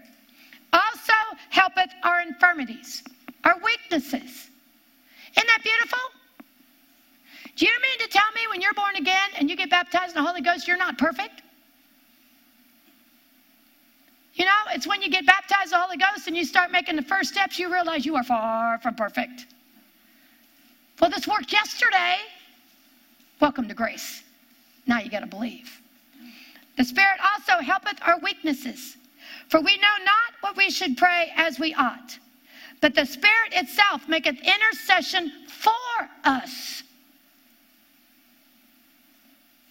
also 0.73 1.13
helpeth 1.49 1.91
our 2.03 2.21
infirmities, 2.21 3.03
our 3.43 3.55
weaknesses. 3.63 4.49
Isn't 5.37 5.47
that 5.47 5.59
beautiful? 5.63 5.99
Do 7.55 7.65
you 7.65 7.71
mean 7.71 7.99
to 7.99 8.07
tell 8.07 8.31
me 8.33 8.41
when 8.49 8.61
you're 8.61 8.73
born 8.73 8.95
again 8.95 9.29
and 9.37 9.49
you 9.49 9.55
get 9.55 9.69
baptized 9.69 10.15
in 10.15 10.23
the 10.23 10.27
Holy 10.27 10.41
Ghost, 10.41 10.67
you're 10.67 10.77
not 10.77 10.97
perfect? 10.97 11.41
You 14.35 14.43
know, 14.43 14.51
it's 14.71 14.85
when 14.85 15.01
you 15.01 15.09
get 15.09 15.25
baptized 15.25 15.71
the 15.71 15.77
Holy 15.77 15.95
Ghost 15.95 16.27
and 16.27 16.35
you 16.35 16.43
start 16.43 16.69
making 16.69 16.97
the 16.97 17.01
first 17.01 17.31
steps, 17.31 17.57
you 17.57 17.71
realize 17.71 18.05
you 18.05 18.17
are 18.17 18.23
far 18.23 18.77
from 18.79 18.93
perfect. 18.95 19.45
Well, 20.99 21.09
this 21.09 21.25
worked 21.25 21.53
yesterday. 21.53 22.17
Welcome 23.39 23.69
to 23.69 23.73
grace. 23.73 24.23
Now 24.87 24.99
you 24.99 25.09
got 25.09 25.21
to 25.21 25.25
believe. 25.25 25.81
The 26.77 26.83
Spirit 26.83 27.17
also 27.33 27.63
helpeth 27.63 27.97
our 28.05 28.19
weaknesses. 28.19 28.97
For 29.47 29.61
we 29.61 29.77
know 29.77 30.03
not 30.03 30.33
what 30.41 30.57
we 30.57 30.69
should 30.69 30.97
pray 30.97 31.31
as 31.37 31.57
we 31.57 31.73
ought, 31.73 32.17
but 32.81 32.93
the 32.93 33.05
Spirit 33.05 33.53
itself 33.53 34.07
maketh 34.09 34.37
intercession 34.41 35.31
for 35.47 35.71
us. 36.25 36.83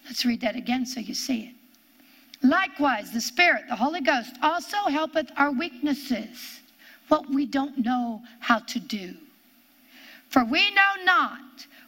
Let's 0.07 0.24
read 0.24 0.40
that 0.40 0.57
again 0.57 0.87
so 0.87 1.00
you 1.00 1.14
see 1.14 1.44
it. 1.44 1.63
Likewise, 2.44 3.11
the 3.11 3.20
Spirit, 3.22 3.62
the 3.70 3.74
Holy 3.74 4.02
Ghost, 4.02 4.37
also 4.42 4.76
helpeth 4.88 5.33
our 5.38 5.50
weaknesses, 5.50 6.61
what 7.09 7.28
we 7.30 7.46
don't 7.46 7.78
know 7.78 8.22
how 8.38 8.59
to 8.59 8.78
do. 8.78 9.14
For 10.28 10.44
we 10.44 10.70
know 10.74 11.04
not 11.04 11.40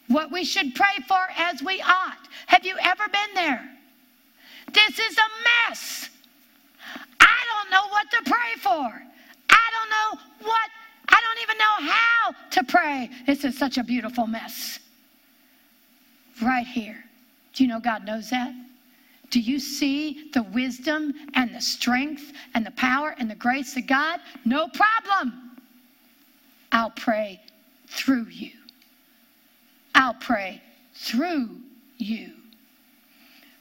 what 0.08 0.32
we 0.32 0.44
should 0.44 0.74
pray 0.74 0.96
for 1.06 1.20
as 1.36 1.62
we 1.62 1.82
ought. 1.82 2.26
Have 2.46 2.64
you 2.64 2.74
ever 2.80 3.04
been 3.08 3.34
there? 3.34 3.68
This 4.72 4.98
is 4.98 5.18
a 5.18 5.68
mess. 5.68 6.08
I 7.20 7.38
don't 7.52 7.70
know 7.70 7.88
what 7.90 8.10
to 8.12 8.30
pray 8.30 8.60
for. 8.62 9.02
I 9.50 9.68
don't 9.74 9.90
know 9.90 10.20
what, 10.48 10.70
I 11.08 11.20
don't 11.20 11.42
even 11.42 11.58
know 11.58 11.92
how 11.92 12.34
to 12.52 12.64
pray. 12.64 13.10
This 13.26 13.44
is 13.44 13.58
such 13.58 13.76
a 13.76 13.84
beautiful 13.84 14.26
mess. 14.26 14.78
Right 16.40 16.66
here. 16.66 17.04
Do 17.52 17.62
you 17.62 17.68
know 17.68 17.80
God 17.80 18.06
knows 18.06 18.30
that? 18.30 18.54
Do 19.30 19.40
you 19.40 19.58
see 19.58 20.30
the 20.32 20.42
wisdom 20.42 21.12
and 21.34 21.54
the 21.54 21.60
strength 21.60 22.32
and 22.54 22.64
the 22.64 22.70
power 22.72 23.14
and 23.18 23.30
the 23.30 23.34
grace 23.34 23.76
of 23.76 23.86
God? 23.86 24.20
No 24.44 24.68
problem. 24.68 25.56
I'll 26.72 26.90
pray 26.90 27.40
through 27.88 28.26
you. 28.26 28.52
I'll 29.94 30.14
pray 30.14 30.62
through 30.94 31.48
you. 31.96 32.32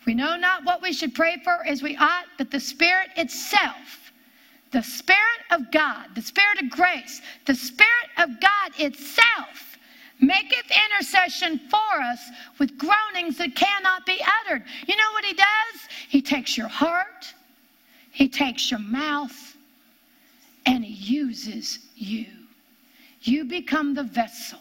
We 0.06 0.13
know 0.13 0.36
not 0.36 0.65
what 0.65 0.82
we 0.82 0.93
should 0.93 1.15
pray 1.15 1.38
for 1.43 1.65
as 1.65 1.82
we 1.82 1.97
ought, 1.97 2.25
but 2.38 2.51
the 2.51 2.60
Spirit 2.60 3.10
itself, 3.17 4.12
the 4.71 4.84
Spirit 4.84 5.19
of 5.51 5.71
God, 5.71 6.13
the 6.13 6.21
Spirit 6.21 6.62
of 6.62 6.69
grace, 6.69 7.21
the 7.45 7.56
Spirit 7.56 8.10
of 8.17 8.39
God 8.39 8.71
itself 8.78 9.64
maketh 10.19 10.71
intercession 10.89 11.60
for 11.69 12.01
us 12.01 12.30
with 12.60 12.78
groanings 12.78 13.38
that 13.38 13.56
cannot 13.56 14.06
be 14.06 14.21
uttered. 14.41 14.63
You 14.88 14.95
know 14.95 15.12
what 15.13 15.25
He 15.25 15.34
does? 15.34 15.82
He 16.10 16.21
takes 16.21 16.58
your 16.58 16.67
heart, 16.67 17.34
He 18.12 18.28
takes 18.28 18.71
your 18.71 18.80
mouth, 18.80 19.56
and 20.65 20.84
He 20.84 20.93
uses 20.93 21.80
you. 21.95 22.28
You 23.21 23.43
become 23.45 23.93
the 23.93 24.04
vessel. 24.04 24.60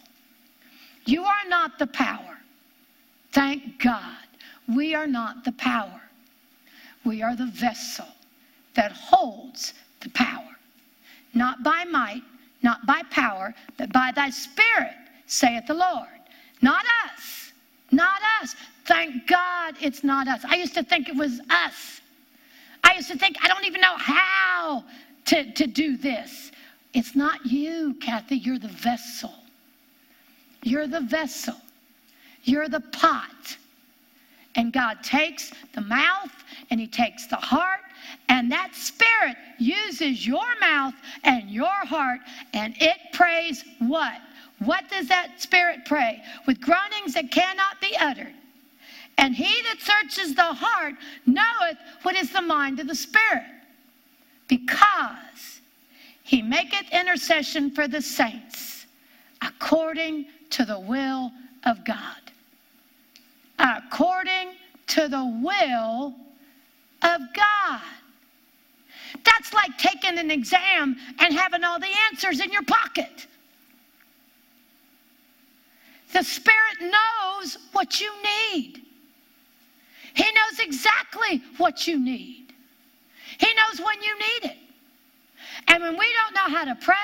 You 1.06 1.24
are 1.24 1.48
not 1.48 1.78
the 1.78 1.86
power. 1.86 2.38
Thank 3.32 3.82
God. 3.82 4.16
We 4.74 4.94
are 4.94 5.06
not 5.06 5.44
the 5.44 5.52
power. 5.52 6.00
We 7.04 7.22
are 7.22 7.36
the 7.36 7.46
vessel 7.46 8.06
that 8.74 8.92
holds 8.92 9.74
the 10.00 10.08
power. 10.10 10.56
Not 11.34 11.62
by 11.62 11.84
might, 11.84 12.22
not 12.62 12.86
by 12.86 13.02
power, 13.10 13.54
but 13.76 13.92
by 13.92 14.12
thy 14.12 14.30
spirit, 14.30 14.94
saith 15.26 15.66
the 15.66 15.74
Lord. 15.74 16.08
Not 16.62 16.84
us. 17.06 17.52
Not 17.90 18.20
us. 18.42 18.54
Thank 18.86 19.26
God 19.26 19.74
it's 19.80 20.04
not 20.04 20.28
us. 20.28 20.44
I 20.44 20.56
used 20.56 20.74
to 20.74 20.82
think 20.82 21.08
it 21.08 21.16
was 21.16 21.40
us. 21.50 22.00
I 22.82 22.94
used 22.96 23.10
to 23.10 23.18
think, 23.18 23.36
I 23.42 23.48
don't 23.48 23.64
even 23.64 23.80
know 23.80 23.96
how 23.96 24.84
to, 25.26 25.52
to 25.52 25.66
do 25.66 25.96
this. 25.96 26.52
It's 26.92 27.16
not 27.16 27.44
you, 27.46 27.96
Kathie. 28.00 28.36
You're 28.36 28.58
the 28.58 28.68
vessel. 28.68 29.32
You're 30.62 30.86
the 30.86 31.00
vessel. 31.00 31.56
You're 32.44 32.68
the 32.68 32.80
pot. 32.80 33.56
And 34.54 34.72
God 34.72 35.02
takes 35.02 35.50
the 35.74 35.80
mouth 35.80 36.30
and 36.70 36.78
He 36.78 36.86
takes 36.86 37.26
the 37.26 37.36
heart, 37.36 37.80
and 38.28 38.50
that 38.52 38.74
Spirit 38.74 39.36
uses 39.58 40.26
your 40.26 40.44
mouth 40.60 40.94
and 41.24 41.50
your 41.50 41.66
heart, 41.66 42.20
and 42.52 42.74
it 42.80 42.96
prays 43.12 43.64
what? 43.80 44.18
What 44.58 44.88
does 44.88 45.08
that 45.08 45.40
Spirit 45.40 45.80
pray? 45.84 46.22
With 46.46 46.60
groanings 46.60 47.14
that 47.14 47.30
cannot 47.30 47.80
be 47.80 47.96
uttered. 47.98 48.34
And 49.18 49.34
he 49.34 49.62
that 49.62 49.80
searches 49.80 50.34
the 50.34 50.42
heart 50.42 50.94
knoweth 51.26 51.78
what 52.02 52.16
is 52.16 52.30
the 52.30 52.42
mind 52.42 52.80
of 52.80 52.88
the 52.88 52.94
Spirit, 52.94 53.44
because 54.48 55.60
he 56.22 56.42
maketh 56.42 56.90
intercession 56.92 57.70
for 57.70 57.86
the 57.86 58.02
saints 58.02 58.86
according 59.40 60.26
to 60.50 60.64
the 60.64 60.80
will 60.80 61.30
of 61.64 61.84
God 61.84 62.16
according 63.58 64.54
to 64.88 65.08
the 65.08 65.40
will 65.42 66.14
of 67.02 67.20
God. 67.34 67.80
That's 69.24 69.52
like 69.52 69.76
taking 69.78 70.18
an 70.18 70.30
exam 70.30 70.96
and 71.18 71.34
having 71.34 71.64
all 71.64 71.78
the 71.78 71.92
answers 72.10 72.40
in 72.40 72.52
your 72.52 72.64
pocket. 72.64 73.26
The 76.14 76.22
Spirit 76.22 76.80
knows 76.80 77.58
what 77.72 78.00
you 78.00 78.10
need. 78.22 78.82
He 80.14 80.22
knows 80.22 80.60
exactly 80.60 81.42
what 81.56 81.88
you 81.88 81.98
need. 81.98 82.54
He 83.38 83.48
knows 83.54 83.84
when 83.84 84.00
you 84.00 84.16
need 84.18 84.50
it. 84.50 84.56
And 85.66 85.82
when 85.82 85.98
we 85.98 86.06
don't 86.22 86.34
know 86.34 86.56
how 86.56 86.64
to 86.66 86.76
pray, 86.76 86.94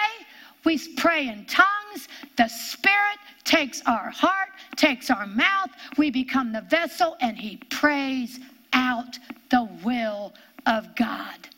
we 0.64 0.78
pray 0.94 1.26
in 1.26 1.44
tongues. 1.46 2.06
The 2.36 2.46
Spirit 2.46 3.18
takes 3.42 3.82
our 3.84 4.10
heart, 4.10 4.50
takes 4.76 5.10
our 5.10 5.26
mouth. 5.26 5.70
We 5.98 6.12
become 6.12 6.52
the 6.52 6.62
vessel, 6.62 7.16
and 7.20 7.36
He 7.36 7.56
prays 7.68 8.38
out 8.72 9.18
the 9.50 9.68
will 9.82 10.32
of 10.66 10.94
God. 10.94 11.48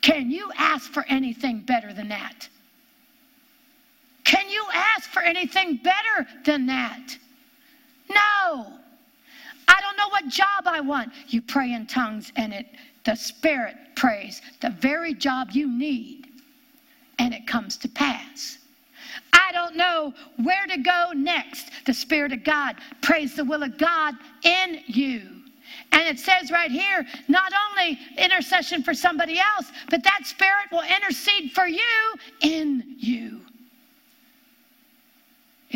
Can 0.00 0.32
you 0.32 0.50
ask 0.58 0.90
for 0.90 1.04
anything 1.08 1.60
better 1.60 1.92
than 1.92 2.08
that? 2.08 2.48
Can 4.32 4.48
you 4.48 4.64
ask 4.72 5.10
for 5.10 5.20
anything 5.20 5.78
better 5.84 6.26
than 6.46 6.64
that? 6.64 7.18
No. 8.08 8.72
I 9.68 9.78
don't 9.82 9.96
know 9.98 10.08
what 10.08 10.26
job 10.28 10.64
I 10.64 10.80
want. 10.80 11.12
You 11.28 11.42
pray 11.42 11.74
in 11.74 11.86
tongues 11.86 12.32
and 12.36 12.54
it 12.54 12.64
the 13.04 13.14
spirit 13.14 13.76
prays 13.94 14.40
the 14.62 14.70
very 14.70 15.12
job 15.12 15.50
you 15.52 15.70
need 15.70 16.28
and 17.18 17.34
it 17.34 17.46
comes 17.46 17.76
to 17.78 17.88
pass. 17.90 18.56
I 19.34 19.50
don't 19.52 19.76
know 19.76 20.14
where 20.42 20.66
to 20.66 20.78
go 20.78 21.10
next. 21.14 21.70
The 21.84 21.92
Spirit 21.92 22.32
of 22.32 22.42
God 22.42 22.76
prays 23.02 23.36
the 23.36 23.44
will 23.44 23.62
of 23.62 23.76
God 23.76 24.14
in 24.44 24.80
you. 24.86 25.20
And 25.92 26.08
it 26.08 26.18
says 26.18 26.50
right 26.50 26.70
here, 26.70 27.06
not 27.28 27.52
only 27.68 27.98
intercession 28.16 28.82
for 28.82 28.94
somebody 28.94 29.38
else, 29.38 29.70
but 29.90 30.02
that 30.04 30.20
Spirit 30.24 30.68
will 30.70 30.82
intercede 30.82 31.52
for 31.52 31.66
you 31.66 32.14
in 32.40 32.96
you. 32.98 33.42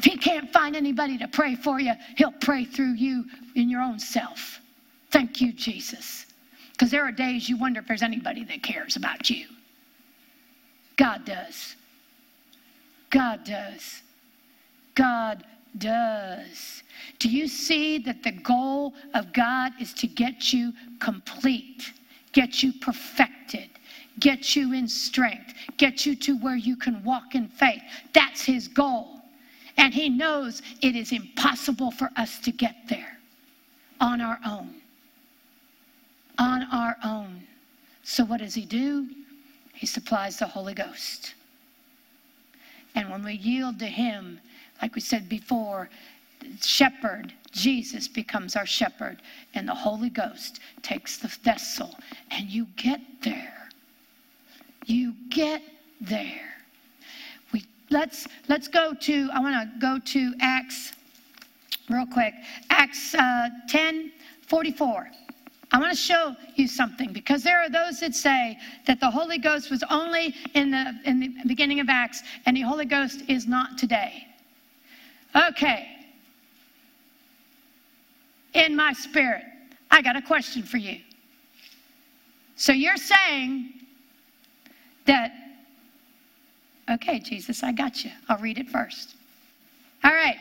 He 0.07 0.17
can't 0.17 0.53
find 0.53 0.77
anybody 0.77 1.19
to 1.19 1.27
pray 1.27 1.57
for 1.57 1.81
you, 1.81 1.93
He'll 2.17 2.31
pray 2.31 2.65
through 2.65 2.93
you 2.93 3.25
in 3.57 3.69
your 3.69 3.81
own 3.81 3.99
self. 3.99 4.61
Thank 5.11 5.41
you, 5.41 5.53
Jesus. 5.53 6.27
Because 6.71 6.93
there 6.93 7.03
are 7.03 7.11
days 7.11 7.49
you 7.49 7.57
wonder 7.57 7.81
if 7.81 7.89
there's 7.89 8.05
anybody 8.05 8.45
that 8.45 8.63
cares 8.63 8.95
about 8.95 9.29
you. 9.29 9.49
God 10.97 11.25
does. 11.25 11.75
God 13.11 13.43
does. 13.43 14.03
God 14.95 15.43
does. 15.77 16.85
Do 17.19 17.29
you 17.29 17.49
see 17.49 17.99
that 17.99 18.23
the 18.23 18.31
goal 18.31 18.95
of 19.13 19.33
God 19.33 19.73
is 19.81 19.93
to 19.95 20.07
get 20.07 20.53
you 20.53 20.73
complete, 21.01 21.93
get 22.31 22.63
you 22.63 22.73
perfected, 22.75 23.71
get 24.21 24.55
you 24.55 24.73
in 24.73 24.87
strength, 24.87 25.53
get 25.79 26.07
you 26.07 26.15
to 26.15 26.39
where 26.39 26.55
you 26.55 26.77
can 26.77 27.03
walk 27.03 27.35
in 27.35 27.49
faith? 27.49 27.83
That's 28.15 28.43
His 28.45 28.69
goal. 28.69 29.16
And 29.77 29.93
He 29.93 30.09
knows 30.09 30.63
it 30.81 30.97
is 30.97 31.13
impossible 31.13 31.91
for 31.91 32.11
us 32.17 32.39
to 32.41 32.53
get 32.53 32.77
there 32.89 33.19
on 34.01 34.21
our 34.21 34.39
own. 34.47 34.75
On 36.39 36.63
our 36.73 36.97
own. 37.05 37.43
So, 38.03 38.25
what 38.25 38.41
does 38.41 38.55
He 38.55 38.65
do? 38.65 39.09
He 39.75 39.87
supplies 39.87 40.39
the 40.39 40.47
Holy 40.47 40.75
Ghost. 40.75 41.35
And 42.95 43.11
when 43.11 43.23
we 43.23 43.35
yield 43.35 43.79
to 43.81 43.87
Him, 43.87 44.41
like 44.81 44.95
we 44.95 45.01
said 45.01 45.29
before, 45.29 45.91
shepherd, 46.61 47.33
Jesus 47.53 48.09
becomes 48.09 48.57
our 48.57 48.67
shepherd, 48.67 49.23
and 49.55 49.69
the 49.69 49.75
Holy 49.75 50.11
Ghost 50.11 50.61
takes 50.83 51.19
the 51.19 51.29
vessel, 51.29 51.95
and 52.31 52.49
you 52.49 52.67
get 52.77 53.01
there. 53.23 53.69
You 54.85 55.15
get 55.31 55.63
there. 56.01 56.56
Let's 57.91 58.27
let's 58.49 58.69
go 58.69 58.95
to. 58.95 59.31
I 59.33 59.41
want 59.41 59.55
to 59.55 59.79
go 59.81 59.99
to 59.99 60.35
Acts 60.41 60.93
real 61.89 62.07
quick. 62.07 62.35
Acts 62.71 63.15
uh, 63.15 63.49
10 63.69 64.13
44. 64.47 65.11
I 65.73 65.79
want 65.79 65.91
to 65.91 65.99
show 65.99 66.37
you 66.55 66.69
something 66.69 67.13
because 67.13 67.43
there 67.43 67.61
are 67.61 67.69
those 67.69 68.01
that 68.01 68.15
say 68.15 68.57
that 68.87 69.01
the 69.01 69.11
Holy 69.11 69.39
Ghost 69.39 69.71
was 69.71 69.83
only 69.91 70.35
in 70.55 70.71
the, 70.71 70.95
in 71.05 71.21
the 71.21 71.29
beginning 71.47 71.81
of 71.81 71.89
Acts 71.89 72.23
and 72.47 72.57
the 72.57 72.61
Holy 72.61 72.85
Ghost 72.85 73.23
is 73.29 73.47
not 73.47 73.77
today. 73.77 74.27
Okay. 75.35 75.89
In 78.55 78.77
my 78.77 78.93
spirit, 78.93 79.43
I 79.91 80.03
got 80.03 80.17
a 80.17 80.23
question 80.23 80.63
for 80.63 80.79
you. 80.79 81.01
So 82.55 82.73
you're 82.73 82.97
saying 82.97 83.73
that, 85.07 85.33
okay, 86.91 87.19
Jesus, 87.19 87.63
I 87.63 87.73
got 87.73 88.05
you. 88.05 88.11
I'll 88.29 88.39
read 88.39 88.59
it 88.59 88.69
first. 88.69 89.15
All 90.05 90.13
right. 90.15 90.37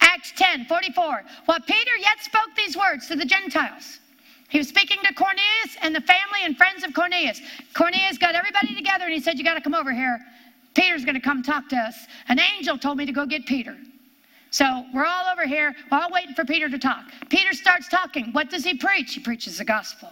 Acts 0.00 0.32
10 0.36 0.66
44. 0.66 1.22
While 1.46 1.60
Peter 1.60 1.96
yet 1.98 2.20
spoke 2.20 2.48
these 2.56 2.76
words 2.76 3.06
to 3.08 3.16
the 3.16 3.24
Gentiles, 3.24 3.98
he 4.48 4.58
was 4.58 4.68
speaking 4.68 4.98
to 5.04 5.14
Cornelius 5.14 5.76
and 5.82 5.94
the 5.94 6.00
family 6.00 6.40
and 6.44 6.56
friends 6.56 6.82
of 6.82 6.92
Cornelius. 6.92 7.40
Cornelius 7.74 8.18
got 8.18 8.34
everybody 8.34 8.74
together 8.74 9.04
and 9.04 9.12
he 9.14 9.20
said, 9.20 9.38
You 9.38 9.44
got 9.44 9.54
to 9.54 9.60
come 9.60 9.74
over 9.74 9.92
here. 9.92 10.18
Peter's 10.74 11.04
going 11.04 11.14
to 11.14 11.20
come 11.20 11.42
talk 11.42 11.68
to 11.68 11.76
us. 11.76 11.94
An 12.28 12.40
angel 12.40 12.78
told 12.78 12.96
me 12.98 13.06
to 13.06 13.12
go 13.12 13.26
get 13.26 13.46
Peter. 13.46 13.76
So 14.50 14.84
we're 14.92 15.04
all 15.04 15.26
over 15.32 15.46
here, 15.46 15.74
we're 15.90 15.98
all 15.98 16.10
waiting 16.10 16.34
for 16.34 16.44
Peter 16.44 16.68
to 16.68 16.78
talk. 16.78 17.04
Peter 17.28 17.52
starts 17.52 17.88
talking. 17.88 18.32
What 18.32 18.50
does 18.50 18.64
he 18.64 18.74
preach? 18.74 19.14
He 19.14 19.20
preaches 19.20 19.58
the 19.58 19.64
gospel. 19.64 20.10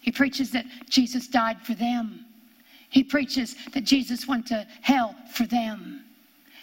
He 0.00 0.10
preaches 0.10 0.50
that 0.50 0.66
Jesus 0.88 1.28
died 1.28 1.60
for 1.62 1.74
them. 1.74 2.26
He 2.94 3.02
preaches 3.02 3.56
that 3.72 3.82
Jesus 3.82 4.28
went 4.28 4.46
to 4.46 4.64
hell 4.80 5.16
for 5.32 5.46
them. 5.46 6.04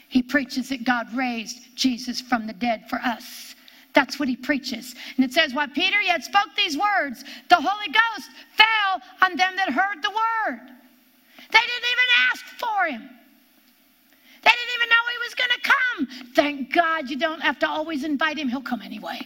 He 0.07 0.23
preaches 0.23 0.69
that 0.69 0.85
God 0.85 1.13
raised 1.13 1.75
Jesus 1.75 2.21
from 2.21 2.47
the 2.47 2.53
dead 2.53 2.89
for 2.89 2.99
us. 2.99 3.53
That's 3.93 4.17
what 4.17 4.29
he 4.29 4.37
preaches. 4.37 4.95
And 5.17 5.25
it 5.25 5.33
says, 5.33 5.53
While 5.53 5.67
Peter 5.67 6.01
yet 6.01 6.23
spoke 6.23 6.47
these 6.55 6.77
words, 6.77 7.25
the 7.49 7.57
Holy 7.57 7.87
Ghost 7.87 8.29
fell 8.55 9.01
on 9.21 9.35
them 9.35 9.57
that 9.57 9.71
heard 9.71 10.01
the 10.01 10.09
word. 10.09 10.61
They 11.51 11.59
didn't 11.59 11.89
even 11.91 12.09
ask 12.31 12.45
for 12.45 12.85
him. 12.85 13.09
They 14.41 14.51
didn't 14.51 14.75
even 14.75 14.87
know 14.87 15.03
he 15.11 15.17
was 15.27 15.35
going 15.35 15.49
to 15.49 15.69
come. 15.69 16.33
Thank 16.33 16.73
God 16.73 17.09
you 17.09 17.17
don't 17.17 17.41
have 17.41 17.59
to 17.59 17.67
always 17.67 18.05
invite 18.05 18.39
him, 18.39 18.47
he'll 18.47 18.61
come 18.61 18.81
anyway. 18.81 19.19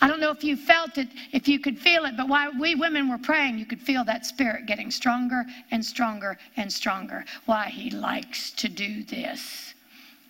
I 0.00 0.06
don't 0.06 0.20
know 0.20 0.30
if 0.30 0.44
you 0.44 0.56
felt 0.56 0.96
it, 0.96 1.08
if 1.32 1.48
you 1.48 1.58
could 1.58 1.78
feel 1.78 2.04
it, 2.04 2.16
but 2.16 2.28
while 2.28 2.52
we 2.58 2.74
women 2.74 3.08
were 3.08 3.18
praying, 3.18 3.58
you 3.58 3.66
could 3.66 3.80
feel 3.80 4.04
that 4.04 4.24
spirit 4.24 4.66
getting 4.66 4.90
stronger 4.90 5.44
and 5.70 5.84
stronger 5.84 6.38
and 6.56 6.72
stronger. 6.72 7.24
Why 7.46 7.68
he 7.68 7.90
likes 7.90 8.52
to 8.52 8.68
do 8.68 9.02
this. 9.02 9.74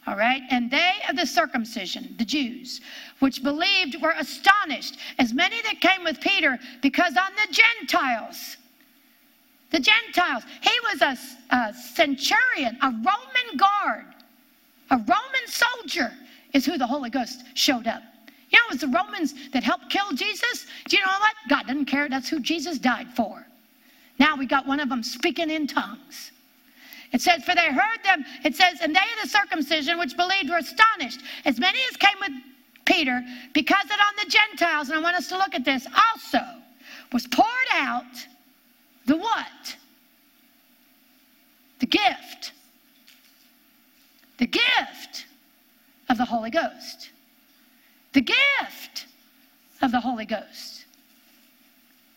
All 0.06 0.16
right? 0.16 0.42
And 0.50 0.70
they 0.70 0.94
of 1.08 1.16
the 1.16 1.26
circumcision, 1.26 2.14
the 2.18 2.24
Jews, 2.24 2.80
which 3.18 3.42
believed 3.42 4.00
were 4.00 4.14
astonished, 4.16 4.98
as 5.18 5.34
many 5.34 5.60
that 5.62 5.82
came 5.82 6.02
with 6.02 6.18
Peter, 6.20 6.58
because 6.80 7.14
on 7.18 7.32
the 7.34 7.52
Gentiles, 7.52 8.56
the 9.70 9.80
Gentiles, 9.80 10.44
he 10.62 10.70
was 10.90 11.02
a, 11.02 11.54
a 11.54 11.74
centurion, 11.74 12.78
a 12.80 12.90
Roman 12.90 13.56
guard, 13.58 14.06
a 14.90 14.96
Roman 14.96 15.46
soldier, 15.46 16.10
is 16.54 16.64
who 16.64 16.78
the 16.78 16.86
Holy 16.86 17.10
Ghost 17.10 17.44
showed 17.52 17.86
up. 17.86 18.02
Know, 18.52 18.58
it 18.68 18.72
was 18.72 18.80
the 18.80 18.88
Romans 18.88 19.34
that 19.52 19.62
helped 19.62 19.90
kill 19.90 20.12
Jesus. 20.12 20.66
Do 20.88 20.96
you 20.96 21.04
know 21.04 21.12
what? 21.18 21.34
God 21.48 21.66
doesn't 21.66 21.86
care. 21.86 22.08
That's 22.08 22.28
who 22.28 22.40
Jesus 22.40 22.78
died 22.78 23.08
for. 23.14 23.46
Now 24.18 24.36
we 24.36 24.46
got 24.46 24.66
one 24.66 24.80
of 24.80 24.88
them 24.88 25.02
speaking 25.02 25.50
in 25.50 25.66
tongues. 25.66 26.32
It 27.12 27.20
says, 27.20 27.44
For 27.44 27.54
they 27.54 27.72
heard 27.72 28.02
them, 28.04 28.24
it 28.44 28.54
says, 28.56 28.80
and 28.82 28.94
they 28.94 29.00
of 29.00 29.22
the 29.22 29.28
circumcision 29.28 29.98
which 29.98 30.16
believed 30.16 30.50
were 30.50 30.58
astonished, 30.58 31.20
as 31.44 31.58
many 31.58 31.78
as 31.90 31.96
came 31.96 32.16
with 32.20 32.32
Peter, 32.84 33.22
because 33.54 33.84
that 33.88 33.98
on 34.00 34.24
the 34.24 34.30
Gentiles, 34.30 34.88
and 34.88 34.98
I 34.98 35.02
want 35.02 35.16
us 35.16 35.28
to 35.28 35.38
look 35.38 35.54
at 35.54 35.64
this 35.64 35.86
also, 36.12 36.40
was 37.12 37.26
poured 37.26 37.46
out 37.74 38.04
the 39.06 39.16
what? 39.16 39.76
The 41.78 41.86
gift. 41.86 42.52
The 44.38 44.46
gift 44.46 45.26
of 46.08 46.18
the 46.18 46.24
Holy 46.24 46.50
Ghost 46.50 47.10
the 48.12 48.20
gift 48.20 49.06
of 49.82 49.92
the 49.92 50.00
Holy 50.00 50.24
Ghost. 50.24 50.84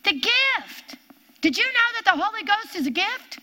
The 0.04 0.14
gift. 0.14 0.98
Did 1.42 1.58
you 1.58 1.66
know 1.66 1.90
that 1.96 2.06
the 2.06 2.22
Holy 2.22 2.44
Ghost 2.44 2.76
is 2.76 2.88
a 2.88 2.92
gift? 2.92 3.40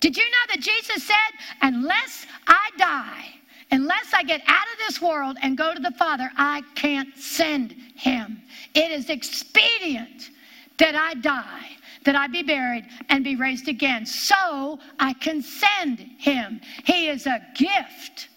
Did 0.00 0.16
you 0.16 0.24
know 0.24 0.54
that 0.54 0.60
Jesus 0.60 1.04
said, 1.04 1.16
unless 1.62 2.26
I 2.48 2.70
die, 2.76 3.26
unless 3.70 4.12
I 4.12 4.24
get 4.24 4.42
out 4.48 4.66
of 4.72 4.78
this 4.86 5.00
world 5.00 5.36
and 5.42 5.56
go 5.56 5.72
to 5.72 5.80
the 5.80 5.92
Father, 5.92 6.30
I 6.36 6.62
can't 6.74 7.16
send 7.16 7.72
him. 7.94 8.42
It 8.74 8.90
is 8.90 9.10
expedient 9.10 10.30
that 10.78 10.96
I 10.96 11.14
die, 11.14 11.70
that 12.04 12.16
I 12.16 12.26
be 12.26 12.42
buried 12.42 12.86
and 13.10 13.22
be 13.22 13.36
raised 13.36 13.68
again, 13.68 14.04
so 14.04 14.80
I 14.98 15.12
can 15.14 15.40
send 15.40 16.00
him. 16.18 16.60
He 16.84 17.08
is 17.08 17.26
a 17.26 17.40
gift. 17.54 18.28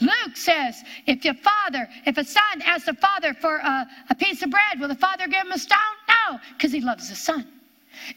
Luke 0.00 0.36
says, 0.36 0.82
if 1.06 1.24
your 1.24 1.34
father, 1.34 1.88
if 2.06 2.16
a 2.18 2.24
son 2.24 2.62
asks 2.64 2.86
the 2.86 2.94
father 2.94 3.34
for 3.34 3.56
a, 3.56 3.86
a 4.10 4.14
piece 4.14 4.42
of 4.42 4.50
bread, 4.50 4.80
will 4.80 4.88
the 4.88 4.94
father 4.94 5.26
give 5.26 5.44
him 5.44 5.52
a 5.52 5.58
stone? 5.58 5.78
No, 6.08 6.38
because 6.56 6.72
he 6.72 6.80
loves 6.80 7.08
the 7.08 7.16
son. 7.16 7.46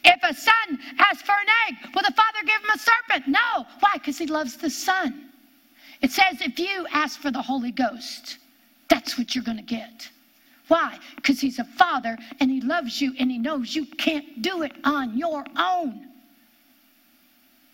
If 0.03 0.19
a 0.23 0.33
son 0.33 0.79
asks 0.99 1.23
for 1.23 1.33
an 1.33 1.47
egg, 1.67 1.93
will 1.93 2.03
the 2.03 2.13
father 2.13 2.39
give 2.45 2.61
him 2.61 2.69
a 2.73 2.79
serpent? 2.79 3.27
No. 3.27 3.65
Why? 3.79 3.93
Because 3.93 4.17
he 4.17 4.27
loves 4.27 4.57
the 4.57 4.69
son. 4.69 5.29
It 6.01 6.11
says 6.11 6.41
if 6.41 6.59
you 6.59 6.87
ask 6.91 7.19
for 7.19 7.31
the 7.31 7.41
Holy 7.41 7.71
Ghost, 7.71 8.37
that's 8.89 9.17
what 9.17 9.35
you're 9.35 9.43
going 9.43 9.57
to 9.57 9.63
get. 9.63 10.09
Why? 10.67 10.97
Because 11.15 11.39
he's 11.39 11.59
a 11.59 11.63
father 11.63 12.17
and 12.39 12.49
he 12.49 12.61
loves 12.61 13.01
you 13.01 13.13
and 13.19 13.29
he 13.29 13.37
knows 13.37 13.75
you 13.75 13.85
can't 13.85 14.41
do 14.41 14.63
it 14.63 14.71
on 14.83 15.17
your 15.17 15.45
own. 15.57 16.07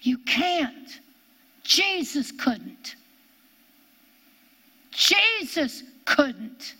You 0.01 0.17
can't. 0.19 0.99
Jesus 1.63 2.31
couldn't. 2.31 2.95
Jesus 5.01 5.81
couldn't. 6.05 6.75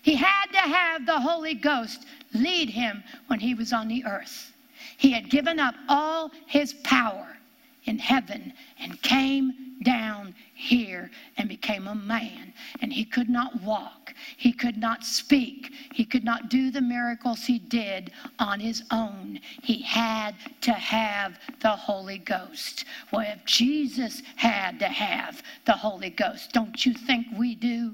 He 0.00 0.14
had 0.14 0.46
to 0.52 0.58
have 0.58 1.04
the 1.04 1.20
Holy 1.20 1.54
Ghost 1.54 2.06
lead 2.32 2.70
him 2.70 3.04
when 3.26 3.38
he 3.38 3.54
was 3.54 3.72
on 3.72 3.86
the 3.86 4.04
earth. 4.06 4.52
He 4.96 5.10
had 5.10 5.28
given 5.28 5.60
up 5.60 5.74
all 5.88 6.30
his 6.46 6.72
power 6.82 7.36
in 7.84 7.98
heaven 7.98 8.52
and 8.78 9.00
came 9.02 9.52
down 9.82 10.34
here 10.54 11.10
and 11.36 11.48
became 11.48 11.86
a 11.86 11.94
man. 11.94 12.52
And 12.80 12.92
he 12.92 13.04
could 13.04 13.28
not 13.28 13.60
walk, 13.62 14.14
he 14.36 14.52
could 14.52 14.76
not 14.76 15.04
speak, 15.04 15.72
he 15.92 16.04
could 16.04 16.24
not 16.24 16.48
do 16.48 16.70
the 16.70 16.80
miracles 16.80 17.44
he 17.44 17.58
did 17.58 18.10
on 18.38 18.60
his 18.60 18.82
own. 18.90 19.40
He 19.62 19.82
had 19.82 20.34
to 20.62 20.72
have 20.72 21.38
the 21.60 21.70
Holy 21.70 22.18
Ghost. 22.18 22.84
Well, 23.12 23.26
if 23.28 23.44
Jesus 23.44 24.22
had 24.36 24.78
to 24.78 24.88
have 24.88 25.42
the 25.66 25.72
Holy 25.72 26.10
Ghost, 26.10 26.52
don't 26.52 26.84
you 26.84 26.94
think 26.94 27.26
we 27.36 27.54
do? 27.54 27.92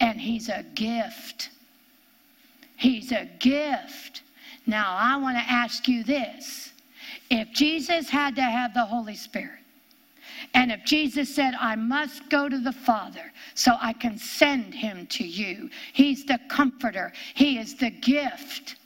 And 0.00 0.20
he's 0.20 0.48
a 0.48 0.64
gift. 0.74 1.50
He's 2.76 3.12
a 3.12 3.28
gift. 3.38 4.22
Now, 4.66 4.96
I 4.98 5.16
want 5.16 5.36
to 5.36 5.52
ask 5.52 5.88
you 5.88 6.04
this 6.04 6.71
if 7.32 7.50
Jesus 7.52 8.10
had 8.10 8.36
to 8.36 8.42
have 8.42 8.74
the 8.74 8.84
Holy 8.84 9.14
Spirit, 9.14 9.60
and 10.54 10.70
if 10.70 10.84
Jesus 10.84 11.34
said, 11.34 11.54
I 11.58 11.76
must 11.76 12.28
go 12.28 12.46
to 12.46 12.58
the 12.58 12.72
Father 12.72 13.32
so 13.54 13.76
I 13.80 13.94
can 13.94 14.18
send 14.18 14.74
him 14.74 15.06
to 15.08 15.24
you, 15.24 15.70
he's 15.94 16.26
the 16.26 16.38
comforter, 16.48 17.12
he 17.34 17.58
is 17.58 17.74
the 17.74 17.88
gift. 17.88 18.76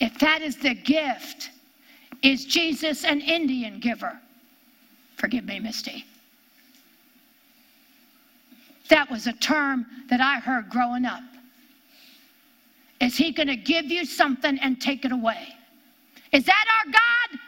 If 0.00 0.18
that 0.18 0.42
is 0.42 0.56
the 0.56 0.74
gift, 0.74 1.50
is 2.22 2.44
Jesus 2.44 3.04
an 3.04 3.22
Indian 3.22 3.80
giver? 3.80 4.18
Forgive 5.16 5.46
me, 5.46 5.60
Misty. 5.60 6.04
That 8.90 9.10
was 9.10 9.26
a 9.26 9.32
term 9.34 9.86
that 10.10 10.20
I 10.20 10.40
heard 10.40 10.68
growing 10.68 11.06
up. 11.06 11.22
Is 13.00 13.16
he 13.16 13.32
going 13.32 13.48
to 13.48 13.56
give 13.56 13.86
you 13.86 14.04
something 14.04 14.58
and 14.58 14.78
take 14.78 15.06
it 15.06 15.12
away? 15.12 15.54
Is 16.32 16.44
that 16.44 16.64
our 16.78 16.92
God? 16.92 17.40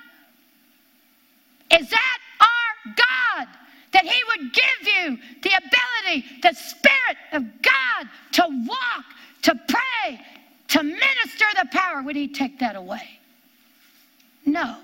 Is 1.81 1.90
that 1.90 2.18
our 2.40 2.95
God? 2.97 3.49
That 3.92 4.05
He 4.05 4.23
would 4.29 4.53
give 4.53 4.64
you 4.83 5.18
the 5.42 5.51
ability, 5.51 6.27
the 6.42 6.53
Spirit 6.55 7.16
of 7.33 7.45
God 7.62 8.09
to 8.33 8.66
walk, 8.66 9.05
to 9.42 9.55
pray, 9.68 10.21
to 10.68 10.83
minister 10.83 11.45
the 11.61 11.68
power. 11.71 12.03
Would 12.03 12.16
He 12.16 12.29
take 12.29 12.59
that 12.59 12.77
away? 12.77 13.21
No. 14.45 14.79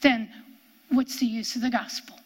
Then 0.00 0.30
what's 0.90 1.18
the 1.18 1.26
use 1.26 1.56
of 1.56 1.62
the 1.62 1.70
gospel? 1.70 2.18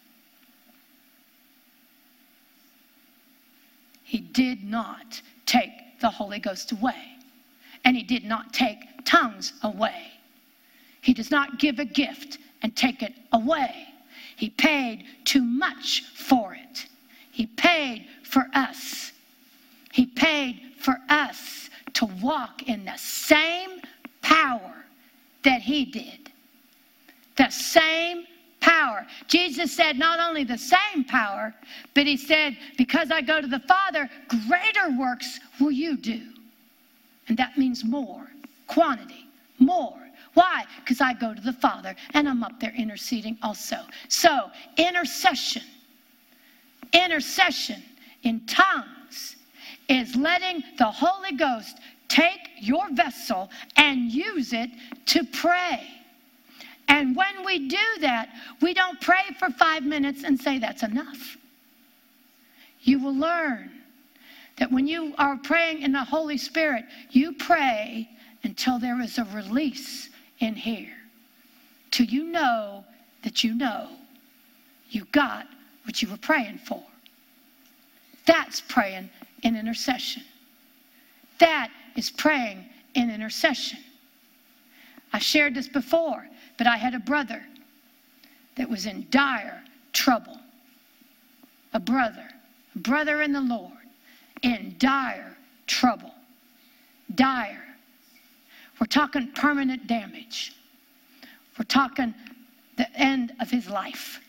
He 4.03 4.19
did 4.19 4.63
not 4.63 5.19
take 5.47 5.99
the 5.99 6.09
Holy 6.09 6.37
Ghost 6.37 6.71
away, 6.71 7.15
and 7.83 7.97
He 7.97 8.03
did 8.03 8.25
not 8.25 8.53
take 8.53 8.77
tongues 9.05 9.53
away. 9.63 10.12
He 11.03 11.13
does 11.13 11.29
not 11.29 11.59
give 11.59 11.79
a 11.79 11.85
gift 11.85 12.37
and 12.61 12.73
take 12.75 13.03
it 13.03 13.13
away. 13.33 13.89
He 14.37 14.49
paid 14.49 15.05
too 15.25 15.43
much 15.43 16.05
for 16.15 16.55
it. 16.55 16.87
He 17.29 17.45
paid 17.45 18.07
for 18.23 18.47
us. 18.53 19.11
He 19.91 20.05
paid 20.05 20.61
for 20.79 20.97
us 21.09 21.69
to 21.95 22.05
walk 22.21 22.63
in 22.69 22.85
the 22.85 22.95
same 22.95 23.81
power 24.21 24.85
that 25.43 25.61
He 25.61 25.83
did. 25.83 26.31
The 27.35 27.49
same 27.49 28.23
power. 28.61 29.05
Jesus 29.27 29.75
said 29.75 29.99
not 29.99 30.21
only 30.21 30.45
the 30.45 30.57
same 30.57 31.03
power, 31.03 31.53
but 31.93 32.07
He 32.07 32.15
said, 32.15 32.55
Because 32.77 33.11
I 33.11 33.19
go 33.19 33.41
to 33.41 33.47
the 33.47 33.59
Father, 33.59 34.09
greater 34.47 34.97
works 34.97 35.41
will 35.59 35.71
you 35.71 35.97
do. 35.97 36.21
And 37.27 37.37
that 37.37 37.57
means 37.57 37.83
more 37.83 38.29
quantity, 38.67 39.27
more 39.59 40.02
Why? 40.33 40.65
Because 40.79 40.99
I 41.01 41.13
go 41.13 41.33
to 41.33 41.41
the 41.41 41.53
Father 41.53 41.95
and 42.13 42.27
I'm 42.27 42.43
up 42.43 42.59
there 42.59 42.73
interceding 42.75 43.37
also. 43.43 43.77
So, 44.07 44.49
intercession, 44.77 45.63
intercession 46.91 47.83
in 48.23 48.45
tongues 48.47 49.35
is 49.89 50.15
letting 50.15 50.63
the 50.77 50.85
Holy 50.85 51.33
Ghost 51.33 51.77
take 52.07 52.49
your 52.59 52.89
vessel 52.91 53.49
and 53.75 54.11
use 54.11 54.53
it 54.53 54.69
to 55.07 55.23
pray. 55.23 55.87
And 56.87 57.15
when 57.15 57.45
we 57.45 57.67
do 57.67 57.99
that, 58.01 58.29
we 58.61 58.73
don't 58.73 58.99
pray 59.01 59.23
for 59.39 59.49
five 59.49 59.83
minutes 59.83 60.23
and 60.23 60.39
say 60.39 60.59
that's 60.59 60.83
enough. 60.83 61.37
You 62.81 62.99
will 62.99 63.15
learn 63.15 63.71
that 64.57 64.71
when 64.71 64.87
you 64.87 65.13
are 65.17 65.37
praying 65.37 65.81
in 65.81 65.91
the 65.91 66.03
Holy 66.03 66.37
Spirit, 66.37 66.85
you 67.09 67.33
pray 67.33 68.09
until 68.43 68.77
there 68.77 69.01
is 69.01 69.17
a 69.17 69.25
release 69.33 70.09
in 70.43 70.55
here. 70.55 70.93
Till 71.91 72.05
you 72.05 72.25
know 72.25 72.83
that 73.23 73.43
you 73.43 73.55
know 73.55 73.87
you 74.89 75.05
got 75.11 75.47
what 75.85 76.01
you 76.01 76.09
were 76.09 76.17
praying 76.17 76.59
for. 76.59 76.83
That's 78.25 78.61
praying 78.61 79.09
in 79.43 79.55
intercession. 79.55 80.23
That 81.39 81.69
is 81.95 82.09
praying 82.09 82.65
in 82.93 83.09
intercession. 83.09 83.79
I 85.13 85.19
shared 85.19 85.55
this 85.55 85.67
before, 85.67 86.27
but 86.57 86.67
I 86.67 86.77
had 86.77 86.93
a 86.93 86.99
brother 86.99 87.43
that 88.55 88.69
was 88.69 88.85
in 88.85 89.07
dire 89.09 89.63
trouble. 89.93 90.39
A 91.73 91.79
brother, 91.79 92.29
a 92.75 92.79
brother 92.79 93.21
in 93.21 93.31
the 93.31 93.41
Lord, 93.41 93.71
in 94.41 94.75
dire 94.77 95.37
trouble. 95.67 96.13
Dire. 97.15 97.62
We're 98.79 98.87
talking 98.87 99.31
permanent 99.33 99.87
damage. 99.87 100.55
We're 101.57 101.65
talking 101.65 102.13
the 102.77 102.91
end 102.99 103.33
of 103.39 103.49
his 103.49 103.69
life. 103.69 104.19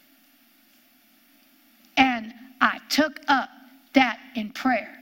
And 1.97 2.35
I 2.61 2.79
took 2.89 3.21
up 3.29 3.49
that 3.95 4.19
in 4.35 4.51
prayer. 4.51 4.99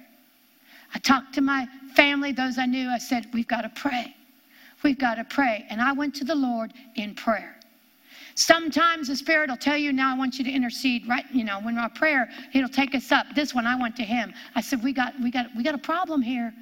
I 0.94 0.98
talked 0.98 1.34
to 1.34 1.40
my 1.40 1.66
family, 1.96 2.32
those 2.32 2.58
I 2.58 2.66
knew. 2.66 2.88
I 2.88 2.98
said, 2.98 3.26
We've 3.32 3.48
got 3.48 3.62
to 3.62 3.70
pray. 3.70 4.14
We've 4.82 4.98
got 4.98 5.14
to 5.16 5.24
pray. 5.24 5.66
And 5.70 5.80
I 5.80 5.92
went 5.92 6.14
to 6.16 6.24
the 6.24 6.34
Lord 6.34 6.72
in 6.96 7.14
prayer. 7.14 7.56
Sometimes 8.34 9.08
the 9.08 9.16
Spirit 9.16 9.50
will 9.50 9.56
tell 9.56 9.76
you, 9.76 9.92
now 9.92 10.14
I 10.14 10.18
want 10.18 10.38
you 10.38 10.44
to 10.44 10.50
intercede, 10.50 11.06
right? 11.06 11.24
You 11.32 11.44
know, 11.44 11.60
when 11.60 11.76
our 11.78 11.90
prayer, 11.90 12.28
it'll 12.54 12.68
take 12.68 12.94
us 12.94 13.12
up. 13.12 13.26
This 13.34 13.54
one 13.54 13.66
I 13.66 13.76
went 13.80 13.94
to 13.96 14.04
him. 14.04 14.32
I 14.54 14.60
said, 14.60 14.82
We 14.82 14.92
got 14.92 15.14
we 15.22 15.30
got 15.30 15.46
we 15.56 15.62
got 15.62 15.74
a 15.74 15.78
problem 15.78 16.22
here. 16.22 16.52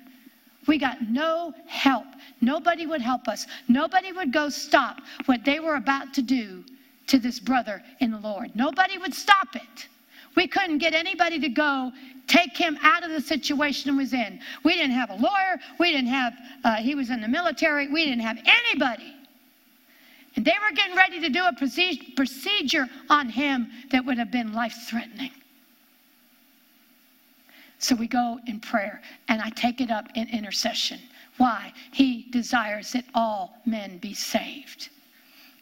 We 0.67 0.79
got 0.79 1.03
no 1.09 1.55
help. 1.67 2.07
Nobody 2.41 2.87
would 2.87 3.01
help 3.01 3.29
us. 3.29 3.47
Nobody 3.69 4.13
would 4.13 4.33
go 4.33 4.49
stop 4.49 4.99
what 5.27 5.45
they 5.45 5.61
were 5.61 5.77
about 5.77 6.13
to 6.15 6.23
do 6.23 6.65
to 7.07 7.19
this 7.19 7.41
brother 7.41 7.83
in 8.01 8.11
the 8.11 8.19
Lord. 8.19 8.55
Nobody 8.55 8.99
would 8.99 9.15
stop 9.15 9.57
it. 9.57 9.89
We 10.37 10.47
couldn't 10.47 10.79
get 10.79 10.95
anybody 10.95 11.41
to 11.41 11.49
go 11.49 11.93
take 12.29 12.57
him 12.57 12.79
out 12.83 13.03
of 13.03 13.11
the 13.11 13.21
situation 13.21 13.93
he 13.93 13.99
was 13.99 14.13
in. 14.13 14.41
We 14.65 14.75
didn't 14.75 14.93
have 14.93 15.11
a 15.11 15.17
lawyer. 15.17 15.59
We 15.79 15.91
didn't 15.91 16.09
have, 16.09 16.35
uh, 16.63 16.77
he 16.77 16.95
was 16.95 17.11
in 17.11 17.21
the 17.21 17.29
military. 17.29 17.89
We 17.89 18.05
didn't 18.05 18.21
have 18.21 18.39
anybody. 18.45 19.13
And 20.37 20.45
they 20.45 20.55
were 20.63 20.75
getting 20.75 20.97
ready 20.97 21.21
to 21.21 21.29
do 21.29 21.45
a 21.45 21.53
procedure 22.15 22.89
on 23.09 23.29
him 23.29 23.69
that 23.91 24.05
would 24.05 24.19
have 24.19 24.31
been 24.31 24.53
life 24.53 24.77
threatening. 24.89 25.33
So 27.81 27.95
we 27.95 28.07
go 28.07 28.39
in 28.47 28.61
prayer, 28.61 29.01
and 29.29 29.41
I 29.41 29.49
take 29.51 29.81
it 29.81 29.91
up 29.91 30.07
in 30.15 30.29
intercession. 30.29 31.01
Why? 31.39 31.73
He 31.93 32.27
desires 32.31 32.93
that 32.93 33.05
all 33.15 33.59
men 33.65 33.97
be 33.99 34.13
saved. 34.13 34.91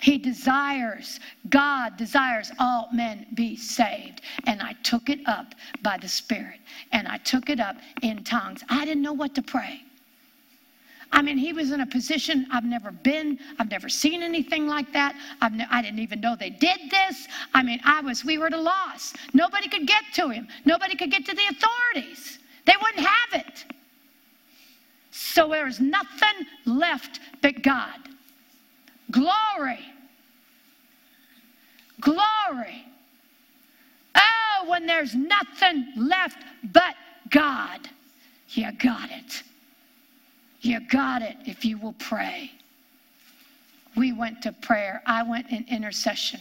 He 0.00 0.18
desires, 0.18 1.20
God 1.48 1.96
desires 1.96 2.50
all 2.58 2.88
men 2.92 3.26
be 3.34 3.56
saved. 3.56 4.22
And 4.46 4.60
I 4.60 4.74
took 4.82 5.08
it 5.08 5.20
up 5.26 5.54
by 5.82 5.96
the 5.96 6.08
Spirit. 6.08 6.60
And 6.92 7.06
I 7.06 7.18
took 7.18 7.50
it 7.50 7.60
up 7.60 7.76
in 8.02 8.24
tongues. 8.24 8.62
I 8.68 8.84
didn't 8.84 9.02
know 9.02 9.12
what 9.12 9.34
to 9.36 9.42
pray. 9.42 9.82
I 11.10 11.22
mean, 11.22 11.38
he 11.38 11.52
was 11.52 11.72
in 11.72 11.80
a 11.80 11.86
position 11.86 12.46
I've 12.52 12.64
never 12.64 12.90
been. 12.90 13.38
I've 13.58 13.70
never 13.70 13.88
seen 13.88 14.22
anything 14.22 14.66
like 14.66 14.92
that. 14.92 15.14
Ne- 15.52 15.66
I 15.70 15.80
didn't 15.82 16.00
even 16.00 16.20
know 16.20 16.36
they 16.36 16.50
did 16.50 16.78
this. 16.90 17.26
I 17.54 17.62
mean, 17.62 17.80
I 17.84 18.00
was, 18.00 18.24
we 18.24 18.38
were 18.38 18.46
at 18.46 18.52
a 18.52 18.60
loss. 18.60 19.14
Nobody 19.32 19.68
could 19.68 19.86
get 19.86 20.02
to 20.14 20.28
him. 20.28 20.48
Nobody 20.64 20.96
could 20.96 21.10
get 21.10 21.24
to 21.26 21.34
the 21.34 21.46
authorities. 21.50 22.38
They 22.66 22.74
wouldn't 22.80 23.06
have 23.06 23.46
it. 23.46 23.64
So 25.10 25.48
there's 25.48 25.80
nothing 25.80 26.46
left 26.66 27.20
but 27.40 27.62
God. 27.62 27.98
Glory. 29.10 29.80
Glory. 32.00 32.84
Oh, 34.14 34.68
when 34.68 34.86
there's 34.86 35.14
nothing 35.14 35.86
left 35.96 36.38
but 36.72 36.94
God, 37.30 37.88
you 38.50 38.70
got 38.72 39.10
it. 39.10 39.42
You 40.60 40.80
got 40.80 41.22
it 41.22 41.36
if 41.46 41.64
you 41.64 41.78
will 41.78 41.94
pray. 41.94 42.50
We 43.96 44.12
went 44.12 44.42
to 44.42 44.52
prayer. 44.52 45.02
I 45.06 45.22
went 45.22 45.50
in 45.50 45.64
intercession. 45.68 46.40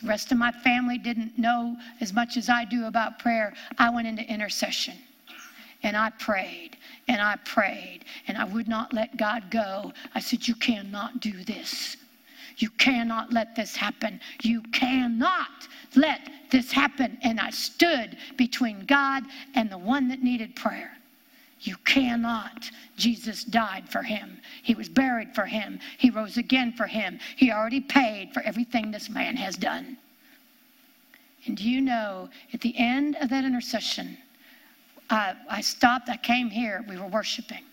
The 0.00 0.08
rest 0.08 0.32
of 0.32 0.38
my 0.38 0.52
family 0.52 0.98
didn't 0.98 1.38
know 1.38 1.76
as 2.00 2.12
much 2.12 2.36
as 2.36 2.48
I 2.48 2.64
do 2.64 2.86
about 2.86 3.18
prayer. 3.18 3.54
I 3.78 3.90
went 3.90 4.06
into 4.06 4.22
intercession. 4.22 4.94
And 5.82 5.96
I 5.96 6.10
prayed 6.18 6.78
and 7.08 7.20
I 7.20 7.36
prayed 7.44 8.06
and 8.26 8.38
I 8.38 8.44
would 8.44 8.68
not 8.68 8.94
let 8.94 9.18
God 9.18 9.50
go. 9.50 9.92
I 10.14 10.20
said, 10.20 10.48
You 10.48 10.54
cannot 10.54 11.20
do 11.20 11.44
this. 11.44 11.98
You 12.56 12.70
cannot 12.70 13.32
let 13.32 13.54
this 13.54 13.76
happen. 13.76 14.20
You 14.42 14.62
cannot 14.72 15.68
let 15.94 16.20
this 16.50 16.70
happen. 16.72 17.18
And 17.22 17.38
I 17.38 17.50
stood 17.50 18.16
between 18.36 18.86
God 18.86 19.24
and 19.54 19.70
the 19.70 19.78
one 19.78 20.08
that 20.08 20.22
needed 20.22 20.56
prayer. 20.56 20.92
You 21.64 21.76
cannot. 21.86 22.70
Jesus 22.96 23.42
died 23.42 23.88
for 23.88 24.02
him. 24.02 24.38
He 24.62 24.74
was 24.74 24.88
buried 24.88 25.34
for 25.34 25.46
him. 25.46 25.80
He 25.96 26.10
rose 26.10 26.36
again 26.36 26.72
for 26.72 26.86
him. 26.86 27.18
He 27.36 27.50
already 27.50 27.80
paid 27.80 28.34
for 28.34 28.42
everything 28.42 28.90
this 28.90 29.08
man 29.08 29.34
has 29.36 29.56
done. 29.56 29.96
And 31.46 31.56
do 31.56 31.68
you 31.68 31.80
know, 31.80 32.28
at 32.52 32.60
the 32.60 32.76
end 32.76 33.16
of 33.16 33.30
that 33.30 33.44
intercession, 33.44 34.18
I, 35.08 35.34
I 35.48 35.62
stopped, 35.62 36.10
I 36.10 36.18
came 36.18 36.50
here, 36.50 36.84
we 36.86 36.98
were 36.98 37.06
worshiping. 37.06 37.64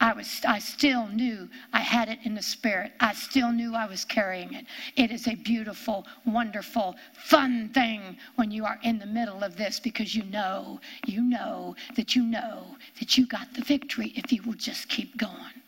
I 0.00 0.14
was 0.14 0.40
I 0.48 0.58
still 0.58 1.06
knew 1.08 1.48
I 1.74 1.80
had 1.80 2.08
it 2.08 2.20
in 2.24 2.34
the 2.34 2.42
spirit. 2.42 2.92
I 3.00 3.12
still 3.12 3.52
knew 3.52 3.74
I 3.74 3.86
was 3.86 4.04
carrying 4.04 4.54
it. 4.54 4.64
It 4.96 5.10
is 5.10 5.28
a 5.28 5.34
beautiful, 5.34 6.06
wonderful, 6.24 6.96
fun 7.12 7.68
thing 7.68 8.16
when 8.36 8.50
you 8.50 8.64
are 8.64 8.78
in 8.82 8.98
the 8.98 9.06
middle 9.06 9.44
of 9.44 9.56
this 9.56 9.78
because 9.78 10.14
you 10.14 10.24
know, 10.24 10.80
you 11.04 11.20
know 11.20 11.76
that 11.96 12.16
you 12.16 12.22
know 12.22 12.64
that 12.98 13.18
you 13.18 13.26
got 13.26 13.52
the 13.52 13.62
victory 13.62 14.14
if 14.16 14.32
you 14.32 14.42
will 14.42 14.54
just 14.54 14.88
keep 14.88 15.18
going. 15.18 15.62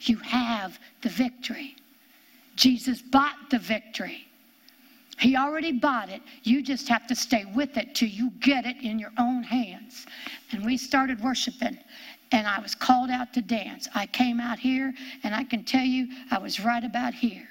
You 0.00 0.18
have 0.18 0.78
the 1.02 1.08
victory. 1.08 1.74
Jesus 2.54 3.02
bought 3.02 3.50
the 3.50 3.58
victory. 3.58 4.28
He 5.18 5.36
already 5.36 5.72
bought 5.72 6.08
it. 6.08 6.22
You 6.42 6.62
just 6.62 6.88
have 6.88 7.06
to 7.06 7.14
stay 7.14 7.44
with 7.54 7.76
it 7.76 7.94
till 7.94 8.08
you 8.08 8.30
get 8.40 8.66
it 8.66 8.76
in 8.82 8.98
your 8.98 9.12
own 9.18 9.42
hands. 9.42 10.06
And 10.52 10.64
we 10.64 10.76
started 10.76 11.20
worshiping 11.20 11.78
and 12.34 12.48
I 12.48 12.58
was 12.58 12.74
called 12.74 13.10
out 13.10 13.32
to 13.34 13.40
dance. 13.40 13.88
I 13.94 14.06
came 14.06 14.40
out 14.40 14.58
here, 14.58 14.92
and 15.22 15.32
I 15.32 15.44
can 15.44 15.62
tell 15.62 15.84
you, 15.84 16.08
I 16.32 16.38
was 16.38 16.58
right 16.58 16.82
about 16.82 17.14
here. 17.14 17.46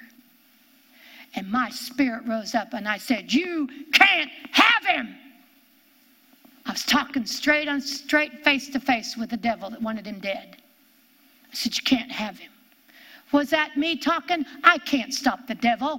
And 1.34 1.50
my 1.50 1.70
spirit 1.70 2.24
rose 2.28 2.54
up, 2.54 2.74
and 2.74 2.86
I 2.86 2.98
said, 2.98 3.32
You 3.32 3.66
can't 3.94 4.30
have 4.52 4.84
him. 4.84 5.16
I 6.66 6.72
was 6.72 6.84
talking 6.84 7.24
straight 7.24 7.66
on 7.66 7.80
straight 7.80 8.44
face 8.44 8.68
to 8.70 8.78
face 8.78 9.16
with 9.16 9.30
the 9.30 9.38
devil 9.38 9.70
that 9.70 9.80
wanted 9.80 10.06
him 10.06 10.20
dead. 10.20 10.58
I 11.50 11.54
said, 11.54 11.74
You 11.74 11.82
can't 11.82 12.12
have 12.12 12.38
him. 12.38 12.52
Was 13.32 13.48
that 13.50 13.78
me 13.78 13.96
talking? 13.96 14.44
I 14.64 14.76
can't 14.76 15.14
stop 15.14 15.46
the 15.46 15.54
devil. 15.54 15.98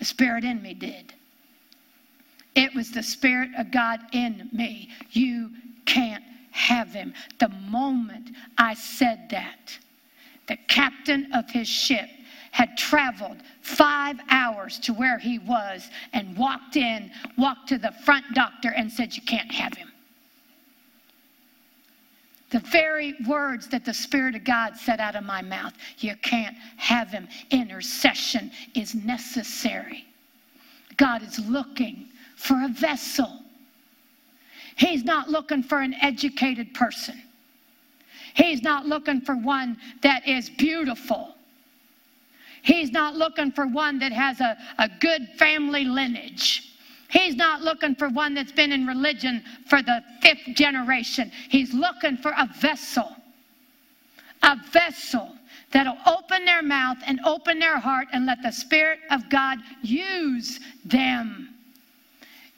The 0.00 0.04
spirit 0.04 0.42
in 0.42 0.60
me 0.60 0.74
did. 0.74 1.14
It 2.56 2.74
was 2.74 2.90
the 2.90 3.04
spirit 3.04 3.50
of 3.56 3.70
God 3.70 4.00
in 4.10 4.48
me. 4.52 4.90
You 5.12 5.50
can't 5.86 6.24
have 6.50 6.88
him. 6.92 7.14
The 7.38 7.48
moment 7.48 8.30
I 8.58 8.74
said 8.74 9.28
that, 9.30 9.78
the 10.48 10.56
captain 10.68 11.32
of 11.32 11.48
his 11.50 11.68
ship 11.68 12.08
had 12.52 12.76
traveled 12.76 13.38
five 13.60 14.18
hours 14.28 14.78
to 14.80 14.92
where 14.92 15.18
he 15.18 15.38
was 15.38 15.88
and 16.12 16.36
walked 16.36 16.76
in, 16.76 17.10
walked 17.38 17.68
to 17.68 17.78
the 17.78 17.92
front 18.04 18.24
doctor, 18.34 18.70
and 18.70 18.90
said, 18.90 19.14
You 19.14 19.22
can't 19.22 19.52
have 19.52 19.74
him. 19.74 19.90
The 22.50 22.60
very 22.60 23.14
words 23.28 23.68
that 23.68 23.84
the 23.84 23.94
Spirit 23.94 24.34
of 24.34 24.44
God 24.44 24.76
said 24.76 24.98
out 24.98 25.14
of 25.14 25.22
my 25.22 25.40
mouth, 25.40 25.72
you 25.98 26.16
can't 26.16 26.56
have 26.76 27.10
him. 27.10 27.28
Intercession 27.50 28.50
is 28.74 28.94
necessary. 28.94 30.04
God 30.96 31.22
is 31.22 31.38
looking 31.48 32.08
for 32.34 32.64
a 32.64 32.68
vessel 32.68 33.40
He's 34.76 35.04
not 35.04 35.28
looking 35.28 35.62
for 35.62 35.80
an 35.80 35.94
educated 35.94 36.74
person. 36.74 37.22
He's 38.34 38.62
not 38.62 38.86
looking 38.86 39.20
for 39.20 39.34
one 39.34 39.76
that 40.02 40.26
is 40.26 40.50
beautiful. 40.50 41.34
He's 42.62 42.90
not 42.90 43.16
looking 43.16 43.52
for 43.52 43.66
one 43.66 43.98
that 44.00 44.12
has 44.12 44.40
a, 44.40 44.56
a 44.78 44.88
good 45.00 45.28
family 45.38 45.84
lineage. 45.84 46.74
He's 47.08 47.34
not 47.34 47.62
looking 47.62 47.96
for 47.96 48.08
one 48.08 48.34
that's 48.34 48.52
been 48.52 48.70
in 48.70 48.86
religion 48.86 49.42
for 49.66 49.82
the 49.82 50.02
fifth 50.22 50.54
generation. 50.54 51.32
He's 51.48 51.74
looking 51.74 52.16
for 52.16 52.30
a 52.30 52.48
vessel, 52.60 53.16
a 54.42 54.56
vessel 54.70 55.34
that'll 55.72 55.98
open 56.06 56.44
their 56.44 56.62
mouth 56.62 56.98
and 57.06 57.20
open 57.24 57.58
their 57.58 57.78
heart 57.78 58.08
and 58.12 58.26
let 58.26 58.42
the 58.42 58.52
Spirit 58.52 59.00
of 59.10 59.28
God 59.28 59.58
use 59.82 60.60
them. 60.84 61.48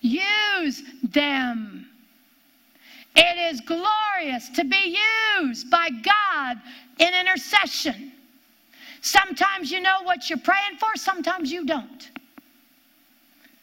Use 0.00 0.82
them. 1.02 1.86
It 3.14 3.52
is 3.52 3.60
glorious 3.60 4.48
to 4.50 4.64
be 4.64 4.96
used 5.38 5.70
by 5.70 5.90
God 5.90 6.56
in 6.98 7.14
intercession. 7.14 8.12
Sometimes 9.02 9.70
you 9.70 9.80
know 9.80 10.02
what 10.04 10.30
you're 10.30 10.38
praying 10.38 10.78
for, 10.78 10.88
sometimes 10.94 11.50
you 11.52 11.66
don't. 11.66 12.10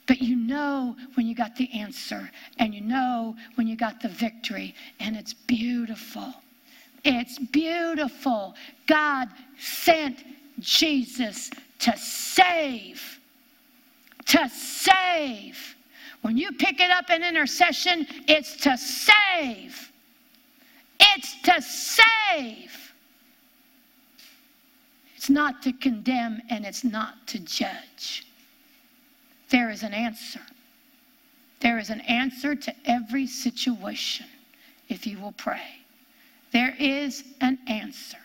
But 0.05 0.21
you 0.21 0.35
know 0.35 0.95
when 1.13 1.27
you 1.27 1.35
got 1.35 1.55
the 1.55 1.71
answer, 1.71 2.29
and 2.57 2.73
you 2.73 2.81
know 2.81 3.35
when 3.55 3.67
you 3.67 3.75
got 3.75 4.01
the 4.01 4.09
victory, 4.09 4.75
and 4.99 5.15
it's 5.15 5.33
beautiful. 5.33 6.33
It's 7.05 7.39
beautiful. 7.39 8.55
God 8.87 9.29
sent 9.57 10.23
Jesus 10.59 11.51
to 11.79 11.95
save. 11.97 13.19
To 14.25 14.49
save. 14.49 15.75
When 16.21 16.37
you 16.37 16.51
pick 16.51 16.79
it 16.79 16.91
up 16.91 17.09
in 17.09 17.23
intercession, 17.23 18.05
it's 18.27 18.57
to 18.57 18.77
save. 18.77 19.91
It's 20.99 21.41
to 21.43 21.61
save. 21.61 22.93
It's 25.15 25.29
not 25.29 25.61
to 25.63 25.73
condemn 25.73 26.41
and 26.49 26.65
it's 26.65 26.83
not 26.83 27.27
to 27.27 27.39
judge. 27.39 28.25
There 29.49 29.69
is 29.69 29.83
an 29.83 29.93
answer. 29.93 30.41
There 31.59 31.77
is 31.77 31.89
an 31.89 32.01
answer 32.01 32.55
to 32.55 32.73
every 32.85 33.27
situation 33.27 34.25
if 34.87 35.05
you 35.05 35.19
will 35.19 35.33
pray. 35.33 35.61
There 36.51 36.75
is 36.79 37.23
an 37.41 37.59
answer. 37.67 38.17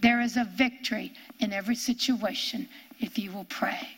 There 0.00 0.20
is 0.20 0.36
a 0.36 0.44
victory 0.44 1.12
in 1.38 1.52
every 1.52 1.74
situation 1.74 2.68
if 2.98 3.18
you 3.18 3.30
will 3.30 3.44
pray. 3.44 3.88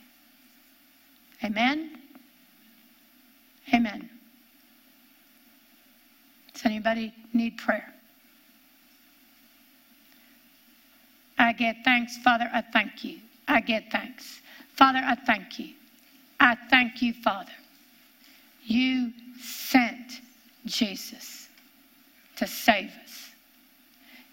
Amen? 1.45 2.02
Amen. 3.73 4.09
Does 6.53 6.65
anybody 6.65 7.13
need 7.33 7.57
prayer? 7.57 7.93
I 11.39 11.53
give 11.53 11.77
thanks, 11.85 12.19
Father. 12.19 12.49
I 12.53 12.61
thank 12.61 13.05
you. 13.05 13.19
I 13.49 13.61
give 13.61 13.85
thanks. 13.91 14.41
Father, 14.75 15.01
I 15.03 15.15
thank 15.15 15.59
you. 15.59 15.71
I 16.39 16.57
thank 16.71 17.03
you, 17.03 17.13
Father. 17.13 17.53
You 18.65 19.13
sent 19.41 20.21
Jesus 20.67 21.49
to 22.37 22.47
save 22.47 22.93
us. 23.05 23.31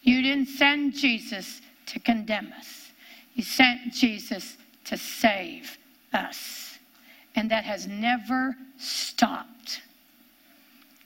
You 0.03 0.21
didn't 0.21 0.47
send 0.47 0.93
Jesus 0.93 1.61
to 1.87 1.99
condemn 1.99 2.53
us. 2.57 2.91
You 3.33 3.43
sent 3.43 3.93
Jesus 3.93 4.57
to 4.85 4.97
save 4.97 5.77
us. 6.13 6.68
And 7.39 7.49
that 7.51 7.63
has 7.63 7.87
never 7.87 8.53
stopped. 8.77 9.81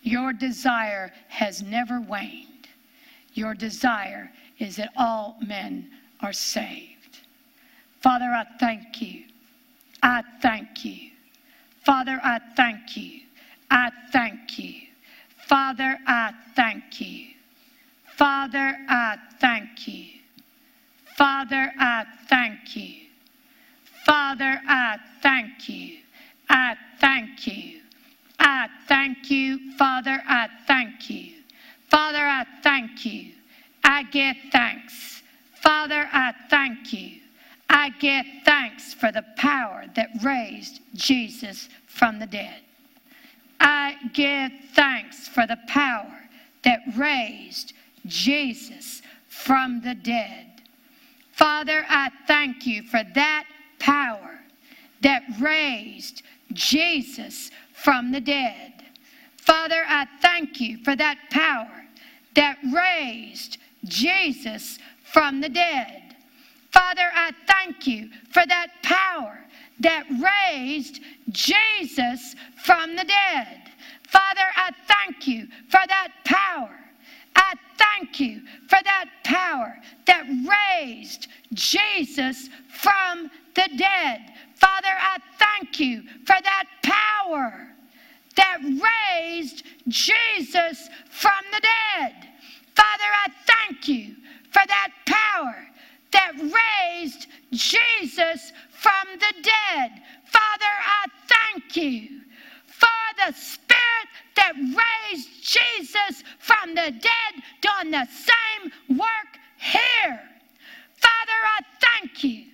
Your 0.02 0.34
desire 0.34 1.14
has 1.28 1.62
never 1.62 2.02
waned. 2.02 2.68
Your 3.36 3.54
desire 3.54 4.32
is 4.58 4.78
that 4.78 4.90
all 4.98 5.38
men 5.46 5.92
are 6.22 6.34
saved. 6.34 7.20
Father, 8.02 8.26
I 8.26 8.46
thank 8.60 9.00
you. 9.00 9.26
I 10.02 10.24
thank 10.42 10.84
you. 10.84 11.12
Father, 11.86 12.20
I 12.24 12.40
thank 12.56 12.98
you. 12.98 13.20
I 13.70 13.92
thank 14.12 14.58
you. 14.58 14.88
Father, 15.38 16.00
I 16.08 16.32
thank 16.56 17.00
you. 17.00 17.28
Father, 18.18 18.76
I 18.90 19.18
thank 19.40 19.88
you. 19.88 20.08
Father, 21.16 21.72
I 21.78 22.06
thank 22.28 22.76
you. 22.76 23.02
Father, 24.04 24.60
I 24.68 24.98
thank 25.22 25.70
you. 25.70 26.03
I 26.54 26.76
thank 27.00 27.48
you. 27.48 27.80
I 28.40 28.68
thank 28.88 29.32
you. 29.32 29.74
Father, 29.74 30.22
I 30.28 30.48
thank 30.68 31.10
you. 31.10 31.34
Father, 31.90 32.20
I 32.20 32.46
thank 32.62 33.06
you. 33.06 33.32
I 33.84 34.04
give 34.04 34.38
thanks. 34.52 35.24
Father, 35.56 36.08
I 36.14 36.32
thank 36.52 36.94
you. 36.94 37.22
I 37.70 37.90
give 38.00 38.26
thanks 38.46 38.94
for 38.94 39.12
the 39.12 39.26
power 39.36 39.86
that 39.96 40.10
raised 40.24 40.82
Jesus 40.94 41.70
from 41.88 42.20
the 42.20 42.28
dead. 42.28 42.62
I 43.60 43.96
give 44.14 44.52
thanks 44.76 45.28
for 45.28 45.48
the 45.48 45.58
power 45.68 46.20
that 46.64 46.82
raised 46.96 47.74
Jesus 48.06 49.02
from 49.28 49.82
the 49.82 49.96
dead. 49.96 50.62
Father, 51.32 51.84
I 51.90 52.12
thank 52.28 52.68
you 52.68 52.84
for 52.84 53.02
that 53.16 53.46
power 53.80 54.40
that 55.02 55.24
raised 55.40 56.22
Jesus 56.54 57.52
from 57.74 58.12
the 58.12 58.22
dead. 58.22 58.74
Father, 59.38 59.84
I 59.88 60.08
thank 60.22 60.62
you 60.62 60.78
for 60.84 60.96
that 60.96 61.18
power 61.30 61.84
that 62.36 62.58
raised 62.74 63.58
Jesus 63.86 64.80
from 65.04 65.42
the 65.42 65.50
dead. 65.50 66.16
Father, 66.72 67.10
I 67.14 67.32
thank 67.48 67.86
you 67.86 68.10
for 68.32 68.44
that 68.48 68.68
power 68.82 69.40
that 69.80 70.06
raised 70.10 71.02
Jesus 71.30 72.36
from 72.64 72.96
the 72.96 73.04
dead. 73.04 73.72
Father, 74.08 74.48
I 74.56 74.72
thank 74.88 75.28
you 75.28 75.48
for 75.70 75.80
that 75.88 76.10
power. 76.24 76.80
I 77.36 77.54
thank 77.78 78.20
you 78.20 78.42
for 78.68 78.80
that 78.84 79.06
power 79.24 79.76
that 80.06 80.26
raised 80.80 81.28
Jesus 81.54 82.50
from 82.70 83.30
the 83.56 83.70
dead. 83.78 84.34
Father, 84.56 84.88
I 84.88 85.18
thank 85.38 85.80
you 85.80 86.04
for 86.26 86.36
that 86.42 86.66
power 86.82 87.68
that 88.36 88.58
raised 88.62 89.64
Jesus 89.88 90.90
from 91.10 91.44
the 91.52 91.62
dead. 91.62 92.30
Father, 92.76 93.04
I 93.04 93.28
thank 93.46 93.88
you 93.88 94.16
for 94.50 94.62
that 94.68 94.90
power 95.06 95.56
that 96.12 96.34
raised 96.38 97.28
Jesus 97.52 98.52
from 98.70 99.20
the 99.20 99.34
dead. 99.42 100.02
Father, 100.26 100.66
I 100.66 101.06
thank 101.28 101.76
you 101.76 102.22
for 102.66 102.88
the 103.26 103.34
Spirit 103.34 104.08
that 104.36 104.54
raised 104.56 105.30
Jesus 105.44 106.24
from 106.40 106.70
the 106.70 106.92
dead 106.92 107.44
doing 107.62 107.92
the 107.92 108.08
same 108.08 108.98
work 108.98 109.40
here. 109.58 110.20
Father, 110.96 111.40
I 111.44 111.60
thank 111.80 112.24
you 112.24 112.53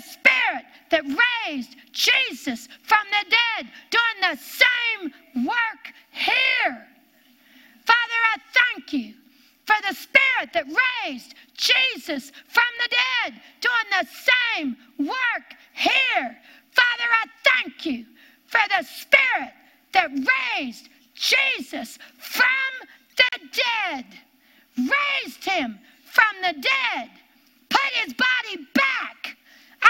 Spirit 0.00 0.64
that 0.90 1.04
raised 1.04 1.76
Jesus 1.92 2.68
from 2.82 3.04
the 3.10 3.30
dead 3.30 3.70
doing 3.90 4.32
the 4.32 4.38
same 4.38 5.46
work 5.46 5.92
here. 6.10 6.86
Father, 7.86 8.20
I 8.34 8.36
thank 8.52 8.92
you 8.92 9.14
for 9.64 9.76
the 9.88 9.94
Spirit 9.94 10.52
that 10.54 10.66
raised 11.04 11.34
Jesus 11.54 12.32
from 12.48 12.64
the 12.82 12.88
dead, 12.88 13.40
doing 13.60 13.88
the 14.00 14.06
same 14.56 14.76
work 14.98 15.54
here. 15.74 16.38
Father, 16.72 17.08
I 17.22 17.26
thank 17.44 17.86
you 17.86 18.06
for 18.46 18.60
the 18.68 18.84
Spirit 18.84 19.52
that 19.92 20.10
raised 20.58 20.88
Jesus 21.14 21.98
from 22.18 22.44
the 23.16 23.38
dead, 23.52 24.06
raised 24.76 25.44
him 25.44 25.78
from 26.04 26.42
the 26.42 26.52
dead, 26.60 27.10
put 27.68 27.92
his 28.04 28.14
body 28.14 28.66
back. 28.74 29.17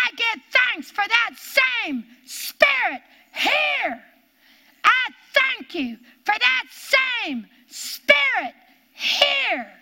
I 0.05 0.11
give 0.17 0.43
thanks 0.51 0.91
for 0.91 1.05
that 1.07 1.31
same 1.37 2.05
Spirit 2.25 3.03
here. 3.35 4.03
I 4.85 5.09
thank 5.35 5.75
you 5.75 5.97
for 6.25 6.35
that 6.39 6.65
same 6.71 7.47
Spirit 7.69 8.55
here. 8.93 9.73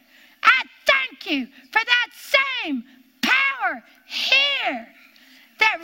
I 0.42 0.62
thank 0.86 1.30
you 1.30 1.46
for 1.72 1.80
that 1.84 2.08
same 2.12 2.84
power 3.22 3.82
here 4.06 4.88
that 5.58 5.78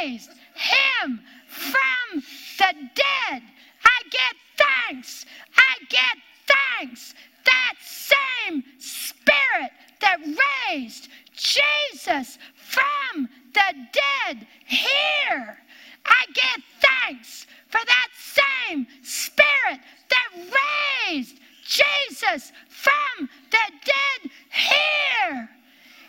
raised 0.00 0.30
him 0.54 1.20
from 1.46 2.22
the 2.58 2.72
dead. 2.94 3.42
I 3.84 4.02
get 4.10 4.34
thanks. 4.56 5.26
I 5.56 5.84
get 5.88 6.16
thanks. 6.46 7.14
That 7.44 7.74
same 7.80 8.64
spirit 8.78 9.70
that 10.00 10.18
raised 10.70 11.08
Jesus 11.36 12.38
from 12.54 13.28
the 13.52 13.74
dead 13.92 14.46
here. 14.64 15.58
I 16.04 16.24
give 16.32 16.64
thanks 16.80 17.46
for 17.68 17.80
that 17.84 18.08
same 18.16 18.86
spirit 19.02 19.80
that 20.08 21.08
raised 21.08 21.38
Jesus 21.64 22.52
from 22.68 23.28
the 23.50 23.72
dead 23.84 24.30
here. 24.50 25.48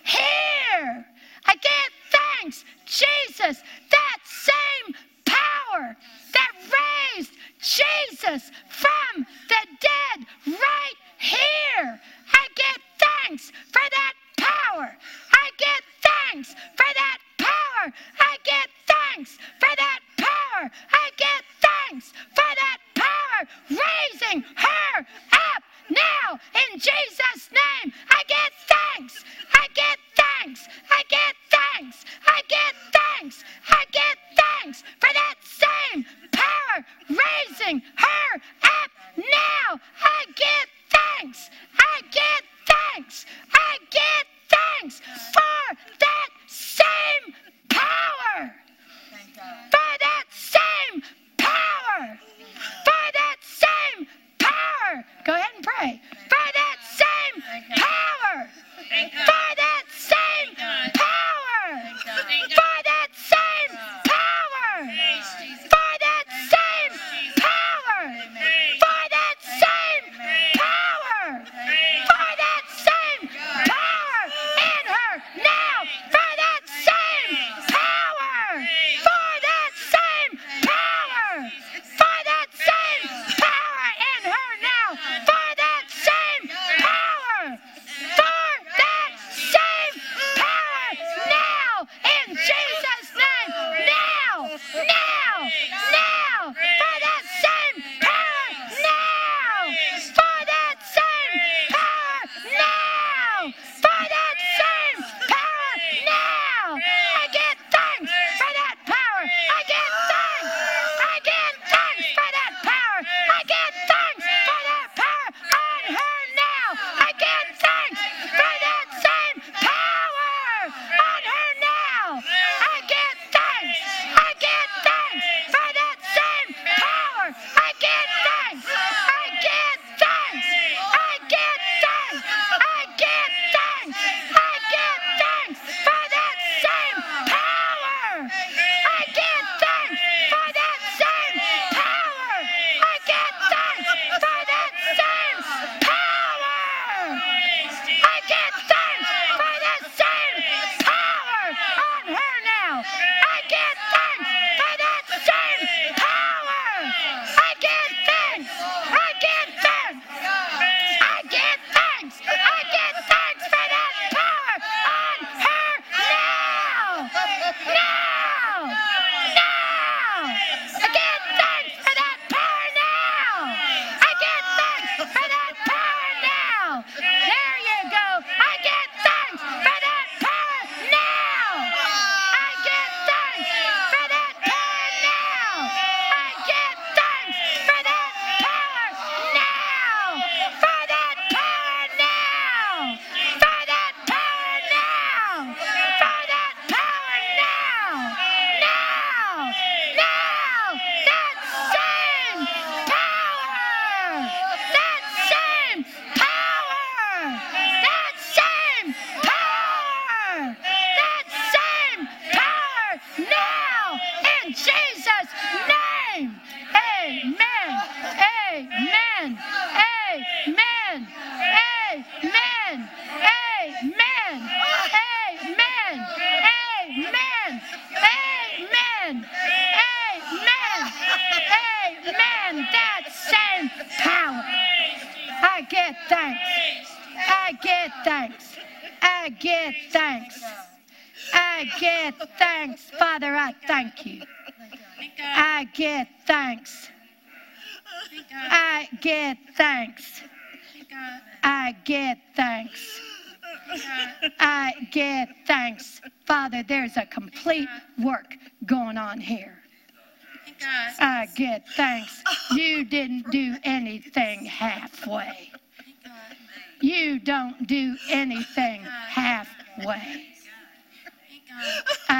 Here. 0.03 1.05
I 1.45 1.55
give 1.55 1.91
thanks, 2.11 2.63
Jesus, 2.85 3.61
that 3.89 4.17
same 4.23 4.95
power 5.25 5.95
that 6.33 6.51
raised 7.15 7.31
Jesus 7.59 8.51
from 8.69 9.25
the 9.49 9.67
dead 9.81 10.27
right 10.45 10.95
here. 11.17 11.99
I 12.31 12.47
give 12.55 12.83
thanks 12.99 13.51
for 13.71 13.81
that 13.89 14.13
power. 14.47 14.87
I 15.31 15.45
give 15.57 15.83
thanks 16.07 16.49
for 16.79 16.89
that 17.01 17.19
power. 17.37 17.93
I 18.19 18.33
give 18.43 18.69
thanks 18.93 19.37
for 19.59 19.73
that 19.83 19.99
power. 20.17 20.71
I 20.91 21.05
give 21.17 21.45
thanks 21.67 22.13
for 22.37 22.49
that 22.61 22.79
power. 22.95 23.39
Raising 23.69 24.43
her 24.55 24.93
up 24.99 25.63
now 25.89 26.39
in 26.63 26.79
Jesus' 26.79 27.49
name. 27.51 27.93
I 28.09 28.21
give 28.27 28.53
thanks. 28.73 29.23
I 29.53 29.67
give 29.73 29.99
thanks. 30.15 30.67
I 30.89 31.01
give 31.09 31.35
thanks. 31.49 32.05
I 32.25 32.41
give 32.47 32.77
thanks. 32.91 33.43
I 33.69 33.83
give 33.91 34.17
thanks 34.35 34.83
for 35.01 35.11
that 35.13 35.35
same 35.41 36.05
power 36.31 36.85
raising 37.09 37.81
her 37.95 38.29
up 38.63 38.91
now 39.17 39.76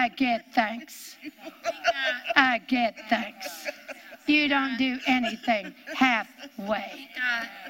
I 0.07 0.09
get 0.09 0.53
thanks. 0.53 1.17
I 2.37 2.59
get 2.59 2.95
thanks. 3.09 3.67
You 4.25 4.47
don't 4.47 4.77
do 4.77 4.97
anything 5.05 5.75
halfway. 5.93 7.09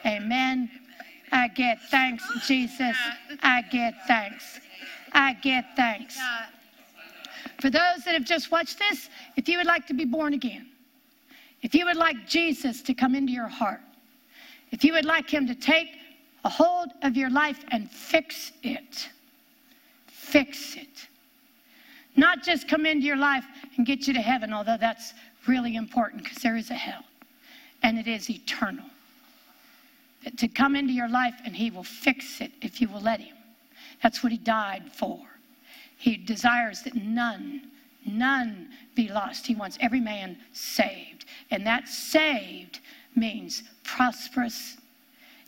Amen. 0.05 0.69
I 1.31 1.47
get 1.47 1.79
thanks, 1.89 2.23
Jesus. 2.45 2.95
I 3.41 3.63
get 3.63 3.95
thanks. 4.05 4.59
I 5.13 5.33
get 5.33 5.65
thanks. 5.75 6.19
For 7.59 7.71
those 7.71 8.03
that 8.05 8.13
have 8.13 8.25
just 8.25 8.51
watched 8.51 8.77
this, 8.77 9.09
if 9.35 9.49
you 9.49 9.57
would 9.57 9.65
like 9.65 9.87
to 9.87 9.95
be 9.95 10.05
born 10.05 10.35
again, 10.35 10.67
if 11.63 11.73
you 11.73 11.85
would 11.85 11.97
like 11.97 12.27
Jesus 12.27 12.83
to 12.83 12.93
come 12.93 13.15
into 13.15 13.33
your 13.33 13.47
heart, 13.47 13.81
if 14.69 14.83
you 14.83 14.93
would 14.93 15.05
like 15.05 15.27
Him 15.27 15.47
to 15.47 15.55
take 15.55 15.87
a 16.45 16.49
hold 16.49 16.89
of 17.01 17.17
your 17.17 17.31
life 17.31 17.65
and 17.71 17.89
fix 17.89 18.51
it, 18.61 19.09
fix 20.05 20.75
it 20.75 21.07
not 22.17 22.43
just 22.43 22.67
come 22.67 22.85
into 22.85 23.05
your 23.05 23.17
life 23.17 23.45
and 23.77 23.85
get 23.85 24.07
you 24.07 24.13
to 24.13 24.21
heaven, 24.21 24.51
although 24.51 24.77
that's 24.77 25.13
really 25.47 25.75
important 25.75 26.23
because 26.23 26.39
there 26.39 26.57
is 26.57 26.71
a 26.71 26.75
hell 26.75 27.03
and 27.83 27.97
it 27.97 28.07
is 28.07 28.29
eternal. 28.29 28.85
That 30.23 30.37
to 30.39 30.47
come 30.47 30.75
into 30.75 30.93
your 30.93 31.07
life 31.07 31.35
and 31.45 31.55
He 31.55 31.69
will 31.69 31.83
fix 31.83 32.41
it 32.41 32.51
if 32.61 32.81
you 32.81 32.89
will 32.89 33.01
let 33.01 33.19
Him. 33.19 33.35
That's 34.01 34.23
what 34.23 34.31
He 34.31 34.37
died 34.39 34.91
for. 34.91 35.19
He 35.97 36.17
desires 36.17 36.83
that 36.83 36.95
none, 36.95 37.69
none 38.05 38.69
be 38.95 39.09
lost. 39.09 39.45
He 39.45 39.55
wants 39.55 39.77
every 39.79 39.99
man 39.99 40.37
saved. 40.53 41.25
And 41.51 41.65
that 41.65 41.87
saved 41.87 42.79
means 43.15 43.63
prosperous, 43.83 44.77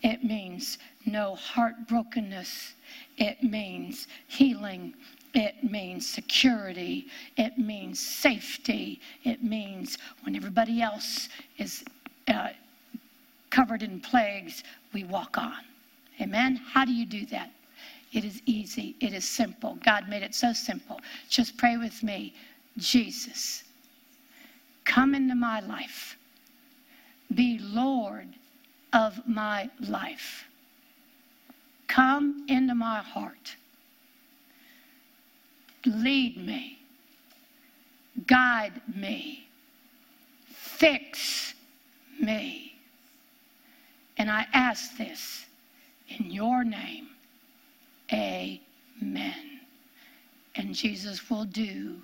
it 0.02 0.24
means 0.24 0.78
no 1.06 1.38
heartbrokenness, 1.54 2.74
it 3.18 3.44
means 3.44 4.08
healing, 4.28 4.94
it 5.34 5.64
means 5.64 6.08
security. 6.08 7.08
It 7.38 7.58
means 7.58 8.00
safety. 8.00 9.00
It 9.24 9.44
means 9.44 9.98
when 10.24 10.36
everybody 10.36 10.82
else 10.82 11.30
is 11.58 11.84
uh, 12.28 12.50
covered 13.50 13.84
in 13.84 14.00
plagues, 14.00 14.64
we 14.94 15.04
walk 15.04 15.38
on. 15.38 15.60
Amen? 16.20 16.56
How 16.56 16.84
do 16.84 16.92
you 16.92 17.06
do 17.06 17.26
that? 17.28 17.52
It 18.12 18.26
is 18.26 18.42
easy. 18.46 18.96
It 19.00 19.14
is 19.14 19.28
simple. 19.28 19.78
God 19.86 20.10
made 20.10 20.24
it 20.24 20.34
so 20.34 20.52
simple. 20.52 21.00
Just 21.30 21.58
pray 21.58 21.78
with 21.78 22.02
me. 22.02 22.34
Jesus, 22.78 23.64
come 24.86 25.14
into 25.14 25.36
my 25.36 25.60
life. 25.60 26.18
Be 27.36 27.60
Lord 27.62 28.30
of 28.94 29.22
my 29.28 29.70
life. 29.80 30.46
Come 31.88 32.46
into 32.48 32.74
my 32.74 33.00
heart 33.00 33.56
lead 35.86 36.38
me, 36.38 36.80
guide 38.28 38.82
me, 38.96 39.48
fix 40.48 41.54
me. 42.20 42.74
And 44.18 44.30
I 44.30 44.46
ask 44.54 44.98
this 44.98 45.46
in 46.10 46.30
your 46.30 46.64
name. 46.64 47.08
Amen. 48.12 49.60
And 50.56 50.74
Jesus 50.74 51.30
will 51.30 51.46
do 51.46 52.02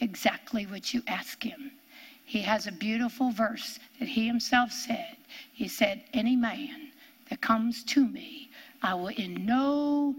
exactly 0.00 0.66
what 0.66 0.92
you 0.92 1.02
ask 1.06 1.42
him. 1.42 1.70
He 2.26 2.40
has 2.40 2.66
a 2.66 2.72
beautiful 2.72 3.30
verse 3.30 3.78
that 3.98 4.08
he 4.08 4.26
himself 4.26 4.72
said. 4.72 5.16
He 5.52 5.68
said, 5.68 6.04
Any 6.12 6.36
man 6.36 6.90
that 7.30 7.40
comes 7.40 7.84
to 7.84 8.06
me, 8.06 8.50
I 8.82 8.94
will 8.94 9.08
in 9.08 9.46
no 9.46 10.14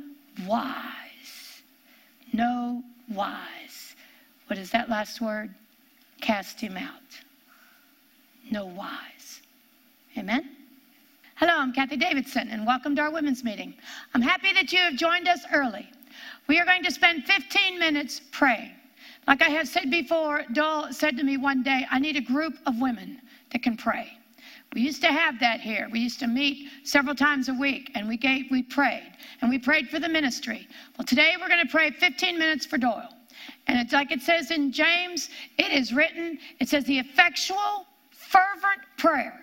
wise, 0.47 1.61
no 2.33 2.83
wise. 3.09 3.95
What 4.47 4.59
is 4.59 4.71
that 4.71 4.89
last 4.89 5.21
word? 5.21 5.53
Cast 6.21 6.59
him 6.59 6.77
out. 6.77 6.91
No 8.51 8.65
wise. 8.65 9.41
Amen? 10.17 10.49
Hello, 11.35 11.53
I'm 11.53 11.73
Kathie 11.73 11.97
Davidson, 11.97 12.49
and 12.49 12.65
welcome 12.65 12.95
to 12.95 13.01
our 13.01 13.11
women's 13.11 13.43
meeting. 13.43 13.73
I'm 14.13 14.21
happy 14.21 14.53
that 14.53 14.71
you 14.71 14.79
have 14.79 14.95
joined 14.95 15.27
us 15.27 15.41
early. 15.51 15.89
We 16.47 16.59
are 16.59 16.65
going 16.65 16.83
to 16.83 16.91
spend 16.91 17.25
15 17.25 17.77
minutes 17.77 18.21
praying. 18.31 18.71
Like 19.27 19.41
I 19.41 19.49
have 19.49 19.67
said 19.67 19.89
before, 19.89 20.43
Doyle 20.53 20.93
said 20.93 21.17
to 21.17 21.23
me 21.23 21.37
one 21.37 21.63
day, 21.63 21.85
I 21.91 21.99
need 21.99 22.15
a 22.15 22.21
group 22.21 22.53
of 22.65 22.79
women 22.79 23.21
that 23.51 23.63
can 23.63 23.75
pray. 23.75 24.17
We 24.75 24.81
used 24.81 25.01
to 25.03 25.07
have 25.07 25.39
that 25.39 25.61
here. 25.61 25.87
We 25.89 26.01
used 26.01 26.19
to 26.19 26.27
meet 26.27 26.67
several 26.83 27.15
times 27.15 27.47
a 27.47 27.53
week 27.53 27.91
and 27.95 28.09
we 28.09 28.17
gave, 28.17 28.51
we 28.51 28.61
prayed 28.61 29.13
and 29.41 29.49
we 29.49 29.57
prayed 29.57 29.87
for 29.87 29.99
the 29.99 30.09
ministry. 30.09 30.67
Well, 30.97 31.05
today 31.05 31.35
we're 31.39 31.47
going 31.47 31.65
to 31.65 31.71
pray 31.71 31.91
15 31.91 32.37
minutes 32.37 32.65
for 32.65 32.77
Doyle. 32.77 33.07
And 33.67 33.79
it's 33.79 33.93
like 33.93 34.11
it 34.11 34.21
says 34.21 34.51
in 34.51 34.73
James, 34.73 35.29
it 35.57 35.71
is 35.71 35.93
written, 35.93 36.37
it 36.59 36.67
says 36.67 36.83
the 36.83 36.99
effectual, 36.99 37.85
fervent 38.11 38.81
prayer 38.97 39.39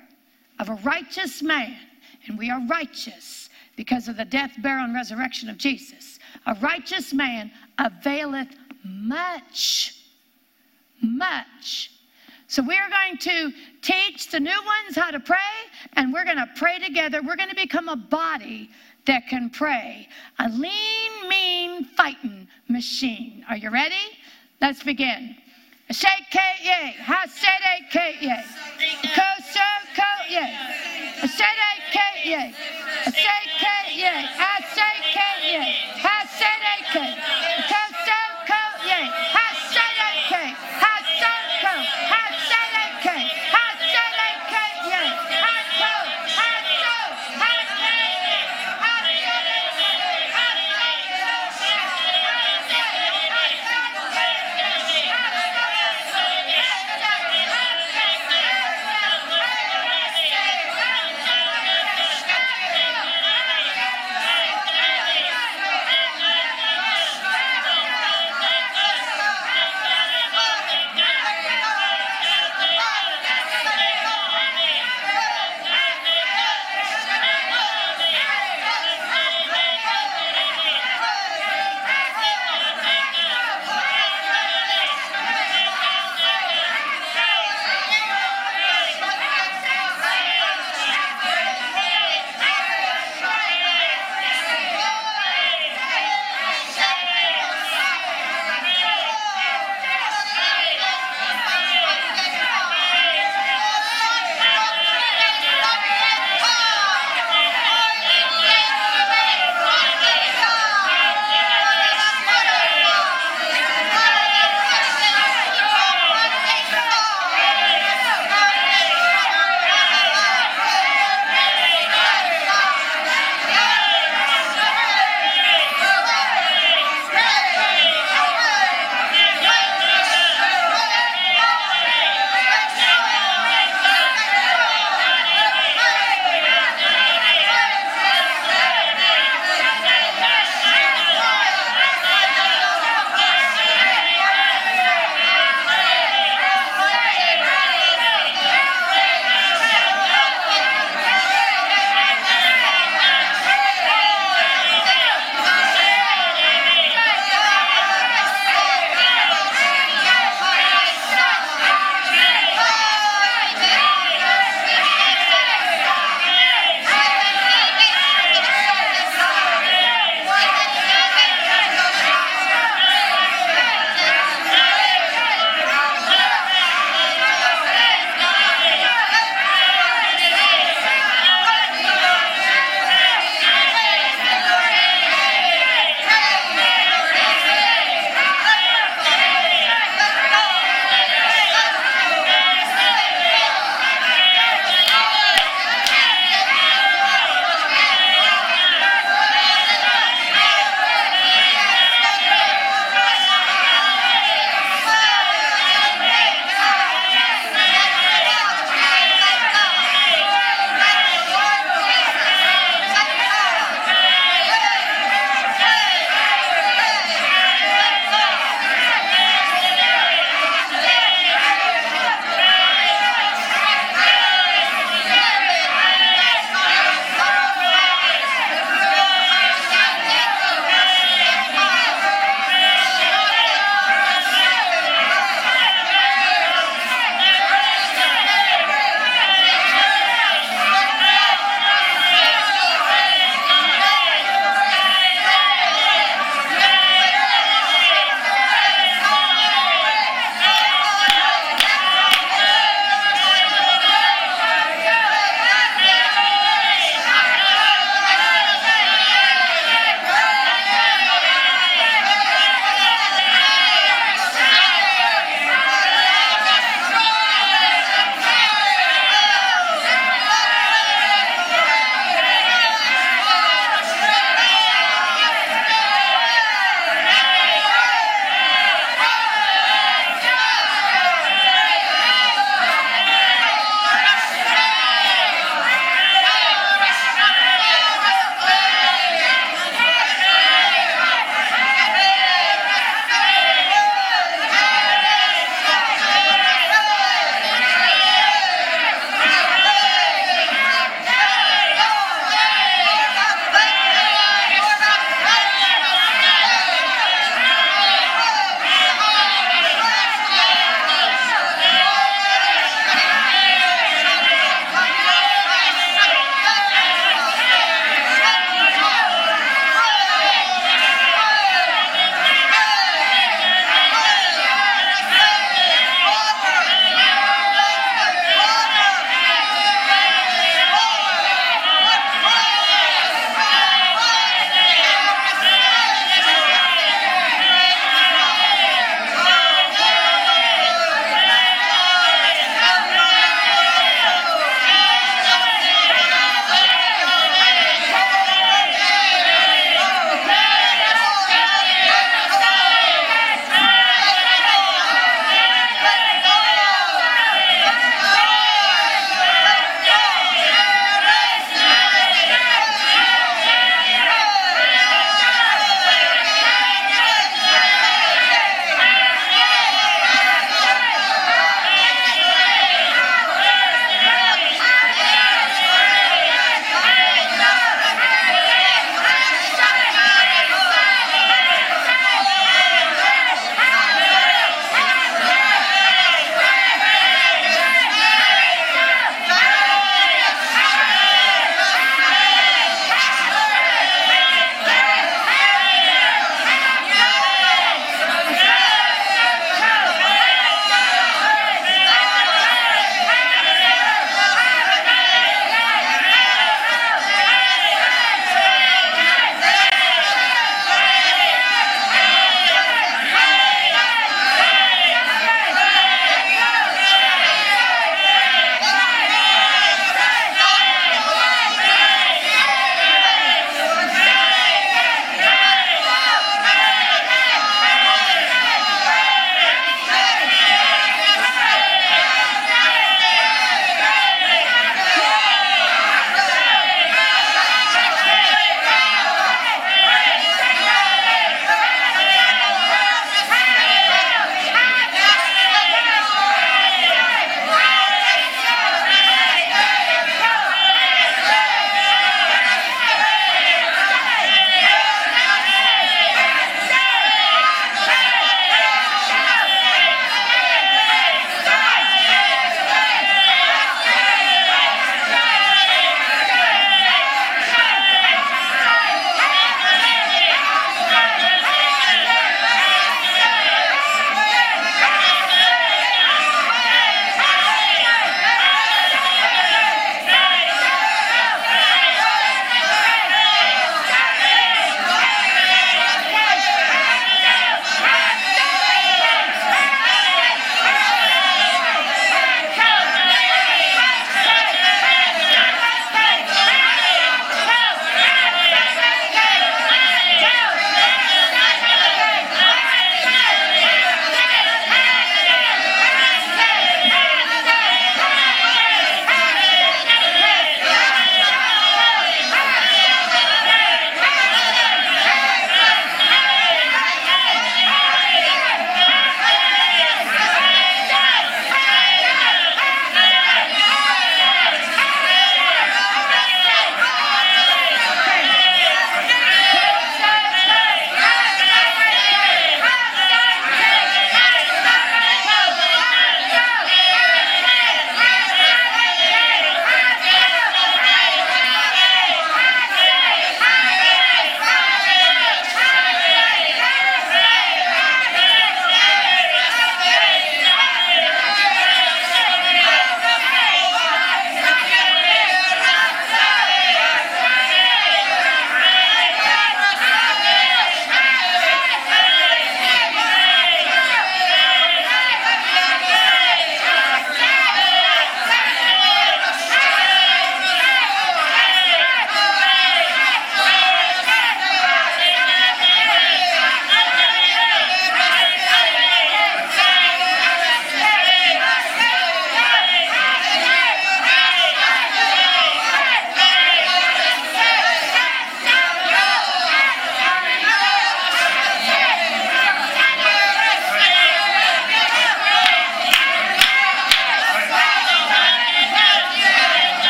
of 0.61 0.68
a 0.68 0.74
righteous 0.85 1.43
man, 1.43 1.78
and 2.26 2.37
we 2.39 2.51
are 2.51 2.61
righteous 2.66 3.49
because 3.74 4.09
of 4.09 4.18
the 4.18 4.24
death, 4.26 4.53
burial, 4.59 4.85
and 4.85 4.95
resurrection 4.95 5.49
of 5.49 5.57
Jesus. 5.57 6.18
A 6.47 6.55
righteous 6.61 7.14
man 7.14 7.51
availeth 7.78 8.55
much, 8.85 9.99
much. 11.01 11.91
So 12.53 12.61
we 12.61 12.77
are 12.77 12.91
going 12.91 13.17
to 13.17 13.51
teach 13.81 14.29
the 14.29 14.39
new 14.39 14.51
ones 14.51 14.95
how 14.95 15.11
to 15.11 15.19
pray, 15.19 15.39
and 15.95 16.13
we're 16.13 16.27
going 16.27 16.37
to 16.37 16.51
pray 16.55 16.79
together. 16.81 17.23
We're 17.23 17.37
going 17.37 17.49
to 17.49 17.55
become 17.55 17.89
a 17.89 17.97
body 17.97 18.69
that 19.07 19.27
can 19.27 19.49
pray. 19.49 20.07
A 20.39 20.51
lean, 20.51 21.29
mean 21.31 21.87
fighting 21.97 22.47
machine. 22.69 23.43
Are 23.49 23.57
you 23.57 23.71
ready? 23.71 24.05
Let's 24.61 24.83
begin. 24.83 25.35
Shake 25.93 26.27
K 26.31 26.41
ye, 26.63 26.93
Hasede 27.03 27.91
K 27.91 28.17
ye, 28.21 28.37
Koso 29.15 29.71
Ko 29.97 30.03
ye, 30.29 30.57
Hasede 31.23 31.73
K 31.91 32.01
ye, 32.23 32.55
Hasede 33.05 33.49
K 33.61 33.67
ye, 33.97 34.29
Hasede 34.37 35.01
K 35.15 35.21
ye, 35.53 35.75
Hasede 36.03 36.93
K. 36.93 37.82